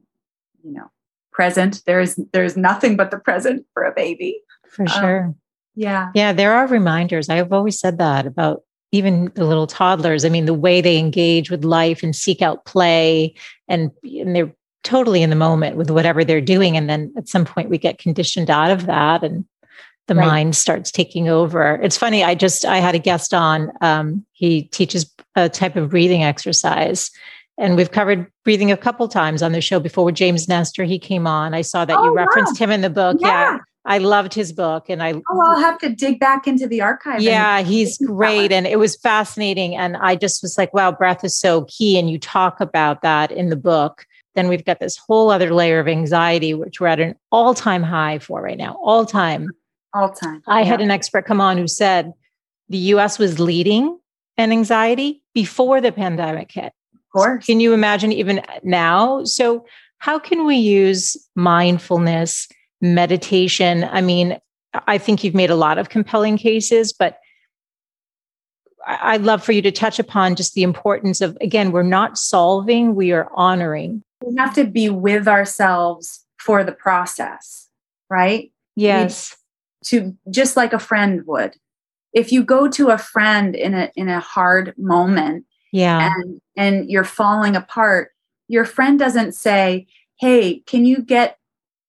you 0.64 0.74
know 0.74 0.92
present. 1.32 1.84
There's 1.86 2.20
there's 2.32 2.56
nothing 2.56 2.96
but 2.96 3.12
the 3.12 3.20
present 3.20 3.66
for 3.74 3.84
a 3.84 3.94
baby. 3.94 4.42
For 4.70 4.88
sure. 4.88 5.26
Um, 5.26 5.36
yeah. 5.76 6.12
Yeah 6.14 6.34
there 6.34 6.54
are 6.54 6.68
reminders. 6.68 7.30
I've 7.30 7.52
always 7.52 7.80
said 7.80 7.98
that 7.98 8.26
about 8.28 8.64
even 8.96 9.32
the 9.36 9.46
little 9.46 9.68
toddlers 9.68 10.26
i 10.26 10.30
mean 10.30 10.46
the 10.46 10.54
way 10.54 10.82
they 10.82 10.98
engage 10.98 11.52
with 11.52 11.64
life 11.64 12.02
and 12.02 12.16
seek 12.16 12.42
out 12.42 12.66
play 12.66 13.34
and, 13.68 13.92
and 14.04 14.36
they're 14.36 14.54
totally 14.84 15.22
in 15.22 15.30
the 15.30 15.36
moment 15.36 15.76
with 15.76 15.90
whatever 15.90 16.24
they're 16.24 16.40
doing 16.40 16.78
and 16.78 16.90
then 16.90 17.12
at 17.18 17.28
some 17.28 17.44
point 17.44 17.70
we 17.70 17.78
get 17.78 17.98
conditioned 17.98 18.50
out 18.50 18.72
of 18.72 18.86
that 18.86 19.24
and 19.24 19.46
the 20.08 20.16
right. 20.16 20.28
mind 20.28 20.56
starts 20.56 20.92
taking 20.92 21.28
over 21.28 21.76
it's 21.82 21.98
funny 21.98 22.24
i 22.24 22.36
just 22.36 22.64
i 22.66 22.78
had 22.78 22.96
a 22.96 23.00
guest 23.00 23.34
on 23.34 23.72
um, 23.82 24.26
he 24.32 24.64
teaches 24.64 25.12
a 25.36 25.50
type 25.50 25.76
of 25.76 25.90
breathing 25.90 26.24
exercise 26.24 27.10
and 27.58 27.76
we've 27.76 27.92
covered 27.92 28.28
breathing 28.44 28.72
a 28.72 28.78
couple 28.78 29.08
times 29.08 29.42
on 29.42 29.52
the 29.52 29.62
show 29.62 29.80
before 29.80 30.06
with 30.06 30.16
james 30.16 30.48
nestor 30.48 30.84
he 30.84 31.00
came 31.00 31.26
on 31.26 31.56
i 31.56 31.62
saw 31.62 31.84
that 31.84 31.98
oh, 31.98 32.06
you 32.06 32.14
referenced 32.14 32.60
wow. 32.60 32.66
him 32.66 32.72
in 32.72 32.82
the 32.82 32.90
book 32.90 33.18
yeah. 33.20 33.28
yeah. 33.28 33.60
I 33.86 34.00
loved 34.00 34.34
his 34.34 34.52
book 34.52 34.90
and 34.90 35.02
I 35.04 35.14
Oh, 35.14 35.42
I'll 35.42 35.60
have 35.60 35.78
to 35.80 35.90
dig 35.90 36.20
back 36.20 36.48
into 36.48 36.68
the 36.68 36.82
archive. 36.82 37.22
Yeah, 37.22 37.62
he's 37.62 37.98
great 38.00 38.52
and 38.52 38.66
it 38.66 38.80
was 38.80 38.96
fascinating 38.96 39.76
and 39.76 39.96
I 39.98 40.16
just 40.16 40.42
was 40.42 40.58
like, 40.58 40.74
wow, 40.74 40.92
breath 40.92 41.24
is 41.24 41.38
so 41.38 41.66
key 41.66 41.98
and 42.00 42.10
you 42.10 42.18
talk 42.18 42.60
about 42.60 43.02
that 43.04 43.32
in 43.32 43.50
the 43.50 43.56
book. 43.56 44.06
Then 44.34 44.48
we've 44.48 44.66
got 44.66 44.80
this 44.80 44.98
whole 44.98 45.30
other 45.30 45.54
layer 45.54 45.80
of 45.80 45.88
anxiety 45.88 46.54
which 46.54 46.80
we're 46.80 46.88
at 46.88 47.00
an 47.00 47.16
all-time 47.32 47.84
high 47.84 48.20
for 48.20 48.42
right 48.42 48.58
now. 48.58 48.78
All 48.84 49.06
time. 49.06 49.52
All 49.94 50.12
time. 50.12 50.42
I 50.48 50.62
yeah. 50.62 50.66
had 50.66 50.82
an 50.82 50.92
expert 50.92 51.26
come 51.26 51.40
on 51.40 51.58
who 51.58 51.68
said 51.68 52.14
the 52.70 52.78
US 52.78 53.20
was 53.20 53.40
leading 53.40 54.00
in 54.38 54.52
anxiety 54.52 55.22
before 55.34 55.80
the 55.80 55.92
pandemic 55.92 56.52
hit. 56.52 56.74
Of 56.94 57.12
course. 57.14 57.46
Can 57.46 57.60
you 57.60 57.74
imagine 57.74 58.12
even 58.12 58.42
now? 58.64 59.24
So 59.24 59.66
how 60.00 60.20
can 60.20 60.46
we 60.46 60.56
use 60.58 61.16
mindfulness 61.36 62.48
meditation. 62.82 63.84
I 63.86 64.02
mean, 64.02 64.38
I 64.88 64.98
think 64.98 65.24
you've 65.24 65.36
made 65.36 65.50
a 65.50 65.56
lot 65.56 65.78
of 65.78 65.90
compelling 65.90 66.38
cases, 66.38 66.94
but 66.94 67.20
I'd 68.86 69.24
love 69.24 69.44
for 69.44 69.52
you 69.52 69.62
to 69.64 69.72
touch 69.72 70.00
upon 70.00 70.36
just 70.36 70.54
the 70.54 70.64
importance 70.64 71.22
of, 71.22 71.38
again, 71.42 71.72
we're 71.72 71.84
not 71.84 72.18
solving, 72.18 72.96
we 72.96 73.12
are 73.12 73.30
honoring. 73.34 74.04
We 74.24 74.36
have 74.38 74.54
to 74.56 74.66
be 74.66 74.90
with 74.90 75.28
ourselves 75.28 76.24
for 76.38 76.64
the 76.64 76.72
process, 76.72 77.68
right? 78.10 78.52
Yes. 78.76 79.32
We, 79.32 79.38
to 79.86 80.18
just 80.30 80.58
like 80.58 80.74
a 80.74 80.80
friend 80.80 81.26
would. 81.26 81.56
If 82.14 82.32
you 82.32 82.44
go 82.44 82.68
to 82.70 82.90
a 82.90 82.98
friend 82.98 83.56
in 83.56 83.74
a 83.74 83.92
in 83.96 84.08
a 84.08 84.20
hard 84.20 84.74
moment, 84.78 85.46
yeah, 85.72 86.12
and 86.16 86.42
and 86.56 86.90
you're 86.90 87.04
falling 87.04 87.56
apart, 87.56 88.12
your 88.48 88.64
friend 88.64 88.98
doesn't 88.98 89.34
say, 89.34 89.88
"Hey, 90.18 90.64
can 90.66 90.86
you 90.86 91.02
get 91.02 91.38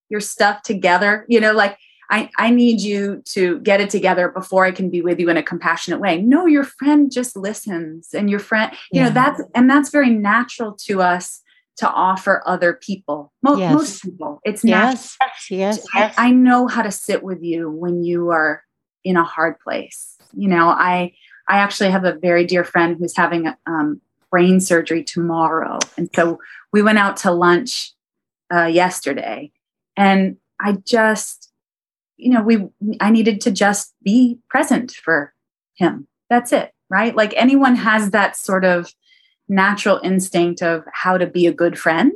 your 0.08 0.20
stuff 0.20 0.62
together 0.62 1.24
you 1.28 1.40
know 1.40 1.52
like 1.52 1.78
I, 2.10 2.30
I 2.38 2.50
need 2.50 2.80
you 2.80 3.22
to 3.26 3.58
get 3.60 3.80
it 3.80 3.90
together 3.90 4.28
before 4.28 4.64
I 4.64 4.70
can 4.70 4.90
be 4.90 5.02
with 5.02 5.18
you 5.18 5.28
in 5.28 5.36
a 5.36 5.42
compassionate 5.42 6.00
way. 6.00 6.22
No, 6.22 6.46
your 6.46 6.64
friend 6.64 7.10
just 7.10 7.36
listens 7.36 8.14
and 8.14 8.30
your 8.30 8.38
friend, 8.38 8.72
you 8.92 9.00
yeah. 9.00 9.08
know, 9.08 9.14
that's, 9.14 9.42
and 9.54 9.68
that's 9.68 9.90
very 9.90 10.10
natural 10.10 10.72
to 10.84 11.02
us 11.02 11.42
to 11.78 11.90
offer 11.90 12.42
other 12.46 12.74
people. 12.74 13.32
Most, 13.42 13.58
yes. 13.58 13.74
most 13.74 14.02
people, 14.02 14.40
it's 14.44 14.64
yes. 14.64 15.16
Yes. 15.50 15.86
I, 15.94 16.14
I 16.16 16.30
know 16.30 16.68
how 16.68 16.82
to 16.82 16.90
sit 16.90 17.22
with 17.22 17.42
you 17.42 17.70
when 17.70 18.04
you 18.04 18.30
are 18.30 18.62
in 19.04 19.16
a 19.16 19.24
hard 19.24 19.58
place. 19.60 20.16
You 20.32 20.48
know, 20.48 20.68
I, 20.68 21.12
I 21.48 21.58
actually 21.58 21.90
have 21.90 22.04
a 22.04 22.14
very 22.14 22.46
dear 22.46 22.64
friend 22.64 22.96
who's 22.98 23.16
having 23.16 23.46
a, 23.46 23.58
um, 23.66 24.00
brain 24.30 24.60
surgery 24.60 25.04
tomorrow. 25.04 25.78
And 25.96 26.10
so 26.14 26.40
we 26.72 26.82
went 26.82 26.98
out 26.98 27.16
to 27.18 27.30
lunch 27.30 27.92
uh, 28.52 28.64
yesterday 28.64 29.52
and 29.96 30.36
i 30.60 30.72
just 30.84 31.50
you 32.16 32.30
know 32.30 32.42
we 32.42 32.66
i 33.00 33.10
needed 33.10 33.40
to 33.40 33.50
just 33.50 33.94
be 34.02 34.38
present 34.48 34.92
for 34.92 35.32
him. 35.74 36.06
That's 36.30 36.52
it 36.52 36.72
right? 36.88 37.14
Like 37.16 37.34
anyone 37.36 37.76
has 37.76 38.10
that 38.10 38.36
sort 38.36 38.64
of 38.64 38.94
natural 39.48 40.00
instinct 40.02 40.62
of 40.62 40.84
how 40.92 41.18
to 41.18 41.26
be 41.26 41.46
a 41.46 41.52
good 41.52 41.78
friend. 41.78 42.12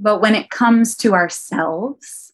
But 0.00 0.20
when 0.20 0.34
it 0.34 0.50
comes 0.50 0.96
to 0.98 1.14
ourselves 1.14 2.28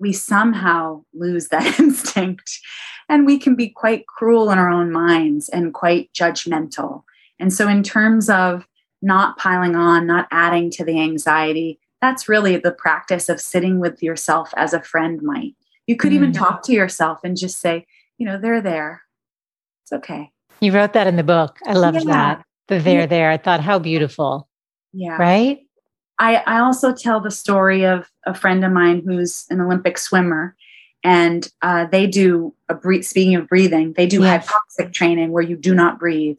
we 0.00 0.12
somehow 0.12 1.02
lose 1.12 1.48
that 1.48 1.80
instinct. 1.80 2.60
And 3.08 3.26
we 3.26 3.38
can 3.38 3.56
be 3.56 3.68
quite 3.68 4.06
cruel 4.06 4.50
in 4.50 4.58
our 4.58 4.70
own 4.70 4.92
minds 4.92 5.48
and 5.48 5.74
quite 5.74 6.12
judgmental. 6.12 7.02
And 7.40 7.52
so 7.52 7.68
in 7.68 7.82
terms 7.82 8.30
of 8.30 8.66
not 9.00 9.38
piling 9.38 9.76
on 9.76 10.06
not 10.06 10.26
adding 10.30 10.70
to 10.72 10.84
the 10.84 11.00
anxiety 11.00 11.78
that's 12.00 12.28
really 12.28 12.56
the 12.56 12.72
practice 12.72 13.28
of 13.28 13.40
sitting 13.40 13.80
with 13.80 14.02
yourself 14.02 14.52
as 14.56 14.72
a 14.72 14.82
friend 14.82 15.22
might. 15.22 15.54
You 15.86 15.96
could 15.96 16.12
mm-hmm. 16.12 16.24
even 16.24 16.32
talk 16.32 16.62
to 16.64 16.72
yourself 16.72 17.20
and 17.24 17.36
just 17.36 17.60
say, 17.60 17.86
you 18.18 18.26
know, 18.26 18.38
they're 18.38 18.60
there. 18.60 19.02
It's 19.82 19.92
okay. 19.92 20.30
You 20.60 20.72
wrote 20.72 20.92
that 20.92 21.06
in 21.06 21.16
the 21.16 21.22
book. 21.22 21.58
I 21.66 21.72
love 21.72 21.94
yeah. 21.94 22.04
that. 22.04 22.44
The 22.68 22.78
they're 22.78 23.00
yeah. 23.00 23.06
there. 23.06 23.30
I 23.30 23.36
thought, 23.36 23.60
how 23.60 23.78
beautiful. 23.78 24.48
Yeah. 24.92 25.16
Right? 25.16 25.60
I, 26.18 26.36
I 26.46 26.58
also 26.60 26.92
tell 26.92 27.20
the 27.20 27.30
story 27.30 27.84
of 27.84 28.10
a 28.26 28.34
friend 28.34 28.64
of 28.64 28.72
mine 28.72 29.02
who's 29.04 29.46
an 29.50 29.60
Olympic 29.60 29.98
swimmer. 29.98 30.56
And 31.04 31.50
uh, 31.62 31.86
they 31.86 32.06
do 32.06 32.54
a 32.68 32.74
breathe, 32.74 33.04
speaking 33.04 33.36
of 33.36 33.48
breathing, 33.48 33.94
they 33.96 34.06
do 34.06 34.22
yes. 34.22 34.50
hypoxic 34.50 34.92
training 34.92 35.30
where 35.30 35.44
you 35.44 35.56
do 35.56 35.74
not 35.74 35.98
breathe 35.98 36.38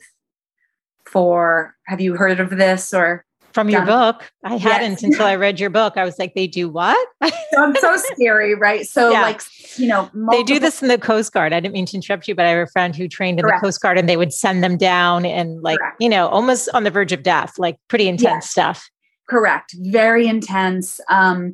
for 1.10 1.76
have 1.86 2.00
you 2.00 2.16
heard 2.16 2.40
of 2.40 2.52
this 2.52 2.94
or 2.94 3.26
From 3.54 3.70
your 3.70 3.86
book. 3.86 4.32
I 4.44 4.58
hadn't 4.58 5.02
until 5.04 5.26
I 5.26 5.36
read 5.38 5.60
your 5.60 5.70
book. 5.70 5.98
I 5.98 6.04
was 6.04 6.20
like, 6.20 6.34
they 6.36 6.48
do 6.48 6.70
what? 6.70 6.98
so, 7.24 7.32
I'm 7.58 7.76
so 7.76 7.96
scary, 7.98 8.56
right? 8.56 8.86
So, 8.86 9.12
yeah. 9.12 9.22
like, 9.22 9.42
you 9.78 9.88
know, 9.88 10.10
multiple- 10.14 10.30
they 10.32 10.44
do 10.44 10.60
this 10.60 10.82
in 10.82 10.88
the 10.88 10.98
Coast 10.98 11.34
Guard. 11.34 11.54
I 11.54 11.60
didn't 11.60 11.74
mean 11.74 11.86
to 11.88 11.96
interrupt 11.96 12.28
you, 12.28 12.36
but 12.36 12.46
I 12.46 12.50
have 12.50 12.68
a 12.68 12.72
friend 12.72 12.96
who 12.96 13.08
trained 13.08 13.40
in 13.40 13.44
Correct. 13.44 13.62
the 13.62 13.68
Coast 13.68 13.82
Guard 13.82 13.98
and 13.98 14.08
they 14.08 14.18
would 14.18 14.34
send 14.34 14.64
them 14.64 14.78
down 14.78 15.26
and, 15.26 15.62
like, 15.62 15.80
Correct. 15.80 15.98
you 16.00 16.10
know, 16.10 16.28
almost 16.28 16.70
on 16.74 16.84
the 16.84 16.92
verge 16.92 17.12
of 17.12 17.24
death, 17.24 17.54
like 17.58 17.78
pretty 17.88 18.08
intense 18.08 18.46
yes. 18.46 18.50
stuff. 18.50 18.90
Correct. 19.30 19.76
Very 19.80 20.28
intense. 20.28 21.00
Um, 21.10 21.54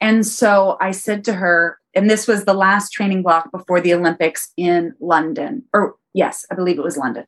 and 0.00 0.26
so 0.26 0.76
I 0.80 0.90
said 0.90 1.24
to 1.24 1.34
her, 1.34 1.78
and 1.94 2.10
this 2.10 2.28
was 2.28 2.44
the 2.44 2.54
last 2.54 2.90
training 2.90 3.22
block 3.22 3.50
before 3.50 3.80
the 3.80 3.94
Olympics 3.94 4.52
in 4.56 4.94
London, 5.00 5.64
or 5.72 5.94
yes, 6.12 6.44
I 6.50 6.54
believe 6.54 6.78
it 6.78 6.84
was 6.84 6.98
London. 6.98 7.24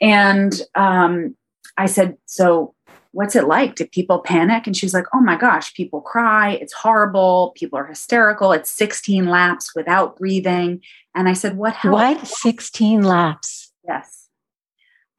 And 0.00 0.60
um, 0.74 1.36
I 1.76 1.86
said, 1.86 2.16
So 2.26 2.74
what's 3.12 3.36
it 3.36 3.46
like? 3.46 3.74
Did 3.74 3.92
people 3.92 4.20
panic? 4.20 4.66
And 4.66 4.76
she's 4.76 4.94
like, 4.94 5.06
Oh 5.14 5.20
my 5.20 5.36
gosh, 5.36 5.74
people 5.74 6.00
cry. 6.00 6.52
It's 6.52 6.72
horrible. 6.72 7.52
People 7.56 7.78
are 7.78 7.86
hysterical. 7.86 8.52
It's 8.52 8.70
16 8.70 9.26
laps 9.26 9.74
without 9.74 10.16
breathing. 10.16 10.80
And 11.14 11.28
I 11.28 11.32
said, 11.32 11.56
What 11.56 11.74
helps? 11.74 11.94
What? 11.94 12.26
16 12.26 13.02
laps? 13.02 13.72
Yes. 13.86 14.28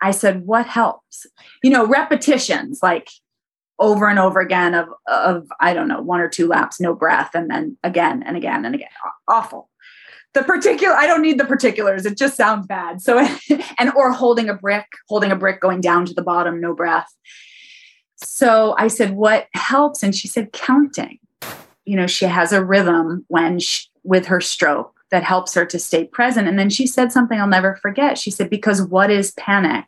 I 0.01 0.11
said, 0.11 0.45
What 0.45 0.67
helps? 0.67 1.25
You 1.63 1.71
know, 1.71 1.85
repetitions 1.85 2.79
like 2.81 3.09
over 3.79 4.07
and 4.07 4.19
over 4.19 4.39
again 4.39 4.75
of, 4.75 4.89
of, 5.07 5.47
I 5.59 5.73
don't 5.73 5.87
know, 5.87 6.01
one 6.01 6.21
or 6.21 6.29
two 6.29 6.47
laps, 6.47 6.79
no 6.79 6.93
breath, 6.93 7.31
and 7.33 7.49
then 7.49 7.77
again 7.83 8.23
and 8.23 8.37
again 8.37 8.63
and 8.65 8.75
again. 8.75 8.89
Awful 9.27 9.69
the 10.33 10.43
particular 10.43 10.95
i 10.95 11.05
don't 11.05 11.21
need 11.21 11.37
the 11.37 11.45
particulars 11.45 12.05
it 12.05 12.17
just 12.17 12.37
sounds 12.37 12.65
bad 12.65 13.01
so 13.01 13.19
and 13.77 13.91
or 13.95 14.11
holding 14.11 14.49
a 14.49 14.53
brick 14.53 14.85
holding 15.09 15.31
a 15.31 15.35
brick 15.35 15.59
going 15.59 15.81
down 15.81 16.05
to 16.05 16.13
the 16.13 16.21
bottom 16.21 16.61
no 16.61 16.73
breath 16.73 17.13
so 18.23 18.75
i 18.77 18.87
said 18.87 19.11
what 19.11 19.47
helps? 19.53 20.03
And 20.03 20.15
she 20.15 20.27
said 20.27 20.53
counting. 20.53 21.19
You 21.85 21.95
know 21.95 22.07
she 22.07 22.25
has 22.25 22.51
a 22.53 22.63
rhythm 22.63 23.25
when 23.27 23.59
she, 23.59 23.87
with 24.03 24.25
her 24.27 24.41
stroke 24.41 24.95
that 25.11 25.23
helps 25.23 25.53
her 25.53 25.65
to 25.65 25.77
stay 25.77 26.05
present. 26.05 26.47
And 26.47 26.57
then 26.57 26.69
she 26.69 26.87
said 26.87 27.11
something 27.11 27.39
i'll 27.39 27.47
never 27.47 27.75
forget. 27.75 28.17
She 28.17 28.31
said 28.31 28.49
because 28.49 28.81
what 28.81 29.09
is 29.11 29.31
panic 29.31 29.85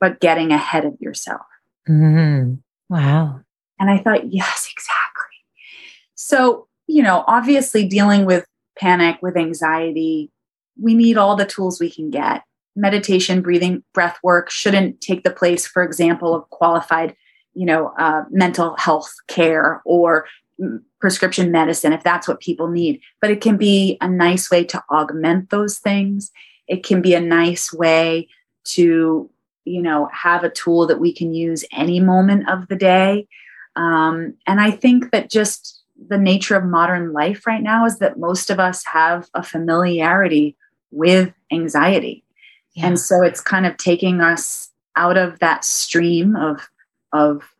but 0.00 0.20
getting 0.20 0.50
ahead 0.52 0.84
of 0.84 1.00
yourself? 1.00 1.42
Mm-hmm. 1.88 2.54
wow. 2.88 3.40
And 3.78 3.90
i 3.90 3.98
thought 3.98 4.32
yes 4.32 4.68
exactly. 4.72 5.36
So 6.14 6.68
you 6.86 7.02
know 7.02 7.24
obviously 7.26 7.86
dealing 7.86 8.24
with 8.24 8.46
panic, 8.78 9.18
with 9.22 9.36
anxiety, 9.36 10.30
we 10.80 10.94
need 10.94 11.16
all 11.16 11.36
the 11.36 11.46
tools 11.46 11.80
we 11.80 11.90
can 11.90 12.10
get. 12.10 12.42
Meditation, 12.74 13.42
breathing, 13.42 13.82
breath 13.92 14.18
work 14.22 14.50
shouldn't 14.50 15.00
take 15.00 15.24
the 15.24 15.30
place, 15.30 15.66
for 15.66 15.82
example, 15.82 16.34
of 16.34 16.48
qualified, 16.50 17.14
you 17.54 17.66
know, 17.66 17.92
uh, 17.98 18.24
mental 18.30 18.76
health 18.76 19.12
care 19.28 19.82
or 19.84 20.26
prescription 21.00 21.50
medicine 21.50 21.92
if 21.92 22.02
that's 22.02 22.28
what 22.28 22.40
people 22.40 22.68
need. 22.68 23.00
But 23.20 23.30
it 23.30 23.40
can 23.40 23.56
be 23.56 23.98
a 24.00 24.08
nice 24.08 24.50
way 24.50 24.64
to 24.64 24.82
augment 24.90 25.50
those 25.50 25.78
things. 25.78 26.30
It 26.68 26.84
can 26.84 27.02
be 27.02 27.14
a 27.14 27.20
nice 27.20 27.72
way 27.72 28.28
to, 28.64 29.28
you 29.64 29.82
know, 29.82 30.08
have 30.12 30.44
a 30.44 30.50
tool 30.50 30.86
that 30.86 31.00
we 31.00 31.12
can 31.12 31.34
use 31.34 31.64
any 31.72 32.00
moment 32.00 32.48
of 32.48 32.68
the 32.68 32.76
day. 32.76 33.26
Um, 33.74 34.34
and 34.46 34.60
I 34.60 34.70
think 34.70 35.10
that 35.10 35.30
just 35.30 35.82
the 36.08 36.18
nature 36.18 36.56
of 36.56 36.64
modern 36.64 37.12
life 37.12 37.46
right 37.46 37.62
now 37.62 37.84
is 37.84 37.98
that 37.98 38.18
most 38.18 38.50
of 38.50 38.60
us 38.60 38.84
have 38.84 39.28
a 39.34 39.42
familiarity 39.42 40.56
with 40.90 41.32
anxiety. 41.50 42.24
Yeah. 42.74 42.86
And 42.86 43.00
so 43.00 43.22
it's 43.22 43.40
kind 43.40 43.66
of 43.66 43.76
taking 43.76 44.20
us 44.20 44.70
out 44.96 45.16
of 45.16 45.38
that 45.38 45.64
stream 45.64 46.36
of 46.36 46.68
of 47.12 47.54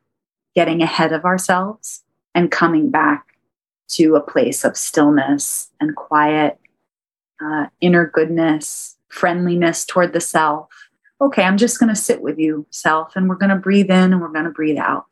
getting 0.54 0.82
ahead 0.82 1.12
of 1.12 1.24
ourselves 1.24 2.02
and 2.34 2.50
coming 2.50 2.90
back 2.90 3.26
to 3.88 4.16
a 4.16 4.20
place 4.20 4.64
of 4.64 4.76
stillness 4.76 5.70
and 5.80 5.96
quiet, 5.96 6.58
uh, 7.44 7.66
inner 7.80 8.06
goodness, 8.06 8.96
friendliness 9.08 9.84
toward 9.84 10.12
the 10.12 10.20
self. 10.20 10.68
Okay, 11.20 11.42
I'm 11.42 11.58
just 11.58 11.78
going 11.78 11.90
to 11.90 12.00
sit 12.00 12.20
with 12.20 12.38
you, 12.38 12.66
self, 12.70 13.14
and 13.14 13.28
we're 13.28 13.36
going 13.36 13.50
to 13.50 13.56
breathe 13.56 13.90
in 13.90 14.12
and 14.12 14.20
we're 14.20 14.28
going 14.28 14.44
to 14.44 14.50
breathe 14.50 14.78
out 14.78 15.06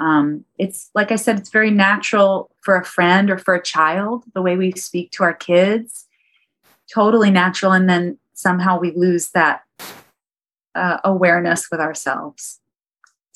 um, 0.00 0.46
it's 0.56 0.90
like 0.94 1.12
I 1.12 1.16
said, 1.16 1.38
it's 1.38 1.50
very 1.50 1.70
natural 1.70 2.50
for 2.62 2.76
a 2.76 2.84
friend 2.84 3.30
or 3.30 3.36
for 3.36 3.54
a 3.54 3.62
child, 3.62 4.24
the 4.34 4.40
way 4.40 4.56
we 4.56 4.72
speak 4.72 5.10
to 5.12 5.24
our 5.24 5.34
kids, 5.34 6.06
totally 6.92 7.30
natural. 7.30 7.72
And 7.72 7.88
then 7.88 8.18
somehow 8.32 8.80
we 8.80 8.92
lose 8.92 9.28
that 9.30 9.62
uh, 10.74 10.98
awareness 11.04 11.68
with 11.70 11.80
ourselves. 11.80 12.59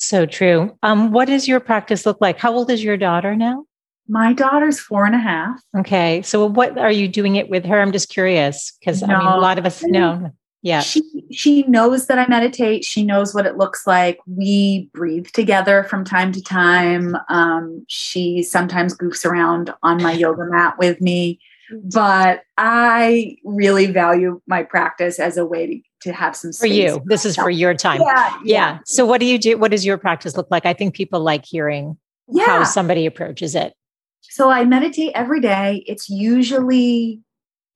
So 0.05 0.27
true. 0.27 0.77
Um, 0.83 1.11
what 1.11 1.25
does 1.25 1.47
your 1.47 1.59
practice 1.59 2.05
look 2.05 2.21
like? 2.21 2.37
How 2.37 2.53
old 2.53 2.69
is 2.69 2.83
your 2.83 2.95
daughter 2.95 3.35
now? 3.35 3.65
My 4.07 4.33
daughter's 4.33 4.79
four 4.79 5.05
and 5.05 5.15
a 5.15 5.19
half. 5.19 5.59
Okay. 5.79 6.21
So 6.21 6.45
what 6.45 6.77
are 6.77 6.91
you 6.91 7.07
doing 7.07 7.37
it 7.37 7.49
with 7.49 7.65
her? 7.65 7.81
I'm 7.81 7.91
just 7.91 8.09
curious 8.09 8.71
because 8.79 9.01
no. 9.01 9.15
I 9.15 9.17
mean, 9.17 9.27
a 9.27 9.37
lot 9.37 9.57
of 9.57 9.65
us 9.65 9.81
know. 9.83 10.31
Yeah. 10.61 10.81
She 10.81 11.01
she 11.31 11.63
knows 11.63 12.05
that 12.05 12.19
I 12.19 12.27
meditate. 12.27 12.85
She 12.85 13.03
knows 13.03 13.33
what 13.33 13.47
it 13.47 13.57
looks 13.57 13.87
like. 13.87 14.19
We 14.27 14.91
breathe 14.93 15.27
together 15.27 15.83
from 15.85 16.05
time 16.05 16.31
to 16.33 16.41
time. 16.41 17.17
Um, 17.27 17.83
she 17.87 18.43
sometimes 18.43 18.95
goofs 18.95 19.25
around 19.25 19.73
on 19.81 20.03
my 20.03 20.11
yoga 20.11 20.45
mat 20.45 20.75
with 20.77 21.01
me. 21.01 21.39
But 21.71 22.41
I 22.57 23.37
really 23.43 23.87
value 23.87 24.41
my 24.47 24.63
practice 24.63 25.19
as 25.19 25.37
a 25.37 25.45
way 25.45 25.67
to, 25.67 26.09
to 26.09 26.13
have 26.13 26.35
some 26.35 26.53
for 26.53 26.67
you. 26.67 27.01
This 27.05 27.25
is 27.25 27.35
for 27.35 27.49
your 27.49 27.73
time. 27.73 28.01
Yeah, 28.01 28.29
yeah. 28.29 28.39
yeah. 28.43 28.79
So 28.85 29.05
what 29.05 29.19
do 29.19 29.25
you 29.25 29.37
do? 29.37 29.57
What 29.57 29.71
does 29.71 29.85
your 29.85 29.97
practice 29.97 30.37
look 30.37 30.47
like? 30.51 30.65
I 30.65 30.73
think 30.73 30.95
people 30.95 31.21
like 31.21 31.45
hearing 31.45 31.97
yeah. 32.27 32.45
how 32.45 32.63
somebody 32.63 33.05
approaches 33.05 33.55
it. 33.55 33.73
So 34.21 34.49
I 34.49 34.65
meditate 34.65 35.11
every 35.15 35.39
day. 35.39 35.83
It's 35.87 36.09
usually 36.09 37.21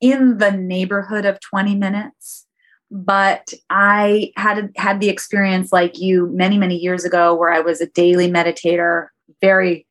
in 0.02 0.38
the 0.38 0.52
neighborhood 0.52 1.26
of 1.26 1.40
20 1.40 1.76
minutes 1.76 2.46
but 2.92 3.54
I 3.70 4.32
had 4.36 4.72
had 4.76 5.00
the 5.00 5.10
experience 5.10 5.72
like 5.72 6.00
you 6.00 6.28
many 6.28 6.58
many 6.58 6.76
years 6.76 7.06
ago 7.06 7.36
where 7.36 7.52
I 7.52 7.60
was 7.60 7.82
a 7.82 7.88
daily 7.88 8.30
meditator, 8.30 9.08
very 9.42 9.86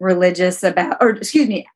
religious 0.00 0.62
about 0.62 0.98
or 1.00 1.10
excuse 1.10 1.48
me, 1.48 1.66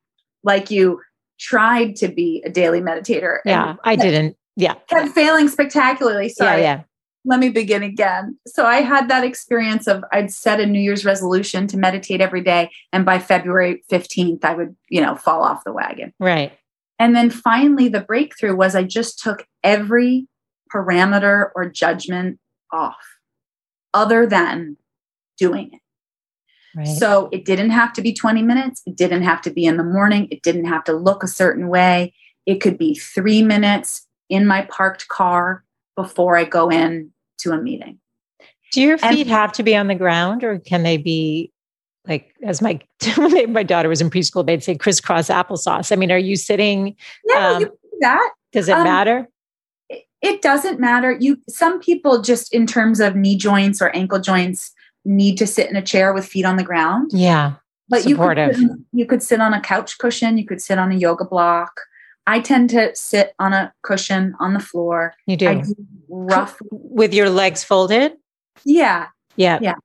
like 0.43 0.69
you 0.69 1.01
tried 1.39 1.95
to 1.97 2.07
be 2.07 2.43
a 2.45 2.49
daily 2.49 2.81
meditator. 2.81 3.39
Yeah, 3.45 3.75
I 3.83 3.95
didn't. 3.95 4.37
Yeah. 4.55 4.73
Kept 4.89 5.09
failing 5.09 5.47
spectacularly. 5.47 6.29
Sorry. 6.29 6.61
Yeah, 6.61 6.77
yeah. 6.77 6.83
Let 7.25 7.39
me 7.39 7.49
begin 7.49 7.83
again. 7.83 8.37
So 8.47 8.65
I 8.65 8.81
had 8.81 9.09
that 9.09 9.23
experience 9.23 9.85
of 9.85 10.03
I'd 10.11 10.31
set 10.31 10.59
a 10.59 10.65
New 10.65 10.79
Year's 10.79 11.05
resolution 11.05 11.67
to 11.67 11.77
meditate 11.77 12.21
every 12.21 12.41
day. 12.41 12.71
And 12.91 13.05
by 13.05 13.19
February 13.19 13.83
15th, 13.91 14.43
I 14.43 14.55
would, 14.55 14.75
you 14.89 15.01
know, 15.01 15.15
fall 15.15 15.43
off 15.43 15.63
the 15.63 15.73
wagon. 15.73 16.13
Right. 16.19 16.57
And 16.99 17.15
then 17.15 17.29
finally 17.29 17.89
the 17.89 18.01
breakthrough 18.01 18.55
was 18.55 18.75
I 18.75 18.83
just 18.83 19.19
took 19.19 19.45
every 19.63 20.27
parameter 20.73 21.49
or 21.53 21.69
judgment 21.69 22.39
off 22.71 22.95
other 23.93 24.25
than 24.25 24.77
doing 25.37 25.71
it. 25.73 25.81
Right. 26.77 26.87
So 26.87 27.27
it 27.31 27.43
didn't 27.43 27.71
have 27.71 27.91
to 27.93 28.03
be 28.03 28.13
20 28.13 28.43
minutes. 28.43 28.83
It 28.85 28.95
didn't 28.95 29.23
have 29.23 29.41
to 29.41 29.49
be 29.49 29.65
in 29.65 29.77
the 29.77 29.83
morning. 29.83 30.27
It 30.29 30.43
didn't 30.43 30.65
have 30.65 30.83
to 30.83 30.93
look 30.93 31.23
a 31.23 31.27
certain 31.27 31.69
way. 31.69 32.13
It 32.45 32.61
could 32.61 32.77
be 32.77 32.93
three 32.93 33.41
minutes 33.41 34.05
in 34.29 34.45
my 34.45 34.61
parked 34.61 35.07
car 35.07 35.63
before 35.95 36.37
I 36.37 36.43
go 36.43 36.69
in 36.69 37.11
to 37.39 37.51
a 37.51 37.57
meeting. 37.59 37.97
Do 38.71 38.81
your 38.81 38.99
feet 38.99 39.21
and, 39.21 39.29
have 39.29 39.53
to 39.53 39.63
be 39.63 39.75
on 39.75 39.87
the 39.87 39.95
ground 39.95 40.43
or 40.43 40.59
can 40.59 40.83
they 40.83 40.97
be 40.97 41.51
like 42.07 42.35
as 42.43 42.61
my 42.61 42.79
my 43.17 43.63
daughter 43.63 43.89
was 43.89 43.99
in 43.99 44.11
preschool, 44.11 44.45
they'd 44.45 44.63
say 44.63 44.75
crisscross 44.75 45.29
applesauce. 45.29 45.91
I 45.91 45.95
mean, 45.95 46.11
are 46.11 46.17
you 46.17 46.35
sitting? 46.35 46.95
Yeah, 47.25 47.47
um, 47.47 47.61
you 47.61 47.79
that. 48.01 48.33
Does 48.51 48.69
it 48.69 48.73
um, 48.73 48.83
matter? 48.83 49.27
it 50.21 50.41
doesn't 50.41 50.79
matter 50.79 51.15
you 51.19 51.37
some 51.47 51.79
people 51.79 52.23
just 52.23 52.51
in 52.53 52.65
terms 52.65 52.99
of 52.99 53.15
knee 53.15 53.37
joints 53.37 53.81
or 53.81 53.95
ankle 53.95 54.19
joints 54.19 54.73
need 55.07 55.37
to 55.37 55.47
sit 55.47 55.69
in 55.69 55.75
a 55.75 55.81
chair 55.81 56.13
with 56.13 56.25
feet 56.25 56.45
on 56.45 56.57
the 56.57 56.63
ground. 56.63 57.11
Yeah 57.13 57.55
but 57.89 58.01
supportive. 58.01 58.59
you 58.59 58.67
could, 58.67 58.85
you 58.91 59.05
could 59.05 59.23
sit 59.23 59.39
on 59.39 59.53
a 59.53 59.61
couch 59.61 59.97
cushion 59.97 60.37
you 60.37 60.45
could 60.45 60.61
sit 60.61 60.77
on 60.77 60.91
a 60.91 60.95
yoga 60.95 61.25
block. 61.25 61.81
I 62.25 62.41
tend 62.41 62.69
to 62.71 62.93
sit 62.93 63.33
on 63.39 63.53
a 63.53 63.73
cushion 63.83 64.35
on 64.41 64.53
the 64.53 64.59
floor. 64.59 65.13
You 65.27 65.37
do, 65.37 65.61
do 65.61 65.75
rough 66.09 66.61
with 66.71 67.13
your 67.13 67.29
legs 67.29 67.63
folded? 67.63 68.17
Yeah. 68.65 69.07
Yeah. 69.37 69.59
Yeah. 69.61 69.75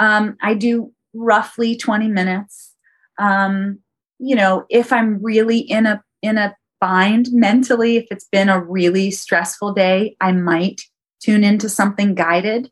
Um, 0.00 0.36
i 0.42 0.54
do 0.54 0.92
roughly 1.14 1.76
20 1.76 2.08
minutes. 2.08 2.74
Um, 3.18 3.78
you 4.18 4.34
know 4.34 4.66
if 4.68 4.92
i'm 4.92 5.22
really 5.22 5.58
in 5.58 5.86
a 5.86 6.02
in 6.22 6.38
a 6.38 6.54
bind 6.80 7.28
mentally 7.32 7.96
if 7.96 8.06
it's 8.10 8.26
been 8.26 8.48
a 8.48 8.60
really 8.60 9.10
stressful 9.10 9.72
day 9.72 10.16
i 10.20 10.32
might 10.32 10.82
tune 11.20 11.44
into 11.44 11.68
something 11.68 12.14
guided 12.14 12.70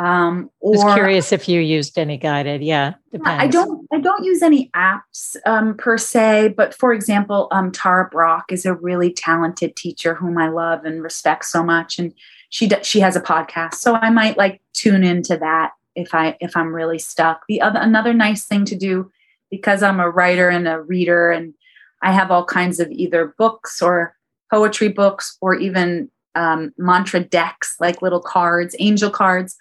um 0.00 0.50
or 0.60 0.74
I 0.74 0.84
was 0.84 0.94
curious 0.94 1.32
if 1.32 1.48
you 1.48 1.60
used 1.60 1.98
any 1.98 2.16
guided 2.16 2.62
yeah 2.62 2.94
depends. 3.12 3.42
i 3.42 3.46
don't 3.46 3.86
i 3.92 3.98
don't 3.98 4.24
use 4.24 4.42
any 4.42 4.70
apps 4.70 5.36
um 5.46 5.76
per 5.76 5.98
se 5.98 6.54
but 6.56 6.74
for 6.74 6.92
example 6.92 7.48
um 7.50 7.70
tara 7.70 8.08
Brach 8.10 8.44
is 8.50 8.64
a 8.64 8.74
really 8.74 9.12
talented 9.12 9.76
teacher 9.76 10.14
whom 10.14 10.38
i 10.38 10.48
love 10.48 10.84
and 10.84 11.02
respect 11.02 11.44
so 11.44 11.62
much 11.62 11.98
and 11.98 12.14
she 12.48 12.70
she 12.82 13.00
has 13.00 13.16
a 13.16 13.20
podcast 13.20 13.74
so 13.74 13.94
i 13.94 14.10
might 14.10 14.38
like 14.38 14.62
tune 14.72 15.04
into 15.04 15.36
that 15.36 15.72
if 15.94 16.14
I 16.14 16.36
if 16.40 16.56
I'm 16.56 16.74
really 16.74 16.98
stuck. 16.98 17.42
The 17.48 17.60
other 17.60 17.78
another 17.78 18.14
nice 18.14 18.44
thing 18.44 18.64
to 18.66 18.76
do 18.76 19.10
because 19.50 19.82
I'm 19.82 20.00
a 20.00 20.10
writer 20.10 20.48
and 20.48 20.68
a 20.68 20.80
reader 20.80 21.30
and 21.30 21.54
I 22.02 22.12
have 22.12 22.30
all 22.30 22.44
kinds 22.44 22.80
of 22.80 22.90
either 22.90 23.34
books 23.36 23.82
or 23.82 24.14
poetry 24.50 24.88
books 24.88 25.36
or 25.40 25.54
even 25.54 26.10
um, 26.34 26.72
mantra 26.78 27.20
decks, 27.20 27.76
like 27.80 28.02
little 28.02 28.20
cards, 28.20 28.74
angel 28.78 29.10
cards. 29.10 29.56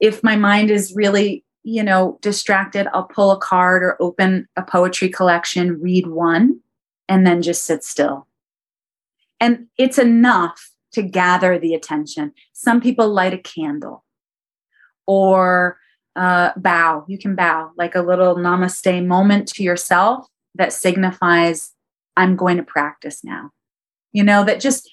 If 0.00 0.22
my 0.22 0.36
mind 0.36 0.70
is 0.70 0.94
really, 0.94 1.44
you 1.62 1.82
know, 1.82 2.18
distracted, 2.22 2.86
I'll 2.92 3.04
pull 3.04 3.30
a 3.30 3.38
card 3.38 3.82
or 3.82 4.00
open 4.00 4.48
a 4.56 4.62
poetry 4.62 5.08
collection, 5.08 5.80
read 5.80 6.06
one, 6.06 6.60
and 7.08 7.26
then 7.26 7.42
just 7.42 7.64
sit 7.64 7.84
still. 7.84 8.26
And 9.40 9.66
it's 9.76 9.98
enough 9.98 10.70
to 10.92 11.02
gather 11.02 11.58
the 11.58 11.74
attention. 11.74 12.32
Some 12.52 12.80
people 12.80 13.08
light 13.08 13.34
a 13.34 13.38
candle 13.38 14.04
or 15.06 15.78
uh, 16.16 16.50
bow. 16.56 17.04
You 17.08 17.18
can 17.18 17.34
bow 17.34 17.70
like 17.76 17.94
a 17.94 18.02
little 18.02 18.36
namaste 18.36 19.06
moment 19.06 19.48
to 19.48 19.62
yourself 19.62 20.26
that 20.54 20.72
signifies, 20.72 21.72
I'm 22.16 22.36
going 22.36 22.56
to 22.56 22.62
practice 22.62 23.22
now. 23.22 23.50
You 24.12 24.24
know, 24.24 24.44
that 24.44 24.60
just 24.60 24.90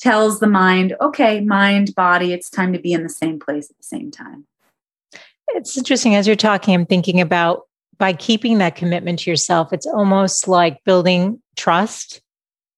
tells 0.00 0.40
the 0.40 0.46
mind, 0.46 0.96
okay, 1.00 1.40
mind, 1.40 1.94
body, 1.94 2.32
it's 2.32 2.50
time 2.50 2.72
to 2.72 2.78
be 2.78 2.92
in 2.92 3.02
the 3.02 3.08
same 3.08 3.38
place 3.38 3.70
at 3.70 3.76
the 3.76 3.84
same 3.84 4.10
time. 4.10 4.46
It's 5.48 5.76
interesting 5.76 6.14
as 6.14 6.26
you're 6.26 6.36
talking, 6.36 6.74
I'm 6.74 6.86
thinking 6.86 7.20
about 7.20 7.62
by 7.98 8.14
keeping 8.14 8.58
that 8.58 8.76
commitment 8.76 9.20
to 9.20 9.30
yourself, 9.30 9.72
it's 9.72 9.86
almost 9.86 10.48
like 10.48 10.82
building 10.84 11.40
trust 11.56 12.22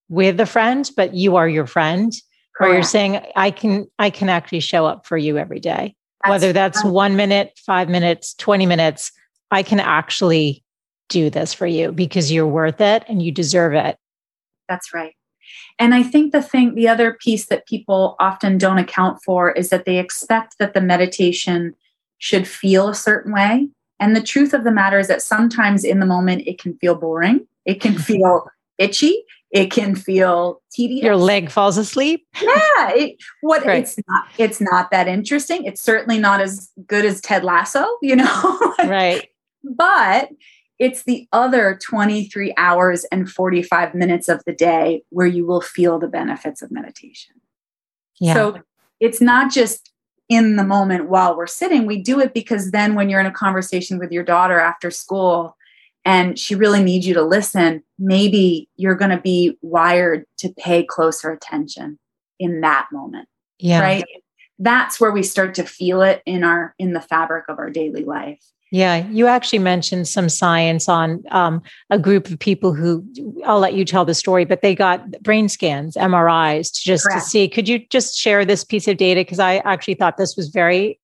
with 0.08 0.40
a 0.40 0.46
friend, 0.46 0.90
but 0.96 1.14
you 1.14 1.36
are 1.36 1.48
your 1.48 1.66
friend. 1.66 2.12
Correct. 2.56 2.68
Where 2.68 2.74
you're 2.74 2.82
saying, 2.82 3.24
I 3.36 3.50
can, 3.52 3.86
I 3.98 4.10
can 4.10 4.28
actually 4.28 4.60
show 4.60 4.84
up 4.84 5.06
for 5.06 5.16
you 5.16 5.38
every 5.38 5.60
day. 5.60 5.94
That's 6.24 6.30
Whether 6.30 6.52
that's 6.52 6.84
right. 6.84 6.92
one 6.92 7.16
minute, 7.16 7.52
five 7.64 7.88
minutes, 7.88 8.34
20 8.34 8.66
minutes, 8.66 9.12
I 9.50 9.62
can 9.62 9.80
actually 9.80 10.64
do 11.08 11.30
this 11.30 11.54
for 11.54 11.66
you 11.66 11.92
because 11.92 12.32
you're 12.32 12.46
worth 12.46 12.80
it 12.80 13.04
and 13.08 13.22
you 13.22 13.30
deserve 13.32 13.74
it. 13.74 13.96
That's 14.68 14.92
right. 14.92 15.14
And 15.78 15.94
I 15.94 16.02
think 16.02 16.32
the 16.32 16.42
thing, 16.42 16.74
the 16.74 16.88
other 16.88 17.14
piece 17.14 17.46
that 17.46 17.66
people 17.66 18.16
often 18.18 18.58
don't 18.58 18.78
account 18.78 19.22
for 19.24 19.50
is 19.52 19.70
that 19.70 19.84
they 19.84 19.98
expect 19.98 20.58
that 20.58 20.74
the 20.74 20.80
meditation 20.80 21.74
should 22.18 22.46
feel 22.46 22.88
a 22.88 22.94
certain 22.94 23.32
way. 23.32 23.68
And 23.98 24.16
the 24.16 24.22
truth 24.22 24.52
of 24.52 24.64
the 24.64 24.72
matter 24.72 24.98
is 24.98 25.08
that 25.08 25.22
sometimes 25.22 25.84
in 25.84 26.00
the 26.00 26.06
moment 26.06 26.42
it 26.46 26.58
can 26.58 26.76
feel 26.78 26.94
boring, 26.94 27.46
it 27.64 27.80
can 27.80 27.98
feel 27.98 28.48
itchy, 28.78 29.24
it 29.52 29.70
can 29.70 29.94
feel 29.94 30.62
tedious. 30.72 31.04
Your 31.04 31.16
leg 31.16 31.50
falls 31.50 31.76
asleep. 31.76 32.26
Yeah, 32.40 32.90
it, 32.90 33.16
what 33.42 33.64
right. 33.64 33.82
it's 33.82 33.98
not 34.08 34.24
it's 34.38 34.60
not 34.60 34.90
that 34.90 35.08
interesting. 35.08 35.64
It's 35.64 35.80
certainly 35.80 36.18
not 36.18 36.40
as 36.40 36.70
good 36.86 37.04
as 37.04 37.20
Ted 37.20 37.44
Lasso, 37.44 37.86
you 38.00 38.16
know. 38.16 38.60
right. 38.78 39.28
But 39.62 40.30
it's 40.82 41.04
the 41.04 41.28
other 41.32 41.78
23 41.80 42.52
hours 42.56 43.04
and 43.12 43.30
45 43.30 43.94
minutes 43.94 44.28
of 44.28 44.42
the 44.46 44.52
day 44.52 45.04
where 45.10 45.28
you 45.28 45.46
will 45.46 45.60
feel 45.60 46.00
the 46.00 46.08
benefits 46.08 46.60
of 46.60 46.72
meditation. 46.72 47.36
Yeah. 48.18 48.34
So 48.34 48.58
it's 48.98 49.20
not 49.20 49.52
just 49.52 49.92
in 50.28 50.56
the 50.56 50.64
moment 50.64 51.08
while 51.08 51.36
we're 51.36 51.46
sitting. 51.46 51.86
We 51.86 52.02
do 52.02 52.18
it 52.18 52.34
because 52.34 52.72
then 52.72 52.96
when 52.96 53.08
you're 53.08 53.20
in 53.20 53.26
a 53.26 53.30
conversation 53.30 53.96
with 53.96 54.10
your 54.10 54.24
daughter 54.24 54.58
after 54.58 54.90
school 54.90 55.56
and 56.04 56.36
she 56.36 56.56
really 56.56 56.82
needs 56.82 57.06
you 57.06 57.14
to 57.14 57.22
listen, 57.22 57.84
maybe 57.96 58.68
you're 58.74 58.96
going 58.96 59.12
to 59.12 59.20
be 59.20 59.56
wired 59.62 60.24
to 60.38 60.52
pay 60.58 60.82
closer 60.82 61.30
attention 61.30 61.96
in 62.40 62.60
that 62.62 62.88
moment. 62.90 63.28
Yeah. 63.60 63.82
Right? 63.82 64.04
That's 64.62 65.00
where 65.00 65.10
we 65.10 65.22
start 65.22 65.54
to 65.56 65.64
feel 65.64 66.02
it 66.02 66.22
in 66.24 66.44
our 66.44 66.74
in 66.78 66.92
the 66.92 67.00
fabric 67.00 67.44
of 67.48 67.58
our 67.58 67.70
daily 67.70 68.04
life. 68.04 68.40
Yeah, 68.70 69.06
you 69.08 69.26
actually 69.26 69.58
mentioned 69.58 70.08
some 70.08 70.30
science 70.30 70.88
on 70.88 71.22
um, 71.30 71.60
a 71.90 71.98
group 71.98 72.30
of 72.30 72.38
people 72.38 72.72
who 72.72 73.04
I'll 73.44 73.58
let 73.58 73.74
you 73.74 73.84
tell 73.84 74.06
the 74.06 74.14
story, 74.14 74.46
but 74.46 74.62
they 74.62 74.74
got 74.74 75.22
brain 75.22 75.50
scans, 75.50 75.94
MRIs, 75.94 76.72
to 76.72 76.80
just 76.80 77.04
Correct. 77.04 77.22
to 77.22 77.28
see. 77.28 77.48
Could 77.48 77.68
you 77.68 77.80
just 77.90 78.16
share 78.16 78.46
this 78.46 78.64
piece 78.64 78.88
of 78.88 78.96
data? 78.96 79.20
Because 79.20 79.40
I 79.40 79.56
actually 79.56 79.94
thought 79.94 80.16
this 80.16 80.38
was 80.38 80.48
very 80.48 80.98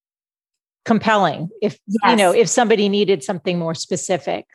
compelling. 0.87 1.51
If 1.61 1.79
yes. 1.87 2.11
you 2.11 2.17
know, 2.17 2.33
if 2.33 2.49
somebody 2.49 2.89
needed 2.89 3.23
something 3.23 3.59
more 3.59 3.75
specific. 3.75 4.47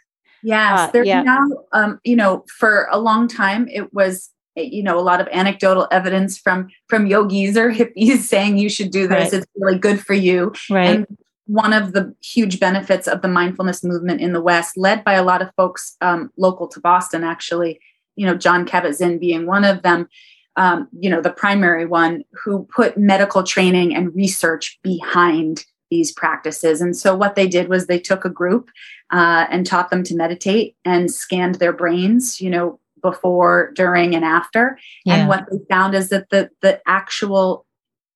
Yes, 0.42 0.80
uh, 0.80 0.92
there's 0.92 1.08
yeah. 1.08 1.22
now, 1.22 1.46
um, 1.72 2.00
you 2.04 2.16
know, 2.16 2.44
for 2.58 2.88
a 2.92 2.98
long 2.98 3.28
time 3.28 3.68
it 3.70 3.94
was, 3.94 4.32
you 4.56 4.84
know, 4.84 5.00
a 5.00 5.02
lot 5.02 5.22
of 5.22 5.28
anecdotal 5.32 5.88
evidence 5.92 6.38
from 6.38 6.70
from 6.88 7.08
yogis 7.08 7.58
or 7.58 7.72
hippies 7.74 8.20
saying 8.20 8.58
you 8.58 8.70
should 8.70 8.92
do 8.92 9.08
this. 9.08 9.32
Right. 9.32 9.34
It's 9.34 9.48
really 9.56 9.80
good 9.80 10.00
for 10.00 10.14
you. 10.14 10.54
Right. 10.70 10.90
And 10.90 11.18
one 11.46 11.74
of 11.74 11.94
the 11.94 12.16
huge 12.22 12.60
benefits 12.60 13.08
of 13.08 13.22
the 13.22 13.28
mindfulness 13.28 13.84
movement 13.84 14.22
in 14.22 14.34
the 14.34 14.42
West, 14.42 14.78
led 14.78 15.04
by 15.04 15.14
a 15.14 15.24
lot 15.24 15.42
of 15.42 15.52
folks 15.58 15.98
um, 16.02 16.32
local 16.38 16.68
to 16.70 16.80
Boston, 16.80 17.24
actually, 17.24 17.80
you 18.16 18.26
know, 18.26 18.36
Jon 18.36 18.66
Kabat-Zinn 18.66 19.20
being 19.20 19.46
one 19.46 19.66
of 19.66 19.82
them, 19.82 20.08
um, 20.56 20.88
you 20.98 21.10
know, 21.10 21.22
the 21.22 21.32
primary 21.32 21.86
one 21.86 22.24
who 22.32 22.66
put 22.74 22.98
medical 22.98 23.44
training 23.44 23.94
and 23.94 24.16
research 24.16 24.80
behind 24.84 25.66
these 25.90 26.12
practices. 26.12 26.82
And 26.82 26.96
so 26.96 27.16
what 27.16 27.36
they 27.36 27.48
did 27.48 27.68
was 27.68 27.86
they 27.86 28.00
took 28.00 28.26
a 28.26 28.30
group 28.30 28.70
uh, 29.12 29.46
and 29.50 29.66
taught 29.66 29.90
them 29.90 30.04
to 30.04 30.16
meditate 30.16 30.76
and 30.86 31.12
scanned 31.12 31.56
their 31.56 31.74
brains, 31.74 32.40
you 32.40 32.50
know, 32.50 32.80
before, 33.04 33.72
during, 33.76 34.16
and 34.16 34.26
after. 34.26 34.80
Yeah. 35.06 35.18
And 35.18 35.30
what 35.30 35.46
they 35.52 35.60
found 35.70 35.94
is 35.94 36.10
that 36.10 36.32
the 36.32 36.50
the 36.62 36.82
actual 36.88 37.68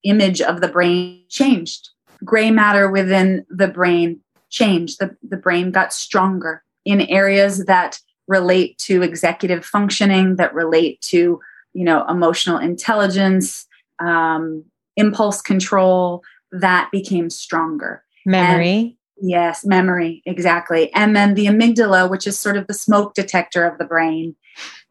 image 0.03 0.41
of 0.41 0.61
the 0.61 0.67
brain 0.67 1.23
changed 1.29 1.89
gray 2.23 2.51
matter 2.51 2.89
within 2.89 3.45
the 3.49 3.67
brain 3.67 4.19
changed. 4.49 4.99
The, 4.99 5.15
the 5.27 5.37
brain 5.37 5.71
got 5.71 5.93
stronger 5.93 6.63
in 6.85 7.01
areas 7.01 7.65
that 7.65 7.99
relate 8.27 8.77
to 8.79 9.01
executive 9.01 9.65
functioning, 9.65 10.35
that 10.37 10.53
relate 10.53 10.99
to, 11.01 11.39
you 11.73 11.83
know, 11.83 12.05
emotional 12.07 12.57
intelligence, 12.57 13.65
um, 13.99 14.63
impulse 14.95 15.41
control, 15.41 16.23
that 16.51 16.89
became 16.91 17.29
stronger. 17.29 18.03
Memory. 18.25 18.96
Yes, 19.19 19.65
memory, 19.65 20.21
exactly. 20.25 20.93
And 20.93 21.15
then 21.15 21.33
the 21.33 21.47
amygdala, 21.47 22.09
which 22.09 22.27
is 22.27 22.37
sort 22.37 22.57
of 22.57 22.67
the 22.67 22.73
smoke 22.73 23.13
detector 23.13 23.65
of 23.65 23.77
the 23.77 23.85
brain 23.85 24.35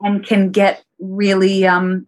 and 0.01 0.25
can 0.25 0.51
get 0.51 0.85
really 0.99 1.67
um, 1.67 2.07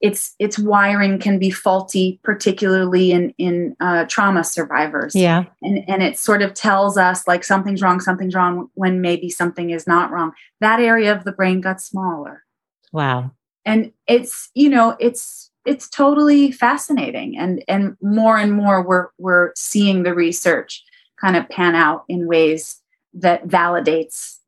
its 0.00 0.34
its 0.38 0.58
wiring 0.58 1.18
can 1.18 1.38
be 1.38 1.50
faulty, 1.50 2.20
particularly 2.22 3.12
in 3.12 3.32
in 3.38 3.74
uh, 3.80 4.04
trauma 4.04 4.44
survivors. 4.44 5.14
Yeah, 5.14 5.44
and 5.62 5.82
and 5.88 6.02
it 6.02 6.18
sort 6.18 6.42
of 6.42 6.52
tells 6.52 6.98
us 6.98 7.26
like 7.26 7.44
something's 7.44 7.80
wrong, 7.80 8.00
something's 8.00 8.34
wrong 8.34 8.68
when 8.74 9.00
maybe 9.00 9.30
something 9.30 9.70
is 9.70 9.86
not 9.86 10.10
wrong. 10.10 10.32
That 10.60 10.80
area 10.80 11.14
of 11.14 11.24
the 11.24 11.32
brain 11.32 11.62
got 11.62 11.80
smaller. 11.80 12.44
Wow, 12.92 13.30
and 13.64 13.92
it's 14.06 14.50
you 14.54 14.68
know 14.68 14.96
it's 15.00 15.50
it's 15.64 15.88
totally 15.88 16.52
fascinating, 16.52 17.38
and 17.38 17.64
and 17.66 17.96
more 18.02 18.36
and 18.36 18.52
more 18.52 18.86
we're 18.86 19.08
we're 19.18 19.52
seeing 19.56 20.02
the 20.02 20.14
research 20.14 20.84
kind 21.24 21.36
of 21.36 21.48
pan 21.48 21.74
out 21.74 22.04
in 22.08 22.26
ways 22.26 22.82
that 23.14 23.46
validates 23.46 24.38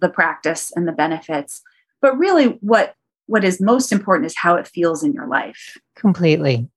the 0.00 0.08
practice 0.08 0.72
and 0.74 0.88
the 0.88 0.92
benefits. 0.92 1.62
But 2.02 2.18
really, 2.18 2.58
what 2.60 2.94
what 3.26 3.44
is 3.44 3.60
most 3.60 3.92
important 3.92 4.26
is 4.26 4.36
how 4.36 4.56
it 4.56 4.66
feels 4.66 5.02
in 5.02 5.12
your 5.12 5.26
life. 5.26 5.78
Completely. 5.96 6.68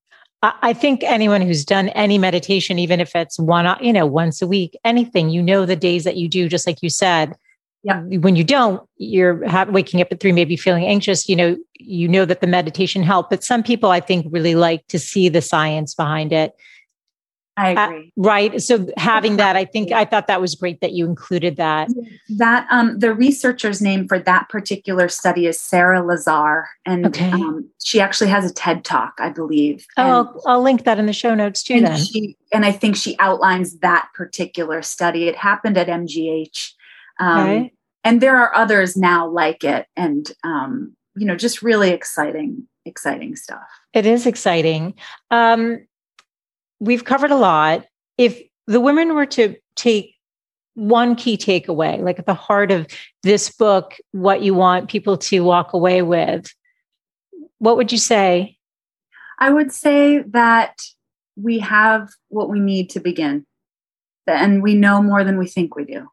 I 0.44 0.72
think 0.72 1.04
anyone 1.04 1.42
who's 1.42 1.66
done 1.66 1.90
any 1.90 2.18
meditation, 2.20 2.78
even 2.78 3.02
if 3.02 3.16
it's 3.16 3.40
one, 3.40 3.76
you 3.82 3.92
know, 3.92 4.06
once 4.06 4.42
a 4.42 4.48
week, 4.48 4.78
anything, 4.86 5.30
you 5.32 5.42
know, 5.42 5.66
the 5.66 5.76
days 5.76 6.04
that 6.04 6.16
you 6.16 6.30
do, 6.30 6.48
just 6.48 6.68
like 6.68 6.82
you 6.84 6.90
said, 6.90 7.36
yeah. 7.84 8.02
when 8.02 8.36
you 8.36 8.44
don't, 8.44 8.88
you're 8.98 9.44
waking 9.72 10.00
up 10.00 10.10
at 10.12 10.20
three, 10.20 10.32
maybe 10.32 10.56
feeling 10.56 10.86
anxious, 10.86 11.28
you 11.28 11.36
know, 11.36 11.58
you 11.80 12.08
know 12.08 12.24
that 12.24 12.40
the 12.40 12.48
meditation 12.48 13.02
helped. 13.02 13.32
But 13.32 13.44
some 13.44 13.64
people, 13.64 13.90
I 13.90 14.00
think, 14.00 14.28
really 14.30 14.54
like 14.54 14.88
to 14.88 15.00
see 15.00 15.28
the 15.28 15.42
science 15.42 15.96
behind 15.96 16.32
it. 16.32 16.54
I 17.58 17.74
uh, 17.74 17.88
agree. 17.88 18.14
Uh, 18.18 18.22
right. 18.22 18.62
So 18.62 18.88
having 18.98 19.38
that, 19.38 19.56
I 19.56 19.66
think 19.66 19.92
I 19.92 20.06
thought 20.06 20.28
that 20.28 20.40
was 20.40 20.54
great 20.54 20.80
that 20.82 20.94
you 20.94 21.06
included 21.06 21.58
that. 21.58 21.90
That 22.38 22.68
um, 22.70 23.00
the 23.00 23.14
researcher's 23.14 23.82
name 23.82 24.08
for 24.08 24.20
that 24.20 24.48
particular 24.48 25.10
study 25.10 25.48
is 25.48 25.60
Sarah 25.60 26.04
Lazar, 26.04 26.70
and 26.86 27.08
okay. 27.08 27.32
um, 27.32 27.68
she 27.84 28.00
actually 28.00 28.30
has 28.30 28.50
a 28.50 28.54
TED 28.54 28.86
talk, 28.86 29.16
I 29.18 29.30
believe. 29.30 29.88
Oh, 29.98 30.04
I'll, 30.04 30.44
I'll, 30.46 30.62
link 30.62 30.84
that 30.84 31.00
in 31.00 31.08
the 31.08 31.14
show 31.14 31.34
notes 31.34 31.64
too. 31.64 31.74
And 31.76 31.88
then, 31.88 31.98
she, 31.98 32.38
and 32.54 32.64
I 32.64 32.72
think 32.72 32.96
she 32.96 33.18
outlines 33.18 33.80
that 33.80 34.10
particular 34.14 34.84
study. 34.84 35.28
It 35.28 35.36
happened 35.36 35.78
at 35.78 35.88
MGH, 35.88 36.74
um, 37.20 37.50
okay. 37.50 37.74
and 38.04 38.22
there 38.22 38.38
are 38.38 38.56
others 38.56 38.96
now 38.96 39.28
like 39.28 39.64
it, 39.64 39.88
and 39.96 40.32
um, 40.44 40.96
you 41.16 41.26
know, 41.26 41.36
just 41.36 41.64
really 41.64 41.90
exciting, 41.90 42.68
exciting 42.86 43.36
stuff. 43.36 43.68
It 43.94 44.06
is 44.06 44.28
exciting. 44.28 44.94
Um, 45.32 45.87
we've 46.80 47.04
covered 47.04 47.32
a 47.32 47.38
lot. 47.38 47.86
If 48.18 48.42
the 48.68 48.80
women 48.80 49.14
were 49.14 49.26
to 49.28 49.56
take 49.76 50.16
one 50.74 51.16
key 51.16 51.38
takeaway, 51.38 52.00
like 52.02 52.20
at 52.20 52.26
the 52.26 52.34
heart 52.34 52.72
of 52.72 52.88
this 53.24 53.50
book, 53.50 53.96
what 54.12 54.42
you 54.42 54.54
want 54.54 54.90
people 54.90 55.18
to 55.18 55.40
walk 55.42 55.74
away 55.74 56.02
with, 56.02 56.54
what 57.60 57.78
would 57.78 57.92
you 57.92 57.98
say? 57.98 58.58
I 59.40 59.50
would 59.50 59.72
say 59.72 60.20
that 60.20 60.82
we 61.36 61.60
have 61.60 62.10
what 62.30 62.50
we 62.50 62.60
need 62.60 62.90
to 62.92 63.00
begin. 63.00 63.46
and 64.28 64.62
we 64.62 64.76
know 64.76 65.02
more 65.02 65.24
than 65.24 65.38
we 65.38 65.48
think 65.48 65.76
we 65.76 65.86
do. 65.86 66.10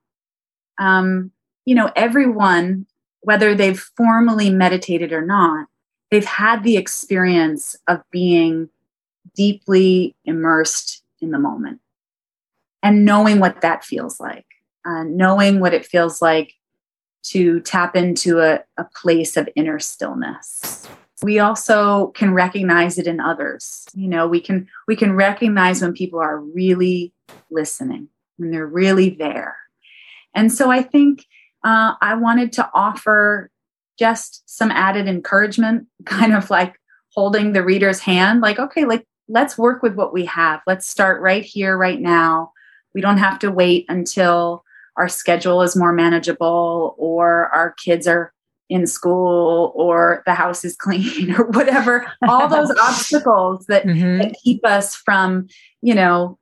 Um, 0.78 1.32
you 1.64 1.74
know, 1.74 1.90
everyone, 1.96 2.86
whether 3.22 3.56
they've 3.56 3.80
formally 3.96 4.50
meditated 4.50 5.12
or 5.12 5.26
not, 5.26 5.66
they've 6.12 6.24
had 6.24 6.62
the 6.62 6.76
experience 6.76 7.74
of 7.88 8.02
being 8.12 8.68
deeply 9.34 10.14
immersed 10.24 11.02
in 11.20 11.30
the 11.30 11.38
moment 11.38 11.80
and 12.82 13.04
knowing 13.04 13.40
what 13.40 13.62
that 13.62 13.84
feels 13.84 14.20
like, 14.20 14.46
uh, 14.84 15.04
knowing 15.04 15.58
what 15.58 15.72
it 15.72 15.86
feels 15.86 16.20
like 16.20 16.54
to 17.24 17.60
tap 17.60 17.96
into 17.96 18.40
a, 18.40 18.60
a 18.76 18.84
place 18.94 19.36
of 19.36 19.48
inner 19.56 19.80
stillness. 19.80 20.86
We 21.22 21.38
also 21.38 22.08
can 22.08 22.34
recognize 22.34 22.98
it 22.98 23.06
in 23.06 23.18
others. 23.18 23.86
You 23.94 24.08
know 24.08 24.28
we 24.28 24.40
can 24.40 24.68
we 24.86 24.96
can 24.96 25.14
recognize 25.14 25.80
when 25.80 25.94
people 25.94 26.20
are 26.20 26.38
really 26.38 27.12
listening 27.50 28.08
when 28.36 28.50
they're 28.50 28.66
really 28.66 29.10
there. 29.10 29.56
And 30.34 30.52
so 30.52 30.70
i 30.70 30.82
think 30.82 31.26
uh, 31.64 31.94
i 32.02 32.14
wanted 32.14 32.52
to 32.52 32.68
offer 32.74 33.50
just 33.98 34.42
some 34.46 34.70
added 34.70 35.08
encouragement 35.08 35.86
kind 36.04 36.34
of 36.34 36.50
like 36.50 36.74
holding 37.14 37.52
the 37.52 37.62
reader's 37.62 38.00
hand 38.00 38.40
like 38.40 38.58
okay 38.58 38.84
like 38.84 39.06
let's 39.28 39.58
work 39.58 39.82
with 39.82 39.94
what 39.94 40.12
we 40.12 40.24
have. 40.26 40.60
Let's 40.66 40.86
start 40.86 41.20
right 41.20 41.44
here 41.44 41.76
right 41.76 42.00
now. 42.00 42.52
We 42.94 43.00
don't 43.00 43.18
have 43.18 43.38
to 43.40 43.50
wait 43.50 43.86
until 43.88 44.64
our 44.96 45.08
schedule 45.08 45.62
is 45.62 45.74
more 45.74 45.92
manageable 45.92 46.94
or 46.98 47.48
our 47.48 47.72
kids 47.72 48.06
are 48.06 48.32
in 48.68 48.86
school 48.86 49.72
or 49.74 50.22
the 50.26 50.34
house 50.34 50.64
is 50.64 50.76
clean 50.76 51.34
or 51.34 51.44
whatever. 51.46 52.10
All 52.26 52.48
those 52.48 52.70
obstacles 52.80 53.66
that, 53.66 53.84
mm-hmm. 53.84 54.18
that 54.18 54.36
keep 54.42 54.64
us 54.64 54.94
from 54.94 55.48
you 55.82 55.94
know 55.94 56.38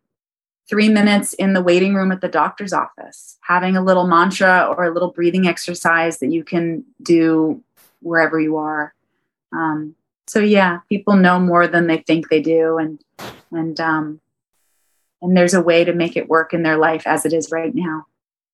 three 0.69 0.89
minutes 0.89 1.33
in 1.35 1.53
the 1.53 1.63
waiting 1.63 1.95
room 1.95 2.13
at 2.13 2.21
the 2.21 2.29
doctor's 2.29 2.73
office 2.73 3.37
having 3.43 3.77
a 3.77 3.83
little 3.83 4.07
mantra 4.07 4.67
or 4.71 4.85
a 4.85 4.95
little 4.95 5.11
breathing 5.11 5.47
exercise 5.47 6.19
that 6.19 6.31
you 6.31 6.45
can 6.45 6.85
do 7.03 7.63
wherever 8.01 8.41
you 8.41 8.57
are. 8.57 8.95
Um, 9.53 9.95
so 10.27 10.41
yeah 10.41 10.79
people 10.89 11.17
know 11.17 11.39
more 11.39 11.67
than 11.67 11.87
they 11.87 11.99
think 11.99 12.29
they 12.29 12.41
do 12.41 12.79
and 12.79 13.01
and 13.51 13.81
um, 13.81 14.21
and 15.21 15.37
there's 15.37 15.55
a 15.55 15.61
way 15.61 15.85
to 15.85 15.93
make 15.93 16.17
it 16.17 16.29
work 16.29 16.53
in 16.53 16.63
their 16.63 16.79
life 16.79 17.07
as 17.07 17.25
it 17.25 17.33
is 17.33 17.51
right 17.51 17.75
now 17.75 18.07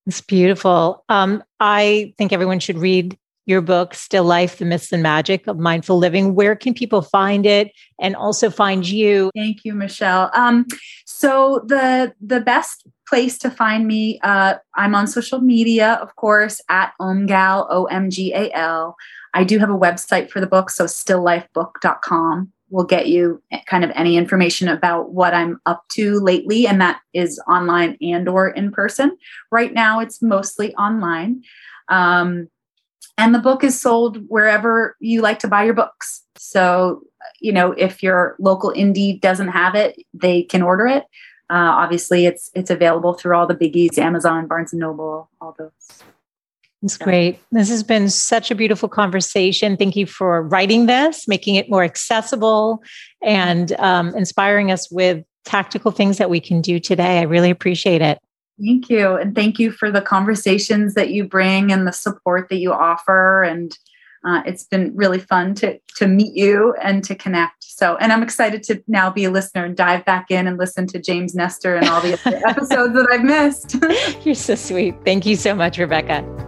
it's 0.09 0.23
beautiful. 0.23 1.05
Um, 1.11 1.45
I 1.61 2.15
think 2.17 2.33
everyone 2.33 2.61
should 2.61 2.79
read 2.79 3.19
your 3.45 3.61
book, 3.61 3.93
Still 3.93 4.25
Life, 4.25 4.57
The 4.57 4.65
Myths 4.65 4.91
and 4.91 5.03
Magic 5.03 5.47
of 5.47 5.59
Mindful 5.59 5.99
Living. 5.99 6.35
Where 6.35 6.57
can 6.57 6.73
people 6.73 7.03
find 7.03 7.45
it 7.45 7.73
and 8.01 8.17
also 8.17 8.49
find 8.49 8.89
you? 8.89 9.31
Thank 9.37 9.67
you, 9.67 9.75
Michele. 9.75 10.31
Um, 10.33 10.67
so 11.05 11.63
the 11.67 12.15
the 12.23 12.41
best 12.41 12.87
place 13.07 13.37
to 13.39 13.51
find 13.51 13.87
me, 13.87 14.19
uh, 14.23 14.55
I'm 14.75 14.95
on 14.95 15.07
social 15.07 15.41
media, 15.41 15.99
of 16.01 16.17
course, 16.17 16.61
at 16.71 16.93
omgal, 17.01 17.67
O-M-G-A-L. 17.69 18.97
I 19.35 19.45
do 19.45 19.59
have 19.59 19.71
a 19.71 19.79
website 19.79 20.31
for 20.31 20.41
the 20.41 20.47
book, 20.47 20.71
so 20.71 20.85
stilllifebook.com 20.85 22.53
will 22.71 22.85
get 22.85 23.09
you 23.09 23.43
kind 23.67 23.85
of 23.85 23.91
any 23.95 24.17
information 24.17 24.69
about 24.69 25.13
what 25.13 25.35
I'm 25.35 25.61
up 25.67 25.85
to 25.91 26.21
lately, 26.21 26.67
and 26.67 26.81
that 26.81 27.01
is 27.15 27.41
online 27.49 27.97
and 28.01 28.29
or 28.29 28.49
in 28.49 28.71
person. 28.71 29.17
Right 29.51 29.73
now, 29.73 30.01
it's 30.01 30.21
mostly 30.21 30.75
online. 30.75 31.43
Um, 31.89 32.49
and 33.17 33.35
the 33.35 33.41
book 33.41 33.65
is 33.65 33.81
sold 33.81 34.19
wherever 34.29 34.97
you 35.01 35.23
like 35.23 35.41
to 35.41 35.49
buy 35.49 35.65
your 35.65 35.75
books. 35.75 36.23
So, 36.37 37.03
you 37.41 37.53
know, 37.53 37.73
if 37.73 38.03
your 38.03 38.37
local 38.39 38.73
indie 38.73 39.21
doesn't 39.21 39.49
have 39.49 39.75
it, 39.75 39.97
they 40.15 40.43
can 40.43 40.63
order 40.63 40.87
it. 40.87 41.05
Uh, 41.51 41.73
obviously, 41.73 42.27
it's 42.27 42.51
it's 42.55 42.71
available 42.71 43.15
through 43.15 43.35
all 43.35 43.47
the 43.47 43.55
biggies: 43.55 43.99
Amazon, 43.99 44.47
Barnes 44.47 44.73
and 44.73 44.81
Noble, 44.81 45.31
all 45.41 45.57
those. 45.59 46.03
It's 46.83 46.97
great. 46.97 47.41
This 47.51 47.69
has 47.71 47.83
been 47.83 48.09
such 48.09 48.51
a 48.51 48.55
beautiful 48.55 48.89
conversation. 48.89 49.77
Thank 49.77 49.97
you 49.97 50.07
for 50.07 50.43
writing 50.43 50.87
this, 50.87 51.27
making 51.27 51.57
it 51.57 51.69
more 51.69 51.83
accessible, 51.83 52.83
and 53.23 53.73
um, 53.81 54.15
inspiring 54.15 54.71
us 54.71 54.89
with 54.91 55.25
tactical 55.45 55.91
things 55.91 56.19
that 56.19 56.31
we 56.31 56.39
can 56.39 56.61
do 56.61 56.79
today. 56.79 57.19
I 57.19 57.23
really 57.23 57.51
appreciate 57.51 58.03
it. 58.03 58.19
Thank 58.61 58.91
you. 58.91 59.17
And 59.17 59.35
thank 59.35 59.59
you 59.59 59.71
for 59.71 59.91
the 59.91 60.03
conversations 60.03 60.95
that 60.95 61.11
you 61.11 61.25
bring 61.25 61.73
and 61.73 61.87
the 61.87 61.93
support 61.93 62.49
that 62.49 62.59
you 62.59 62.73
offer. 62.73 63.43
And 63.43 63.77
uh, 64.25 64.43
it's 64.47 64.65
been 64.65 64.93
really 64.97 65.21
fun 65.21 65.55
to, 65.55 65.79
to 65.97 66.07
meet 66.07 66.35
you 66.35 66.75
and 66.83 67.05
to 67.05 67.15
connect. 67.15 67.63
So, 67.63 67.97
and 67.97 68.13
I'm 68.13 68.23
excited 68.23 68.65
to 68.65 68.83
now 68.89 69.11
be 69.11 69.25
a 69.25 69.31
listener 69.31 69.65
and 69.65 69.77
dive 69.77 70.05
back 70.05 70.31
in 70.31 70.49
and 70.49 70.59
listen 70.59 70.87
to 70.89 71.01
James 71.01 71.35
Nestor 71.35 71.77
and 71.77 71.89
all 71.89 72.01
the 72.01 72.13
episodes 72.47 72.95
that 72.95 73.09
I've 73.11 73.25
missed. 73.25 73.77
You're 74.27 74.35
so 74.35 74.57
sweet. 74.57 74.97
Thank 75.05 75.25
you 75.25 75.37
so 75.37 75.55
much, 75.55 75.79
Rebecca. 75.79 76.48